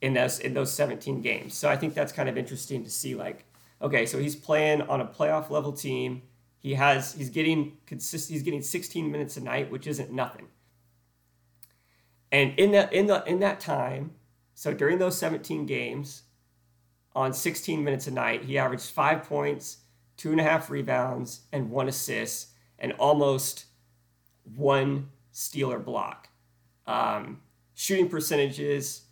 in 0.00 0.14
those 0.14 0.38
in 0.40 0.54
those 0.54 0.72
17 0.72 1.22
games. 1.22 1.54
So 1.54 1.68
I 1.68 1.76
think 1.76 1.94
that's 1.94 2.12
kind 2.12 2.28
of 2.28 2.36
interesting 2.36 2.82
to 2.84 2.90
see. 2.90 3.14
Like, 3.14 3.44
okay, 3.80 4.04
so 4.04 4.18
he's 4.18 4.36
playing 4.36 4.82
on 4.82 5.00
a 5.00 5.06
playoff 5.06 5.48
level 5.50 5.72
team 5.72 6.22
he 6.58 6.74
has 6.74 7.14
he's 7.14 7.30
getting 7.30 7.78
consist 7.86 8.28
he's 8.28 8.42
getting 8.42 8.62
16 8.62 9.10
minutes 9.10 9.36
a 9.36 9.40
night, 9.40 9.70
which 9.70 9.86
isn't 9.86 10.10
nothing. 10.10 10.48
And 12.30 12.58
in 12.58 12.72
that 12.72 12.92
in 12.92 13.06
the 13.06 13.24
in 13.26 13.40
that 13.40 13.60
time, 13.60 14.12
so 14.54 14.74
during 14.74 14.98
those 14.98 15.16
17 15.18 15.66
games, 15.66 16.22
on 17.14 17.32
16 17.32 17.82
minutes 17.82 18.06
a 18.06 18.10
night, 18.10 18.44
he 18.44 18.58
averaged 18.58 18.90
five 18.90 19.24
points, 19.24 19.78
two 20.16 20.30
and 20.30 20.40
a 20.40 20.44
half 20.44 20.70
rebounds, 20.70 21.42
and 21.52 21.70
one 21.70 21.88
assist, 21.88 22.48
and 22.78 22.92
almost 22.92 23.66
one 24.44 25.08
steal 25.32 25.72
or 25.72 25.78
block. 25.78 26.28
Um, 26.86 27.40
shooting 27.74 28.08
percentages, 28.08 29.02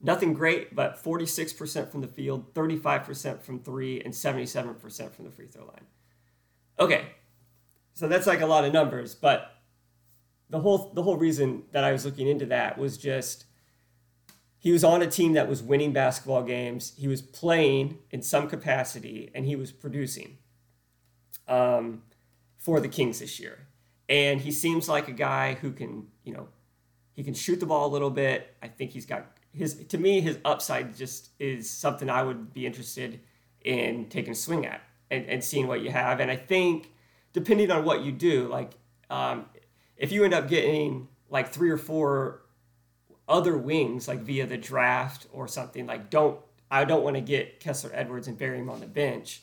nothing 0.00 0.34
great, 0.34 0.74
but 0.74 1.02
46% 1.02 1.90
from 1.90 2.00
the 2.00 2.06
field, 2.06 2.54
35% 2.54 3.42
from 3.42 3.60
three, 3.60 4.00
and 4.02 4.12
77% 4.12 5.12
from 5.12 5.24
the 5.24 5.30
free 5.30 5.46
throw 5.46 5.64
line. 5.64 5.86
Okay, 6.80 7.06
so 7.94 8.06
that's 8.06 8.26
like 8.26 8.40
a 8.40 8.46
lot 8.46 8.64
of 8.64 8.72
numbers, 8.72 9.14
but 9.14 9.54
the 10.50 10.60
whole 10.60 10.92
the 10.94 11.02
whole 11.02 11.16
reason 11.16 11.64
that 11.72 11.84
I 11.84 11.92
was 11.92 12.04
looking 12.04 12.28
into 12.28 12.46
that 12.46 12.78
was 12.78 12.96
just 12.96 13.44
he 14.58 14.72
was 14.72 14.82
on 14.82 15.02
a 15.02 15.06
team 15.06 15.34
that 15.34 15.48
was 15.48 15.62
winning 15.62 15.92
basketball 15.92 16.42
games. 16.42 16.92
He 16.96 17.06
was 17.06 17.22
playing 17.22 17.98
in 18.10 18.22
some 18.22 18.48
capacity, 18.48 19.30
and 19.34 19.46
he 19.46 19.56
was 19.56 19.70
producing 19.70 20.38
um, 21.46 22.02
for 22.56 22.80
the 22.80 22.88
Kings 22.88 23.20
this 23.20 23.38
year. 23.38 23.66
And 24.08 24.40
he 24.40 24.50
seems 24.50 24.88
like 24.88 25.06
a 25.06 25.12
guy 25.12 25.54
who 25.54 25.70
can, 25.70 26.08
you 26.24 26.32
know, 26.32 26.48
he 27.14 27.22
can 27.22 27.34
shoot 27.34 27.60
the 27.60 27.66
ball 27.66 27.86
a 27.86 27.92
little 27.92 28.10
bit. 28.10 28.56
I 28.62 28.68
think 28.68 28.90
he's 28.90 29.06
got 29.06 29.26
his. 29.52 29.74
To 29.86 29.98
me, 29.98 30.20
his 30.20 30.38
upside 30.44 30.96
just 30.96 31.30
is 31.38 31.70
something 31.70 32.10
I 32.10 32.22
would 32.22 32.52
be 32.52 32.66
interested 32.66 33.20
in 33.64 34.08
taking 34.08 34.32
a 34.32 34.36
swing 34.36 34.66
at 34.66 34.80
and, 35.10 35.26
and 35.26 35.42
seeing 35.42 35.66
what 35.66 35.80
you 35.80 35.90
have. 35.90 36.20
And 36.20 36.30
I 36.30 36.36
think 36.36 36.92
depending 37.32 37.70
on 37.70 37.84
what 37.84 38.02
you 38.02 38.12
do, 38.12 38.48
like 38.48 38.72
um, 39.10 39.46
if 39.96 40.12
you 40.12 40.24
end 40.24 40.34
up 40.34 40.48
getting 40.48 41.08
like 41.30 41.48
three 41.50 41.70
or 41.70 41.78
four 41.78 42.42
other 43.28 43.56
wings, 43.56 44.08
like 44.08 44.20
via 44.20 44.46
the 44.46 44.56
draft 44.56 45.26
or 45.32 45.48
something, 45.48 45.86
like 45.86 46.10
don't 46.10 46.40
I 46.70 46.84
don't 46.84 47.02
want 47.02 47.16
to 47.16 47.22
get 47.22 47.60
Kessler 47.60 47.90
Edwards 47.94 48.28
and 48.28 48.36
bury 48.36 48.58
him 48.58 48.68
on 48.68 48.80
the 48.80 48.86
bench. 48.86 49.42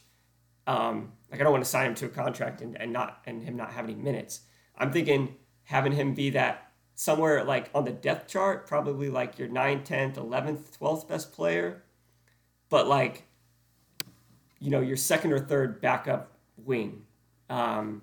Um, 0.68 1.14
like 1.32 1.40
I 1.40 1.44
don't 1.44 1.52
want 1.52 1.64
to 1.64 1.70
sign 1.70 1.88
him 1.88 1.96
to 1.96 2.06
a 2.06 2.10
contract 2.10 2.62
and, 2.62 2.80
and 2.80 2.92
not 2.92 3.22
and 3.26 3.44
him 3.44 3.56
not 3.56 3.72
have 3.72 3.86
any 3.86 3.96
minutes. 3.96 4.42
I'm 4.78 4.92
thinking 4.92 5.36
having 5.64 5.92
him 5.92 6.14
be 6.14 6.32
that 6.32 6.72
somewhere 6.96 7.44
like 7.44 7.70
on 7.76 7.86
the 7.86 7.92
depth 7.92 8.30
chart, 8.30 8.68
probably 8.68 9.10
like 9.10 9.38
your 9.38 9.50
9th, 9.50 9.86
10th, 9.86 10.16
11th, 10.16 10.78
12th 10.80 11.08
best 11.08 11.34
player, 11.34 11.84
but 12.70 12.88
like 12.88 13.24
you 14.66 14.72
know 14.72 14.82
your 14.82 14.98
second 14.98 15.32
or 15.32 15.38
third 15.38 15.80
backup 15.80 16.32
wing. 16.58 17.04
Um, 17.52 18.02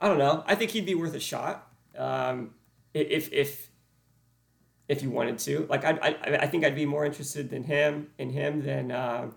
I 0.00 0.08
don't 0.08 0.16
know. 0.16 0.42
I 0.46 0.54
think 0.54 0.70
he'd 0.70 0.86
be 0.86 0.94
worth 0.94 1.14
a 1.14 1.20
shot 1.20 1.70
um, 1.98 2.54
if 2.94 3.30
if 3.32 3.70
if 4.88 5.02
you 5.02 5.10
wanted 5.10 5.38
to. 5.40 5.66
Like 5.68 5.84
I, 5.84 5.90
I 5.90 6.36
I 6.36 6.46
think 6.46 6.64
I'd 6.64 6.74
be 6.74 6.86
more 6.86 7.04
interested 7.04 7.52
in 7.52 7.64
him 7.64 8.08
in 8.16 8.30
him 8.30 8.62
than 8.62 8.90
uh, 8.90 9.30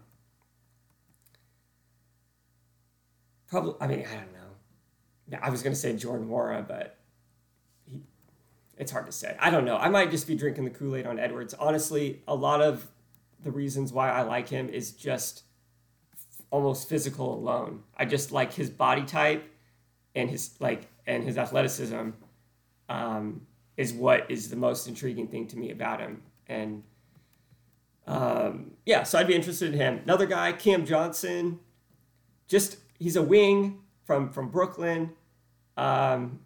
probably. 3.48 3.76
I 3.82 3.88
mean 3.88 4.06
I 4.10 4.16
don't 4.16 4.34
know. 4.34 5.40
I 5.42 5.50
was 5.50 5.62
gonna 5.62 5.76
say 5.76 5.98
Jordan 5.98 6.30
Nwora, 6.30 6.66
but 6.66 6.98
he, 7.84 8.00
it's 8.78 8.94
hard 8.94 9.06
to 9.08 9.12
say. 9.12 9.36
I 9.38 9.50
don't 9.50 9.66
know. 9.66 9.76
I 9.76 9.90
might 9.90 10.12
just 10.12 10.28
be 10.28 10.36
drinking 10.36 10.64
the 10.64 10.70
Kool 10.70 10.96
Aid 10.96 11.06
on 11.06 11.20
Edwards. 11.20 11.54
Honestly, 11.56 12.22
a 12.26 12.36
lot 12.36 12.62
of 12.62 12.88
the 13.44 13.52
reasons 13.52 13.94
why 13.94 14.10
I 14.10 14.22
like 14.22 14.50
him 14.50 14.70
is 14.70 14.92
just 14.92 15.44
almost 16.50 16.90
physical 16.90 17.34
alone. 17.36 17.84
I 17.96 18.06
just 18.06 18.32
like 18.32 18.54
his 18.54 18.70
body 18.70 19.04
type 19.04 19.44
and 20.16 20.30
his 20.30 20.56
like 20.60 20.88
and 21.06 21.24
his 21.24 21.38
athleticism 21.38 22.10
um, 22.90 23.42
is 23.76 23.94
what 23.94 24.30
is 24.30 24.50
the 24.50 24.56
most 24.56 24.88
intriguing 24.88 25.28
thing 25.28 25.48
to 25.48 25.58
me 25.58 25.72
about 25.72 26.00
him. 26.00 26.22
And 26.48 26.84
um, 28.08 28.72
yeah, 28.86 29.04
so 29.04 29.20
I'd 29.20 29.28
be 29.28 29.36
interested 29.36 29.74
in 29.74 29.80
him. 29.80 30.00
Another 30.04 30.26
guy, 30.26 30.54
Cam 30.54 30.86
Johnson, 30.86 31.60
just 32.48 32.78
he's 32.98 33.16
a 33.16 33.24
wing 33.24 33.80
from 34.06 34.32
from 34.32 34.50
Brooklyn. 34.50 35.12
Um, 35.76 36.40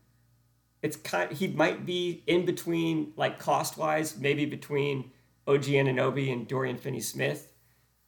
it's 0.82 0.98
kind 0.98 1.32
he 1.32 1.48
might 1.48 1.86
be 1.86 2.24
in 2.28 2.46
between 2.46 3.14
like 3.16 3.39
cost 3.39 3.78
wise, 3.78 4.18
maybe 4.18 4.46
between 4.46 5.12
OG 5.52 5.64
Anunoby 5.64 6.32
and 6.32 6.47
Dorian 6.47 6.78
Finney 6.78 7.02
Smith. 7.02 7.52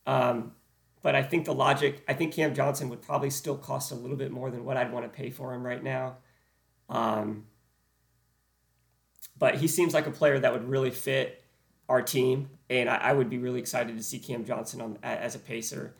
Um, 0.05 0.53
but 1.01 1.15
I 1.15 1.23
think 1.23 1.45
the 1.45 1.53
logic, 1.53 2.03
I 2.07 2.13
think 2.13 2.33
Cam 2.33 2.55
Johnson 2.55 2.89
would 2.89 3.01
probably 3.01 3.29
still 3.29 3.57
cost 3.57 3.91
a 3.91 3.95
little 3.95 4.17
bit 4.17 4.31
more 4.31 4.49
than 4.49 4.65
what 4.65 4.77
I'd 4.77 4.91
want 4.91 5.05
to 5.05 5.09
pay 5.09 5.29
for 5.29 5.53
him 5.53 5.63
right 5.63 5.83
now. 5.83 6.17
Um, 6.89 7.45
but 9.37 9.55
he 9.55 9.67
seems 9.67 9.93
like 9.93 10.07
a 10.07 10.11
player 10.11 10.39
that 10.39 10.53
would 10.53 10.67
really 10.67 10.91
fit 10.91 11.43
our 11.89 12.01
team, 12.01 12.49
and 12.69 12.89
I, 12.89 12.95
I 12.95 13.13
would 13.13 13.29
be 13.29 13.37
really 13.37 13.59
excited 13.59 13.97
to 13.97 14.03
see 14.03 14.19
Cam 14.19 14.45
Johnson 14.45 14.81
on 14.81 14.97
as 15.03 15.35
a 15.35 15.39
pacer. 15.39 15.95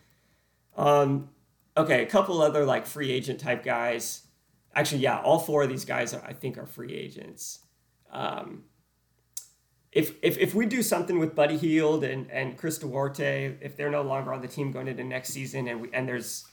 Um, 0.77 1.29
okay, 1.75 2.03
a 2.03 2.05
couple 2.05 2.41
other 2.41 2.65
like 2.65 2.85
free 2.85 3.11
agent 3.11 3.39
type 3.39 3.63
guys. 3.63 4.25
Actually, 4.75 5.01
yeah, 5.01 5.19
all 5.19 5.39
four 5.39 5.63
of 5.63 5.69
these 5.69 5.85
guys 5.85 6.13
I 6.13 6.33
think 6.33 6.57
are 6.57 6.65
free 6.65 6.93
agents. 6.93 7.59
Um, 8.11 8.63
if, 9.93 10.15
if, 10.21 10.37
if 10.37 10.55
we 10.55 10.65
do 10.65 10.81
something 10.81 11.19
with 11.19 11.35
Buddy 11.35 11.57
Hield 11.57 12.03
and, 12.03 12.29
and 12.31 12.57
Chris 12.57 12.79
Duarte, 12.79 13.55
if 13.61 13.77
they're 13.77 13.91
no 13.91 14.01
longer 14.01 14.33
on 14.33 14.41
the 14.41 14.47
team 14.47 14.71
going 14.71 14.87
into 14.87 15.03
next 15.03 15.29
season 15.29 15.67
and 15.67 15.81
we, 15.81 15.89
and 15.93 16.07
there's 16.07 16.47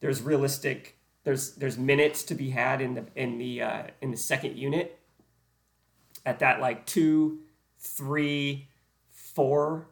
there's 0.00 0.22
realistic 0.22 0.96
there's 1.24 1.56
there's 1.56 1.76
minutes 1.76 2.22
to 2.22 2.34
be 2.34 2.50
had 2.50 2.80
in 2.80 2.94
the 2.94 3.04
in 3.16 3.36
the 3.38 3.60
uh, 3.60 3.82
in 4.00 4.10
the 4.12 4.16
second 4.16 4.56
unit 4.56 4.98
at 6.24 6.38
that 6.38 6.60
like 6.60 6.86
two, 6.86 7.40
three, 7.78 8.68
four 9.10 9.88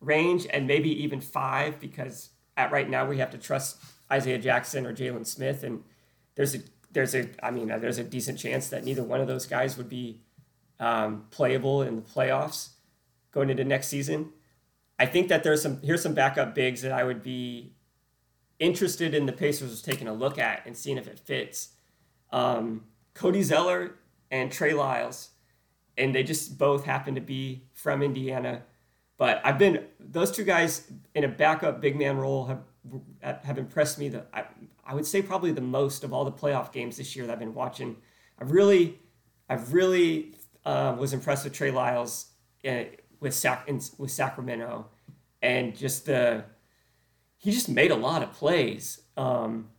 range 0.00 0.46
and 0.50 0.66
maybe 0.66 1.02
even 1.02 1.20
five 1.20 1.78
because 1.80 2.30
at 2.56 2.72
right 2.72 2.88
now 2.88 3.06
we 3.06 3.18
have 3.18 3.30
to 3.30 3.38
trust 3.38 3.78
Isaiah 4.10 4.38
Jackson 4.38 4.86
or 4.86 4.94
Jalen 4.94 5.26
Smith 5.26 5.62
and 5.62 5.82
there's 6.36 6.54
a 6.54 6.60
there's 6.92 7.14
a 7.14 7.28
I 7.42 7.50
mean 7.50 7.68
there's 7.68 7.98
a 7.98 8.04
decent 8.04 8.38
chance 8.38 8.68
that 8.68 8.84
neither 8.84 9.02
one 9.02 9.20
of 9.20 9.26
those 9.26 9.46
guys 9.46 9.76
would 9.76 9.88
be 9.88 10.22
um, 10.80 11.26
playable 11.30 11.82
in 11.82 11.96
the 11.96 12.02
playoffs 12.02 12.70
going 13.30 13.50
into 13.50 13.64
next 13.64 13.88
season. 13.88 14.32
I 14.98 15.06
think 15.06 15.28
that 15.28 15.44
there's 15.44 15.62
some 15.62 15.80
here's 15.82 16.02
some 16.02 16.14
backup 16.14 16.54
bigs 16.54 16.82
that 16.82 16.92
I 16.92 17.04
would 17.04 17.22
be 17.22 17.72
interested 18.58 19.14
in 19.14 19.26
the 19.26 19.32
Pacers 19.32 19.80
taking 19.82 20.08
a 20.08 20.12
look 20.12 20.38
at 20.38 20.66
and 20.66 20.76
seeing 20.76 20.98
if 20.98 21.06
it 21.06 21.18
fits. 21.18 21.70
Um, 22.32 22.84
Cody 23.14 23.42
Zeller 23.42 23.96
and 24.30 24.50
Trey 24.52 24.74
Lyles, 24.74 25.30
and 25.96 26.14
they 26.14 26.22
just 26.22 26.58
both 26.58 26.84
happen 26.84 27.14
to 27.14 27.20
be 27.20 27.64
from 27.72 28.02
Indiana. 28.02 28.62
But 29.16 29.40
I've 29.44 29.58
been 29.58 29.86
those 29.98 30.30
two 30.30 30.44
guys 30.44 30.90
in 31.14 31.24
a 31.24 31.28
backup 31.28 31.80
big 31.80 31.96
man 31.96 32.18
role 32.18 32.46
have 32.46 32.62
have 33.44 33.58
impressed 33.58 33.98
me. 33.98 34.08
The 34.08 34.24
I, 34.32 34.44
I 34.84 34.94
would 34.94 35.06
say 35.06 35.22
probably 35.22 35.52
the 35.52 35.60
most 35.60 36.04
of 36.04 36.12
all 36.12 36.24
the 36.24 36.32
playoff 36.32 36.72
games 36.72 36.96
this 36.96 37.14
year 37.14 37.26
that 37.26 37.32
I've 37.32 37.38
been 37.38 37.54
watching. 37.54 37.96
I've 38.38 38.52
really 38.52 38.98
I've 39.48 39.72
really 39.72 40.34
uh, 40.64 40.94
was 40.98 41.12
impressed 41.12 41.44
with 41.44 41.52
Trey 41.52 41.70
Lyles 41.70 42.26
uh, 42.68 42.84
with 43.20 43.34
Sac 43.34 43.64
in, 43.68 43.80
with 43.98 44.10
Sacramento, 44.10 44.86
and 45.42 45.76
just 45.76 46.06
the 46.06 46.44
he 47.36 47.50
just 47.50 47.68
made 47.68 47.90
a 47.90 47.96
lot 47.96 48.22
of 48.22 48.32
plays. 48.32 49.00
Um, 49.16 49.70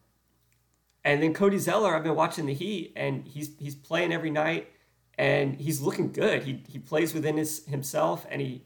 and 1.03 1.21
then 1.21 1.33
Cody 1.33 1.57
Zeller, 1.57 1.95
I've 1.95 2.03
been 2.03 2.15
watching 2.15 2.45
the 2.45 2.53
Heat, 2.53 2.93
and 2.95 3.27
he's 3.27 3.51
he's 3.59 3.75
playing 3.75 4.11
every 4.11 4.31
night, 4.31 4.69
and 5.17 5.55
he's 5.55 5.81
looking 5.81 6.11
good. 6.11 6.43
He 6.43 6.63
he 6.67 6.79
plays 6.79 7.13
within 7.13 7.37
his 7.37 7.65
himself, 7.65 8.25
and 8.29 8.41
he 8.41 8.63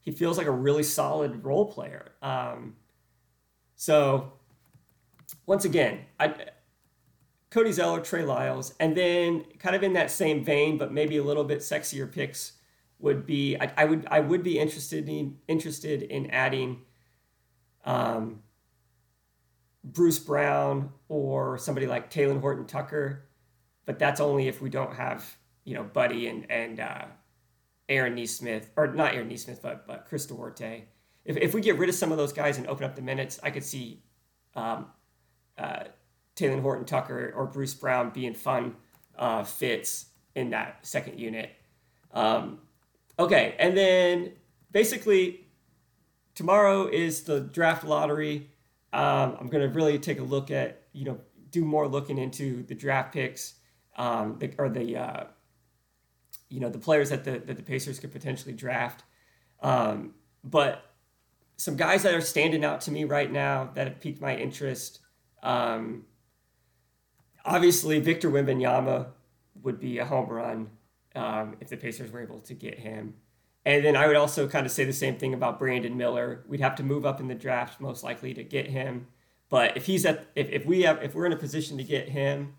he 0.00 0.10
feels 0.10 0.38
like 0.38 0.46
a 0.46 0.52
really 0.52 0.82
solid 0.82 1.44
role 1.44 1.66
player. 1.66 2.12
Um, 2.22 2.76
so 3.76 4.32
once 5.46 5.64
again, 5.64 6.00
I 6.18 6.34
Cody 7.50 7.72
Zeller, 7.72 8.00
Trey 8.00 8.24
Lyles, 8.24 8.74
and 8.78 8.96
then 8.96 9.44
kind 9.58 9.74
of 9.74 9.82
in 9.82 9.94
that 9.94 10.10
same 10.10 10.44
vein, 10.44 10.76
but 10.76 10.92
maybe 10.92 11.16
a 11.16 11.22
little 11.22 11.44
bit 11.44 11.60
sexier 11.60 12.10
picks 12.10 12.52
would 12.98 13.26
be 13.26 13.56
I, 13.56 13.72
I 13.76 13.84
would 13.84 14.06
I 14.10 14.20
would 14.20 14.42
be 14.42 14.58
interested 14.58 15.08
in 15.08 15.38
interested 15.46 16.02
in 16.02 16.30
adding 16.30 16.82
um, 17.84 18.42
Bruce 19.84 20.18
Brown 20.18 20.92
or 21.08 21.58
somebody 21.58 21.86
like 21.86 22.10
Talen 22.12 22.40
Horton 22.40 22.66
Tucker, 22.66 23.28
but 23.86 23.98
that's 23.98 24.20
only 24.20 24.48
if 24.48 24.60
we 24.60 24.68
don't 24.68 24.94
have 24.94 25.36
you 25.64 25.74
know 25.74 25.84
Buddy 25.84 26.26
and 26.28 26.50
and 26.50 26.80
uh, 26.80 27.04
Aaron 27.88 28.14
Nesmith 28.14 28.70
or 28.76 28.88
not 28.88 29.14
Aaron 29.14 29.28
Nesmith 29.28 29.62
but 29.62 29.86
but 29.86 30.06
Chris 30.06 30.26
Duarte. 30.26 30.84
If 31.24 31.36
if 31.38 31.54
we 31.54 31.62
get 31.62 31.78
rid 31.78 31.88
of 31.88 31.94
some 31.94 32.12
of 32.12 32.18
those 32.18 32.32
guys 32.32 32.58
and 32.58 32.66
open 32.66 32.84
up 32.84 32.94
the 32.94 33.02
minutes, 33.02 33.38
I 33.42 33.50
could 33.50 33.64
see 33.64 34.02
um, 34.54 34.86
uh, 35.56 35.84
Talen 36.38 36.62
Horton 36.62 36.84
Tucker 36.84 37.32
or 37.34 37.46
Bruce 37.46 37.74
Brown 37.74 38.10
being 38.10 38.34
fun 38.34 38.76
uh, 39.18 39.44
fits 39.44 40.06
in 40.34 40.50
that 40.50 40.78
second 40.82 41.18
unit. 41.18 41.50
Um, 42.12 42.60
okay, 43.18 43.56
and 43.58 43.76
then 43.76 44.32
basically 44.70 45.46
tomorrow 46.34 46.86
is 46.86 47.22
the 47.22 47.40
draft 47.40 47.84
lottery. 47.84 48.50
Um, 48.92 49.36
I'm 49.40 49.48
going 49.48 49.68
to 49.68 49.74
really 49.74 49.98
take 49.98 50.20
a 50.20 50.22
look 50.22 50.50
at, 50.50 50.84
you 50.92 51.04
know, 51.04 51.18
do 51.50 51.64
more 51.64 51.88
looking 51.88 52.18
into 52.18 52.62
the 52.62 52.74
draft 52.74 53.12
picks 53.12 53.54
um, 53.96 54.36
the, 54.38 54.54
or 54.58 54.68
the, 54.68 54.96
uh, 54.96 55.24
you 56.48 56.60
know, 56.60 56.70
the 56.70 56.78
players 56.78 57.10
that 57.10 57.24
the, 57.24 57.32
that 57.32 57.56
the 57.56 57.62
Pacers 57.62 57.98
could 57.98 58.12
potentially 58.12 58.54
draft. 58.54 59.02
Um, 59.60 60.14
but 60.44 60.84
some 61.56 61.76
guys 61.76 62.04
that 62.04 62.14
are 62.14 62.20
standing 62.20 62.64
out 62.64 62.80
to 62.82 62.92
me 62.92 63.04
right 63.04 63.30
now 63.30 63.70
that 63.74 63.88
have 63.88 64.00
piqued 64.00 64.20
my 64.20 64.36
interest. 64.36 65.00
Um, 65.42 66.04
obviously, 67.44 68.00
Victor 68.00 68.30
Wembanyama 68.30 69.06
would 69.62 69.80
be 69.80 69.98
a 69.98 70.04
home 70.04 70.28
run 70.28 70.70
um, 71.14 71.56
if 71.60 71.68
the 71.68 71.76
Pacers 71.76 72.10
were 72.10 72.22
able 72.22 72.40
to 72.40 72.54
get 72.54 72.78
him. 72.78 73.14
And 73.64 73.84
then 73.84 73.96
I 73.96 74.06
would 74.06 74.16
also 74.16 74.48
kind 74.48 74.64
of 74.64 74.72
say 74.72 74.84
the 74.84 74.92
same 74.92 75.16
thing 75.16 75.34
about 75.34 75.58
Brandon 75.58 75.96
Miller. 75.96 76.44
We'd 76.48 76.60
have 76.60 76.76
to 76.76 76.82
move 76.82 77.04
up 77.04 77.20
in 77.20 77.28
the 77.28 77.34
draft 77.34 77.80
most 77.80 78.02
likely 78.02 78.32
to 78.34 78.42
get 78.42 78.66
him. 78.66 79.08
But 79.50 79.76
if 79.76 79.86
he's 79.86 80.06
at 80.06 80.26
if, 80.34 80.48
if 80.50 80.66
we 80.66 80.82
have 80.82 81.02
if 81.02 81.14
we're 81.14 81.26
in 81.26 81.32
a 81.32 81.36
position 81.36 81.76
to 81.78 81.84
get 81.84 82.08
him, 82.08 82.54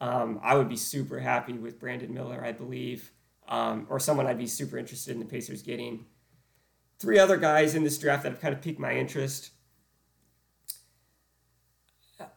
um, 0.00 0.40
I 0.42 0.54
would 0.56 0.68
be 0.68 0.76
super 0.76 1.18
happy 1.18 1.52
with 1.52 1.78
Brandon 1.78 2.12
Miller. 2.12 2.44
I 2.44 2.52
believe 2.52 3.12
um, 3.48 3.86
or 3.88 3.98
someone 3.98 4.26
I'd 4.26 4.38
be 4.38 4.46
super 4.46 4.78
interested 4.78 5.12
in 5.12 5.20
the 5.20 5.24
Pacers 5.26 5.62
getting. 5.62 6.06
Three 6.98 7.18
other 7.18 7.36
guys 7.36 7.74
in 7.74 7.84
this 7.84 7.98
draft 7.98 8.24
that 8.24 8.32
have 8.32 8.40
kind 8.40 8.54
of 8.54 8.60
piqued 8.60 8.80
my 8.80 8.92
interest. 8.92 9.50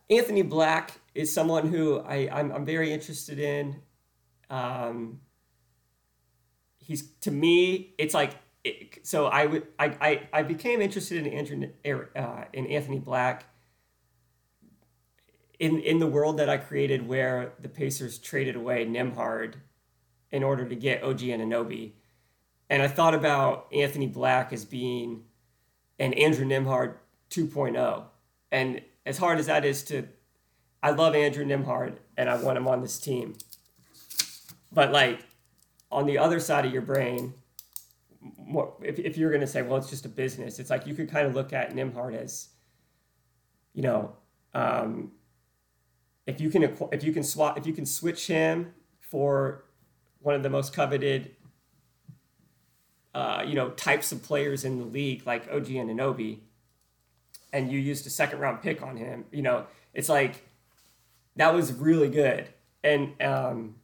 Anthony 0.10 0.44
Black 0.44 1.01
is 1.14 1.34
someone 1.34 1.68
who 1.68 2.00
I, 2.00 2.30
I'm, 2.32 2.52
I'm 2.52 2.66
very 2.66 2.94
interested 2.94 3.40
in. 3.40 3.82
Um, 4.50 5.22
he's 6.80 7.10
to 7.22 7.32
me, 7.32 7.94
it's 7.98 8.14
like 8.14 8.36
it, 8.64 9.00
so. 9.04 9.28
I 9.28 9.46
would 9.46 9.68
I, 9.80 9.86
I 10.02 10.40
I 10.40 10.44
became 10.44 10.82
interested 10.82 11.26
in 11.26 11.34
Andrew 11.34 11.70
uh, 12.16 12.44
in 12.54 12.68
Anthony 12.68 13.00
Black 13.00 13.46
in 15.60 15.80
in 15.80 16.00
the 16.00 16.08
world 16.08 16.38
that 16.38 16.50
I 16.50 16.58
created, 16.58 17.08
where 17.08 17.54
the 17.60 17.70
Pacers 17.70 18.18
traded 18.18 18.56
away 18.56 18.86
Nembhard 18.86 19.56
in 20.32 20.44
order 20.44 20.68
to 20.68 20.76
get 20.76 21.04
OG 21.04 21.20
Anunoby, 21.20 21.94
and 22.70 22.82
I 22.82 22.88
thought 22.88 23.14
about 23.14 23.68
Anthony 23.72 24.08
Black 24.08 24.52
as 24.52 24.66
being 24.66 25.24
an 26.00 26.14
Andrew 26.14 26.46
Nembhard 26.46 26.96
2.0, 27.30 28.04
and 28.52 28.82
as 29.06 29.18
hard 29.18 29.40
as 29.40 29.46
that 29.46 29.64
is 29.64 29.84
to, 29.84 30.08
I 30.84 30.92
love 30.92 31.16
Andrew 31.16 31.46
Nembhard 31.46 31.98
and 32.18 32.30
I 32.30 32.36
want 32.36 32.58
him 32.58 32.68
on 32.68 32.82
this 32.82 33.00
team, 33.00 33.36
but 34.72 34.92
like 34.92 35.26
on 35.92 36.06
the 36.06 36.18
other 36.18 36.40
side 36.40 36.66
of 36.66 36.74
your 36.74 36.82
brain, 36.82 37.34
if, 38.82 39.00
if 39.00 39.18
you're 39.18 39.30
going 39.30 39.42
to 39.42 39.48
say, 39.48 39.62
well, 39.62 39.78
it's 39.78 39.90
just 39.90 40.06
a 40.06 40.10
business, 40.10 40.60
it's 40.60 40.70
like 40.70 40.88
you 40.88 40.94
could 40.94 41.10
kind 41.10 41.28
of 41.28 41.36
look 41.36 41.54
at 41.54 41.74
Nembhard 41.74 42.16
as, 42.16 42.50
you 43.74 43.82
know, 43.82 44.16
um, 44.54 45.12
if 46.28 46.40
you 46.40 46.50
can 46.50 46.64
if 46.92 47.04
you 47.04 47.12
can 47.12 47.24
swap 47.24 47.58
if 47.58 47.66
you 47.66 47.74
can 47.74 47.86
switch 47.86 48.28
him 48.28 48.74
for 49.00 49.66
one 50.20 50.36
of 50.36 50.44
the 50.44 50.50
most 50.50 50.74
coveted 50.74 51.36
uh, 53.14 53.44
you 53.46 53.56
know 53.56 53.72
types 53.72 54.12
of 54.12 54.24
players 54.24 54.64
in 54.64 54.78
the 54.78 54.86
league 54.86 55.26
like 55.26 55.48
OG 55.52 55.66
Anunoby, 55.66 56.40
and 57.52 57.72
you 57.72 57.80
used 57.80 58.06
a 58.06 58.10
second 58.10 58.40
round 58.40 58.62
pick 58.62 58.82
on 58.82 58.98
him, 58.98 59.26
you 59.32 59.42
know 59.42 59.66
it's 59.94 60.10
like 60.10 60.48
that 61.36 61.54
was 61.54 61.74
really 61.74 62.10
good. 62.10 62.50
And 62.84 63.22
um, 63.22 63.76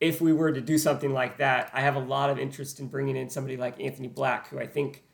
if 0.00 0.20
we 0.20 0.32
were 0.32 0.52
to 0.52 0.60
do 0.60 0.78
something 0.78 1.12
like 1.12 1.38
that, 1.38 1.70
I 1.72 1.82
have 1.82 1.96
a 1.96 2.00
lot 2.00 2.30
of 2.30 2.38
interest 2.38 2.80
in 2.80 2.88
bringing 2.88 3.16
in 3.16 3.28
somebody 3.28 3.56
like 3.56 3.80
Anthony 3.80 4.08
Black, 4.08 4.48
who 4.48 4.58
I 4.58 4.66
think 4.66 5.04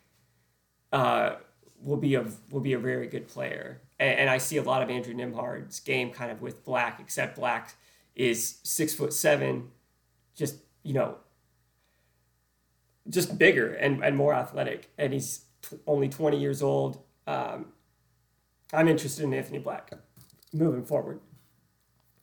uh, 0.92 1.36
will 1.82 1.96
be 1.96 2.14
a 2.14 2.24
will 2.50 2.60
be 2.60 2.72
a 2.72 2.78
very 2.78 3.08
good 3.08 3.28
player. 3.28 3.82
And, 3.98 4.20
and, 4.20 4.30
I 4.30 4.38
see 4.38 4.58
a 4.58 4.62
lot 4.62 4.82
of 4.82 4.90
Andrew 4.90 5.14
Nembhard's 5.14 5.80
game 5.80 6.10
kind 6.10 6.30
of 6.30 6.42
with 6.42 6.64
Black, 6.64 7.00
except 7.00 7.36
Black 7.36 7.74
is 8.14 8.60
six 8.62 8.94
foot 8.94 9.12
seven, 9.12 9.70
just 10.34 10.56
you 10.84 10.94
know, 10.94 11.16
just 13.08 13.38
bigger 13.38 13.74
and, 13.74 14.04
and 14.04 14.16
more 14.16 14.34
athletic, 14.34 14.90
and 14.96 15.12
he's 15.12 15.46
t- 15.62 15.78
only 15.86 16.08
twenty 16.08 16.38
years 16.38 16.62
old. 16.62 17.02
Um, 17.26 17.72
I'm 18.72 18.86
interested 18.86 19.24
in 19.24 19.34
Anthony 19.34 19.58
Black 19.58 19.90
moving 20.52 20.84
forward. 20.84 21.20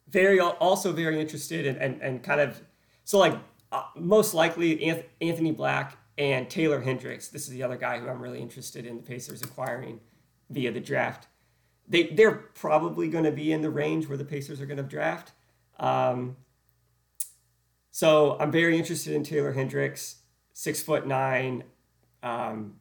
Very 0.09 0.39
also 0.39 0.91
very 0.91 1.19
interested 1.19 1.65
and 1.65 1.77
and, 1.77 2.01
and 2.01 2.23
kind 2.23 2.41
of 2.41 2.61
so 3.03 3.17
like 3.17 3.37
uh, 3.71 3.83
most 3.95 4.33
likely 4.33 5.03
Anthony 5.21 5.51
Black 5.51 5.97
and 6.17 6.49
Taylor 6.49 6.79
Hendricks. 6.81 7.29
This 7.29 7.43
is 7.43 7.49
the 7.49 7.63
other 7.63 7.77
guy 7.77 7.99
who 7.99 8.07
I'm 8.07 8.21
really 8.21 8.39
interested 8.39 8.85
in 8.85 8.97
the 8.97 9.03
Pacers 9.03 9.41
acquiring 9.41 9.99
via 10.49 10.71
the 10.71 10.79
draft. 10.79 11.27
They 11.87 12.03
they're 12.03 12.31
probably 12.31 13.09
going 13.09 13.23
to 13.23 13.31
be 13.31 13.51
in 13.51 13.61
the 13.61 13.69
range 13.69 14.07
where 14.07 14.17
the 14.17 14.25
Pacers 14.25 14.61
are 14.61 14.65
going 14.65 14.77
to 14.77 14.83
draft. 14.83 15.31
Um, 15.79 16.37
so 17.91 18.37
I'm 18.39 18.51
very 18.51 18.77
interested 18.77 19.13
in 19.13 19.23
Taylor 19.23 19.53
Hendricks, 19.53 20.17
six 20.53 20.81
foot 20.81 21.05
nine, 21.07 21.63
um, 22.21 22.75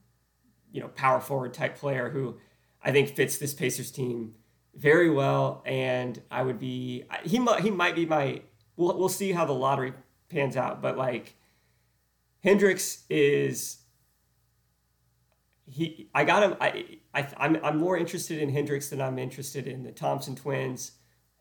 you 0.70 0.80
know, 0.80 0.88
power 0.88 1.20
forward 1.20 1.54
type 1.54 1.76
player 1.76 2.10
who 2.10 2.36
I 2.82 2.92
think 2.92 3.14
fits 3.14 3.38
this 3.38 3.54
Pacers 3.54 3.90
team 3.90 4.34
very 4.74 5.10
well. 5.10 5.62
And 5.66 6.20
I 6.30 6.42
would 6.42 6.58
be 6.58 7.04
he 7.24 7.38
might 7.38 7.62
he 7.62 7.70
might 7.70 7.94
be 7.94 8.06
my 8.06 8.42
we'll 8.76 8.96
we'll 8.98 9.08
see 9.08 9.32
how 9.32 9.44
the 9.44 9.54
lottery 9.54 9.92
pans 10.28 10.56
out, 10.56 10.82
but 10.82 10.96
like 10.96 11.36
Hendricks 12.42 13.04
is 13.08 13.78
he 15.66 16.08
I 16.14 16.24
got 16.24 16.42
him 16.42 16.56
I, 16.60 16.98
I 17.14 17.28
I'm 17.36 17.56
I'm 17.62 17.78
more 17.78 17.96
interested 17.96 18.40
in 18.40 18.50
Hendricks 18.50 18.90
than 18.90 19.00
I'm 19.00 19.18
interested 19.18 19.66
in 19.66 19.84
the 19.84 19.92
Thompson 19.92 20.34
twins 20.34 20.92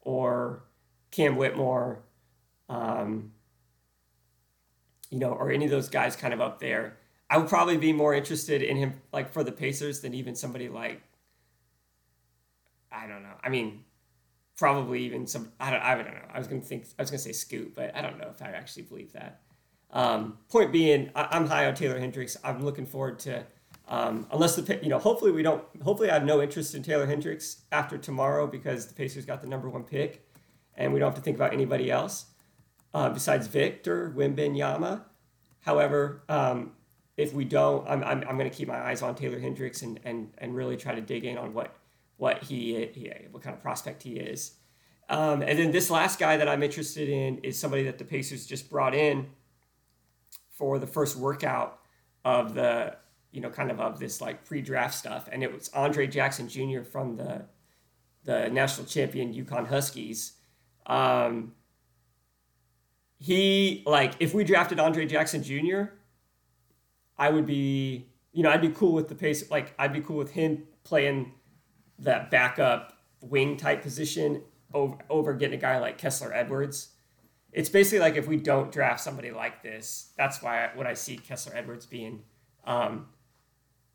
or 0.02 0.64
Cam 1.12 1.36
Whitmore 1.36 2.04
um, 2.70 3.32
you 5.10 5.20
know 5.20 5.32
or 5.32 5.52
any 5.52 5.66
of 5.66 5.72
those 5.72 5.90
guys 5.90 6.16
kind 6.16 6.34
of 6.34 6.42
up 6.42 6.60
there 6.60 6.98
I 7.30 7.38
would 7.38 7.48
probably 7.48 7.78
be 7.78 7.94
more 7.94 8.14
interested 8.14 8.62
in 8.62 8.78
him 8.78 9.02
like 9.12 9.32
for 9.34 9.44
the 9.44 9.52
Pacers 9.52 10.02
than 10.02 10.14
even 10.14 10.36
somebody 10.36 10.70
like 10.70 11.02
I 12.92 13.08
don't 13.08 13.24
know 13.24 13.36
I 13.44 13.50
mean 13.50 13.84
probably 14.58 15.04
even 15.04 15.28
some 15.28 15.52
I 15.60 15.72
don't 15.72 15.82
I 15.82 15.96
don't 15.96 16.06
know 16.06 16.28
I 16.34 16.38
was 16.38 16.48
gonna 16.48 16.62
think 16.62 16.86
I 16.98 17.02
was 17.02 17.10
gonna 17.10 17.20
say 17.20 17.32
Scoot 17.32 17.74
but 17.76 17.96
I 17.96 18.02
don't 18.02 18.18
know 18.20 18.30
if 18.30 18.42
I 18.42 18.52
actually 18.52 18.84
believe 18.84 19.14
that 19.14 19.42
um, 19.94 20.38
point 20.50 20.72
being, 20.72 21.12
I, 21.16 21.36
am 21.36 21.48
high 21.48 21.68
on 21.68 21.76
Taylor 21.76 22.00
Hendricks. 22.00 22.38
I'm 22.44 22.64
looking 22.64 22.86
forward 22.86 23.20
to, 23.20 23.46
um, 23.88 24.26
unless 24.32 24.56
the 24.56 24.80
you 24.82 24.90
know, 24.90 25.00
hopefully 25.00 25.32
we 25.32 25.44
don't. 25.44 25.64
Hopefully, 25.84 26.10
I 26.10 26.14
have 26.14 26.26
no 26.26 26.42
interest 26.42 26.76
in 26.76 26.84
Taylor 26.84 27.06
Hendricks 27.06 27.64
after 27.72 27.98
tomorrow 27.98 28.48
because 28.48 28.88
the 28.88 28.94
Pacers 28.94 29.26
got 29.26 29.42
the 29.42 29.48
number 29.48 29.70
one 29.70 29.84
pick, 29.84 30.26
and 30.76 30.94
we 30.94 31.00
don't 31.00 31.10
have 31.10 31.16
to 31.16 31.22
think 31.22 31.36
about 31.36 31.54
anybody 31.54 31.92
else 31.92 32.26
uh, 32.94 33.10
besides 33.10 33.48
Victor 33.48 34.14
Wembanyama. 34.16 35.04
However, 35.60 36.24
um, 36.30 36.72
if 37.18 37.34
we 37.34 37.44
don't, 37.44 37.88
I'm, 37.88 38.04
I'm, 38.04 38.24
I'm 38.28 38.38
going 38.38 38.50
to 38.50 38.56
keep 38.56 38.68
my 38.68 38.80
eyes 38.80 39.02
on 39.02 39.14
Taylor 39.14 39.40
Hendricks 39.40 39.84
and, 39.84 40.00
and, 40.06 40.34
and 40.40 40.56
really 40.56 40.76
try 40.76 40.96
to 40.96 41.02
dig 41.02 41.24
in 41.24 41.38
on 41.38 41.54
what 41.54 41.76
what 42.22 42.44
he, 42.44 42.86
he 42.94 43.12
what 43.32 43.42
kind 43.42 43.56
of 43.56 43.64
prospect 43.64 44.04
he 44.04 44.12
is. 44.12 44.52
Um, 45.10 45.42
and 45.42 45.58
then 45.58 45.72
this 45.72 45.90
last 45.90 46.20
guy 46.20 46.38
that 46.38 46.48
I'm 46.48 46.62
interested 46.62 47.10
in 47.10 47.40
is 47.40 47.58
somebody 47.60 47.82
that 47.86 47.98
the 47.98 48.06
Pacers 48.06 48.46
just 48.46 48.70
brought 48.70 48.94
in 48.94 49.28
for 50.52 50.78
the 50.78 50.86
first 50.86 51.18
workout 51.18 51.80
of 52.24 52.54
the 52.54 52.96
you 53.32 53.42
know 53.42 53.50
kind 53.50 53.72
of 53.72 53.80
of 53.80 53.98
this 53.98 54.22
like 54.22 54.46
pre-draft 54.46 54.94
stuff 54.94 55.28
and 55.32 55.42
it 55.42 55.52
was 55.52 55.72
andre 55.74 56.06
jackson 56.06 56.48
jr 56.48 56.84
from 56.84 57.16
the 57.16 57.42
the 58.26 58.50
national 58.50 58.86
champion 58.86 59.34
UConn 59.34 59.68
huskies 59.68 60.34
um, 60.86 61.54
he 63.18 63.82
like 63.88 64.14
if 64.20 64.36
we 64.36 64.44
drafted 64.44 64.80
andre 64.80 65.08
jackson 65.08 65.42
jr 65.42 65.86
i 67.18 67.32
would 67.32 67.48
be 67.48 68.06
you 68.32 68.44
know 68.44 68.52
i'd 68.52 68.62
be 68.62 68.70
cool 68.70 68.92
with 68.92 69.08
the 69.08 69.16
pace 69.16 69.50
like 69.50 69.74
i'd 69.80 69.94
be 69.94 70.02
cool 70.02 70.18
with 70.18 70.32
him 70.32 70.68
playing 70.84 71.34
that 72.02 72.30
backup 72.30 72.94
wing 73.22 73.58
type 73.58 73.82
position 73.82 74.42
over, 74.74 74.98
over 75.10 75.34
getting 75.34 75.58
a 75.58 75.62
guy 75.62 75.80
like 75.80 75.98
kessler 75.98 76.34
edwards 76.34 76.90
it's 77.54 77.70
basically 77.70 78.00
like 78.00 78.16
if 78.16 78.28
we 78.28 78.38
don't 78.38 78.72
draft 78.72 79.02
somebody 79.02 79.32
like 79.32 79.62
this, 79.62 80.12
that's 80.18 80.42
why 80.42 80.66
I, 80.66 80.70
what 80.76 80.88
I 80.88 80.94
see 80.94 81.18
Kessler 81.18 81.56
Edwards 81.56 81.86
being. 81.86 82.24
Um, 82.66 83.08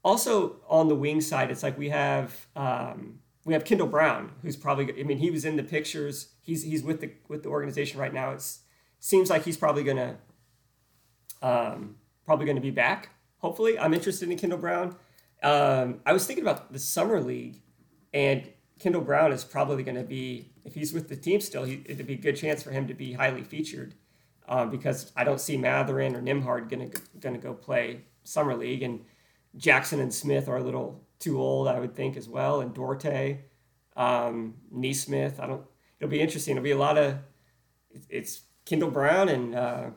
also 0.05 0.57
on 0.69 0.89
the 0.89 0.95
wing 0.95 1.21
side, 1.21 1.51
it's 1.51 1.63
like 1.63 1.79
we 1.79 1.89
have 1.89 2.47
um, 2.55 3.21
we 3.45 3.55
have 3.55 3.65
Kendall 3.65 3.87
Brown, 3.87 4.33
who's 4.43 4.57
probably 4.57 5.01
I 5.01 5.05
mean 5.05 5.19
he 5.19 5.31
was 5.31 5.45
in 5.45 5.57
the 5.57 5.63
pictures. 5.63 6.29
He's 6.43 6.63
he's 6.63 6.83
with 6.83 7.01
the 7.01 7.13
with 7.29 7.43
the 7.43 7.49
organization 7.49 7.99
right 7.99 8.13
now. 8.13 8.33
It 8.33 8.45
seems 9.01 9.31
like 9.31 9.45
he's 9.45 9.57
probably 9.57 9.85
gonna 9.85 10.19
um, 11.43 11.97
probably 12.27 12.47
gonna 12.47 12.61
be 12.61 12.71
back. 12.71 13.11
Hopefully, 13.39 13.79
I'm 13.79 13.95
interested 13.95 14.31
in 14.31 14.37
Kendall 14.37 14.59
Brown. 14.59 14.97
Um, 15.43 16.01
I 16.05 16.13
was 16.13 16.27
thinking 16.27 16.45
about 16.45 16.73
the 16.73 16.79
summer 16.79 17.21
league, 17.21 17.61
and 18.13 18.49
Kendall 18.79 19.03
Brown 19.03 19.33
is 19.33 19.45
probably 19.45 19.83
going 19.83 19.97
to 19.97 20.05
be, 20.05 20.53
if 20.65 20.75
he's 20.75 20.93
with 20.93 21.09
the 21.09 21.17
team 21.17 21.41
still, 21.41 21.65
he, 21.65 21.83
it'd 21.87 22.07
be 22.07 22.15
a 22.15 22.19
good 22.19 22.37
chance 22.37 22.63
for 22.63 22.71
him 22.71 22.87
to 22.89 22.95
be 22.95 23.13
highly 23.13 23.43
featured 23.43 23.95
um, 24.49 24.71
because 24.71 25.13
I 25.17 25.25
don't 25.25 25.41
see 25.41 25.57
Mathurin 25.57 26.15
or 26.15 26.23
Nembhard 26.23 26.69
going 26.69 26.91
to 26.91 27.01
going 27.19 27.35
to 27.35 27.41
go 27.41 27.55
play 27.55 28.03
summer 28.25 28.55
league, 28.55 28.83
and 28.83 29.05
Jackson 29.57 30.01
and 30.01 30.13
Smith 30.13 30.49
are 30.49 30.57
a 30.57 30.63
little 30.63 31.05
too 31.19 31.41
old, 31.41 31.69
I 31.69 31.81
would 31.81 31.95
think, 31.95 32.17
as 32.17 32.29
well, 32.29 32.61
and 32.61 32.75
Duarte, 32.75 33.41
um, 33.97 34.55
Nesmith. 34.71 35.41
I 35.41 35.47
don't. 35.47 35.65
It'll 35.99 36.11
be 36.11 36.21
interesting. 36.21 36.57
It'll 36.57 36.65
be 36.65 36.73
a 36.73 36.79
lot 36.79 36.99
of. 36.99 37.17
It's 38.09 38.43
Kendall 38.67 38.91
Brown 38.91 39.29
and 39.29 39.55
uh, 39.55 39.91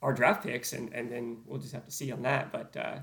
our 0.00 0.12
draft 0.12 0.44
picks, 0.44 0.72
and 0.72 0.92
and 0.92 1.10
then 1.10 1.38
we'll 1.46 1.60
just 1.60 1.72
have 1.72 1.86
to 1.86 1.92
see 1.92 2.12
on 2.12 2.22
that. 2.22 2.52
But 2.52 2.76
uh, 2.76 2.98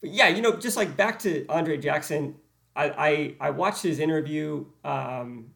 but 0.00 0.10
yeah, 0.10 0.28
you 0.28 0.40
know, 0.40 0.56
just 0.56 0.76
like 0.76 0.96
back 0.96 1.18
to 1.20 1.46
Andre 1.48 1.76
Jackson 1.76 2.36
I, 2.76 3.36
I, 3.40 3.50
watched 3.50 3.82
his 3.82 4.00
interview 4.00 4.64
um, 4.84 5.52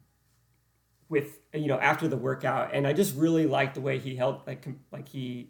with 1.09 1.39
you 1.53 1.67
know 1.67 1.79
after 1.79 2.07
the 2.07 2.17
workout, 2.17 2.71
and 2.73 2.87
I 2.87 2.93
just 2.93 3.15
really 3.15 3.45
liked 3.45 3.75
the 3.75 3.81
way 3.81 3.99
he 3.99 4.15
held 4.15 4.41
like 4.47 4.65
like 4.91 5.09
he 5.09 5.49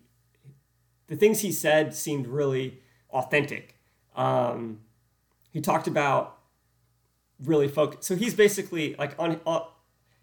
the 1.07 1.15
things 1.15 1.41
he 1.41 1.51
said 1.51 1.93
seemed 1.93 2.27
really 2.27 2.79
authentic. 3.11 3.75
Um, 4.15 4.79
he 5.51 5.61
talked 5.61 5.87
about 5.87 6.37
really 7.43 7.67
focus. 7.67 8.05
So 8.05 8.15
he's 8.15 8.33
basically 8.33 8.95
like 8.95 9.13
on, 9.19 9.39
on 9.45 9.67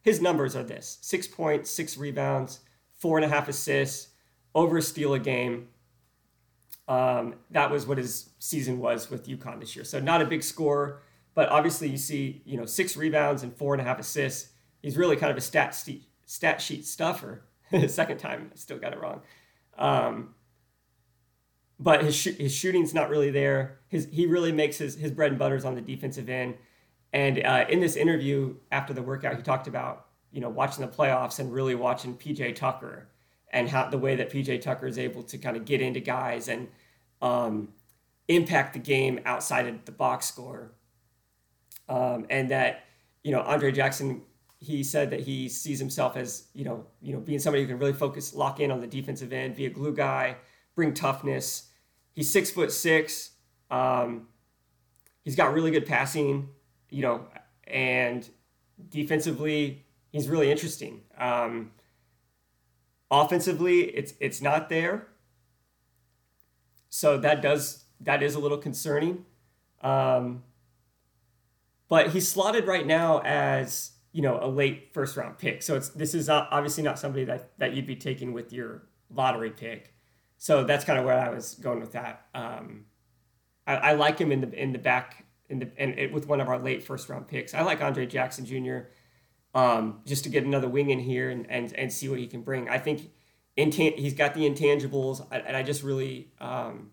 his 0.02 0.20
numbers 0.20 0.56
are 0.56 0.64
this: 0.64 0.98
six 1.00 1.28
points, 1.28 1.70
six 1.70 1.96
rebounds, 1.96 2.60
four 2.98 3.18
and 3.18 3.24
a 3.24 3.28
half 3.28 3.48
assists, 3.48 4.08
over 4.54 4.78
a 4.78 4.82
steal 4.82 5.14
a 5.14 5.18
game. 5.18 5.68
Um, 6.88 7.34
that 7.50 7.70
was 7.70 7.86
what 7.86 7.98
his 7.98 8.30
season 8.38 8.78
was 8.78 9.10
with 9.10 9.26
UConn 9.26 9.58
this 9.60 9.74
year. 9.74 9.84
So 9.84 9.98
not 9.98 10.22
a 10.22 10.24
big 10.24 10.44
score, 10.44 11.02
but 11.36 11.50
obviously 11.50 11.88
you 11.88 11.98
see, 11.98 12.42
you 12.46 12.56
know, 12.56 12.64
six 12.64 12.96
rebounds 12.96 13.44
and 13.44 13.54
four 13.54 13.74
and 13.74 13.80
a 13.80 13.84
half 13.84 14.00
assists. 14.00 14.48
He's 14.82 14.96
really 14.96 15.16
kind 15.16 15.30
of 15.30 15.36
a 15.36 15.40
stat, 15.42 15.74
st- 15.74 16.02
stat 16.24 16.60
sheet 16.62 16.86
stuffer. 16.86 17.44
Second 17.86 18.18
time, 18.18 18.50
I 18.52 18.56
still 18.56 18.78
got 18.78 18.94
it 18.94 19.00
wrong. 19.00 19.20
Um, 19.76 20.34
but 21.78 22.02
his, 22.02 22.16
sh- 22.16 22.38
his 22.38 22.54
shooting's 22.54 22.94
not 22.94 23.10
really 23.10 23.30
there. 23.30 23.80
His, 23.88 24.08
he 24.10 24.24
really 24.24 24.50
makes 24.50 24.78
his, 24.78 24.94
his 24.94 25.10
bread 25.10 25.30
and 25.30 25.38
butters 25.38 25.66
on 25.66 25.74
the 25.74 25.82
defensive 25.82 26.30
end. 26.30 26.54
And 27.12 27.44
uh, 27.44 27.66
in 27.68 27.80
this 27.80 27.96
interview 27.96 28.54
after 28.72 28.94
the 28.94 29.02
workout, 29.02 29.36
he 29.36 29.42
talked 29.42 29.68
about, 29.68 30.06
you 30.32 30.40
know, 30.40 30.48
watching 30.48 30.86
the 30.86 30.90
playoffs 30.90 31.38
and 31.38 31.52
really 31.52 31.74
watching 31.74 32.16
PJ 32.16 32.56
Tucker 32.56 33.08
and 33.50 33.68
how 33.68 33.90
the 33.90 33.98
way 33.98 34.16
that 34.16 34.32
PJ 34.32 34.62
Tucker 34.62 34.86
is 34.86 34.98
able 34.98 35.22
to 35.24 35.36
kind 35.36 35.56
of 35.58 35.66
get 35.66 35.82
into 35.82 36.00
guys 36.00 36.48
and 36.48 36.68
um, 37.20 37.68
impact 38.26 38.72
the 38.72 38.78
game 38.78 39.20
outside 39.26 39.66
of 39.66 39.84
the 39.84 39.92
box 39.92 40.24
score. 40.24 40.72
Um, 41.88 42.26
and 42.30 42.50
that, 42.50 42.84
you 43.22 43.32
know, 43.32 43.40
Andre 43.40 43.72
Jackson, 43.72 44.22
he 44.58 44.82
said 44.82 45.10
that 45.10 45.20
he 45.20 45.48
sees 45.48 45.78
himself 45.78 46.16
as, 46.16 46.48
you 46.54 46.64
know, 46.64 46.86
you 47.00 47.12
know, 47.12 47.20
being 47.20 47.38
somebody 47.38 47.62
who 47.62 47.68
can 47.68 47.78
really 47.78 47.92
focus, 47.92 48.34
lock 48.34 48.60
in 48.60 48.70
on 48.70 48.80
the 48.80 48.86
defensive 48.86 49.32
end, 49.32 49.56
be 49.56 49.66
a 49.66 49.70
glue 49.70 49.94
guy, 49.94 50.36
bring 50.74 50.94
toughness. 50.94 51.68
He's 52.12 52.32
six 52.32 52.50
foot 52.50 52.72
six. 52.72 53.30
Um, 53.70 54.28
he's 55.24 55.36
got 55.36 55.52
really 55.52 55.70
good 55.70 55.86
passing, 55.86 56.48
you 56.90 57.02
know, 57.02 57.26
and 57.66 58.28
defensively, 58.88 59.84
he's 60.10 60.28
really 60.28 60.50
interesting. 60.50 61.02
Um, 61.18 61.72
Offensively, 63.08 63.82
it's 63.82 64.14
it's 64.18 64.42
not 64.42 64.68
there. 64.68 65.06
So 66.90 67.18
that 67.18 67.40
does 67.40 67.84
that 68.00 68.20
is 68.20 68.34
a 68.34 68.40
little 68.40 68.58
concerning. 68.58 69.24
Um, 69.80 70.42
but 71.88 72.10
he's 72.10 72.30
slotted 72.30 72.66
right 72.66 72.86
now 72.86 73.20
as 73.24 73.92
you 74.12 74.22
know 74.22 74.38
a 74.40 74.48
late 74.48 74.90
first 74.92 75.16
round 75.16 75.38
pick. 75.38 75.62
So 75.62 75.76
it's 75.76 75.88
this 75.90 76.14
is 76.14 76.28
obviously 76.28 76.82
not 76.82 76.98
somebody 76.98 77.24
that 77.24 77.58
that 77.58 77.74
you'd 77.74 77.86
be 77.86 77.96
taking 77.96 78.32
with 78.32 78.52
your 78.52 78.82
lottery 79.10 79.50
pick. 79.50 79.94
So 80.38 80.64
that's 80.64 80.84
kind 80.84 80.98
of 80.98 81.04
where 81.04 81.18
I 81.18 81.30
was 81.30 81.54
going 81.54 81.80
with 81.80 81.92
that. 81.92 82.26
Um, 82.34 82.86
I, 83.66 83.76
I, 83.76 83.92
like 83.94 84.18
him 84.18 84.30
in 84.32 84.42
the 84.42 84.52
in 84.52 84.72
the 84.72 84.78
back 84.78 85.24
in 85.48 85.60
the 85.60 85.70
and 85.78 85.98
it, 85.98 86.12
with 86.12 86.26
one 86.26 86.40
of 86.40 86.48
our 86.48 86.58
late 86.58 86.82
first 86.82 87.08
round 87.08 87.26
picks. 87.26 87.54
I 87.54 87.62
like 87.62 87.80
Andre 87.82 88.06
Jackson 88.06 88.44
Jr 88.44 88.88
um, 89.56 90.00
just 90.04 90.22
to 90.24 90.30
get 90.30 90.44
another 90.44 90.68
wing 90.68 90.90
in 90.90 91.00
here 91.00 91.30
and, 91.30 91.50
and, 91.50 91.72
and 91.72 91.90
see 91.90 92.10
what 92.10 92.18
he 92.18 92.26
can 92.26 92.42
bring. 92.42 92.68
I 92.68 92.78
think 92.78 93.10
intan- 93.56 93.98
he's 93.98 94.12
got 94.12 94.34
the 94.34 94.42
intangibles, 94.42 95.26
and 95.32 95.56
I 95.56 95.62
just 95.62 95.82
really, 95.82 96.30
um, 96.38 96.90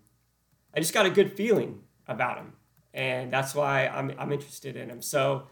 I 0.74 0.80
just 0.80 0.94
got 0.94 1.04
a 1.04 1.10
good 1.10 1.36
feeling 1.36 1.80
about 2.06 2.38
him, 2.38 2.54
and 2.94 3.32
that's 3.32 3.54
why 3.54 3.88
I'm, 3.88 4.14
I'm 4.18 4.32
interested 4.32 4.76
in 4.76 4.88
him. 4.88 5.02
So 5.02 5.48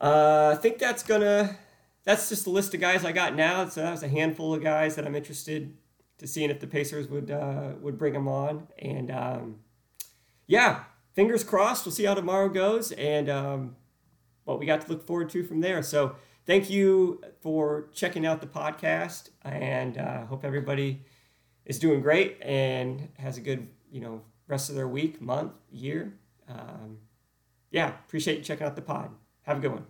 uh, 0.00 0.54
I 0.56 0.60
think 0.60 0.78
that's 0.78 1.02
gonna, 1.02 1.56
that's 2.04 2.30
just 2.30 2.44
the 2.44 2.50
list 2.50 2.74
of 2.74 2.80
guys 2.80 3.04
I 3.04 3.12
got 3.12 3.36
now. 3.36 3.68
So 3.68 3.82
that 3.82 3.92
was 3.92 4.02
a 4.02 4.08
handful 4.08 4.54
of 4.54 4.62
guys 4.62 4.96
that 4.96 5.06
I'm 5.06 5.14
interested 5.14 5.76
to 6.18 6.26
seeing 6.26 6.50
if 6.50 6.60
the 6.60 6.66
Pacers 6.66 7.08
would 7.08 7.30
uh, 7.30 7.72
would 7.80 7.98
bring 7.98 8.14
him 8.14 8.28
on, 8.28 8.68
and 8.78 9.10
um, 9.10 9.56
yeah, 10.46 10.84
fingers 11.14 11.44
crossed. 11.44 11.84
We'll 11.84 11.92
see 11.92 12.04
how 12.04 12.14
tomorrow 12.14 12.48
goes, 12.48 12.92
and 12.92 13.28
um, 13.28 13.76
what 14.44 14.58
we 14.58 14.66
got 14.66 14.80
to 14.82 14.88
look 14.88 15.06
forward 15.06 15.30
to 15.30 15.44
from 15.44 15.60
there. 15.60 15.82
So 15.82 16.16
thank 16.46 16.70
you 16.70 17.22
for 17.40 17.88
checking 17.92 18.24
out 18.24 18.40
the 18.40 18.46
podcast, 18.46 19.30
and 19.42 19.98
uh, 19.98 20.26
hope 20.26 20.44
everybody 20.44 21.04
is 21.64 21.78
doing 21.78 22.00
great 22.00 22.38
and 22.40 23.08
has 23.18 23.36
a 23.36 23.40
good 23.40 23.68
you 23.90 24.00
know 24.00 24.22
rest 24.52 24.68
of 24.68 24.76
their 24.76 24.86
week, 24.86 25.18
month, 25.18 25.52
year. 25.70 26.12
Um, 26.46 26.98
yeah, 27.70 27.88
appreciate 28.06 28.36
you 28.36 28.44
checking 28.44 28.66
out 28.66 28.76
the 28.76 28.82
pod. 28.82 29.08
Have 29.44 29.56
a 29.56 29.60
good 29.60 29.72
one. 29.72 29.86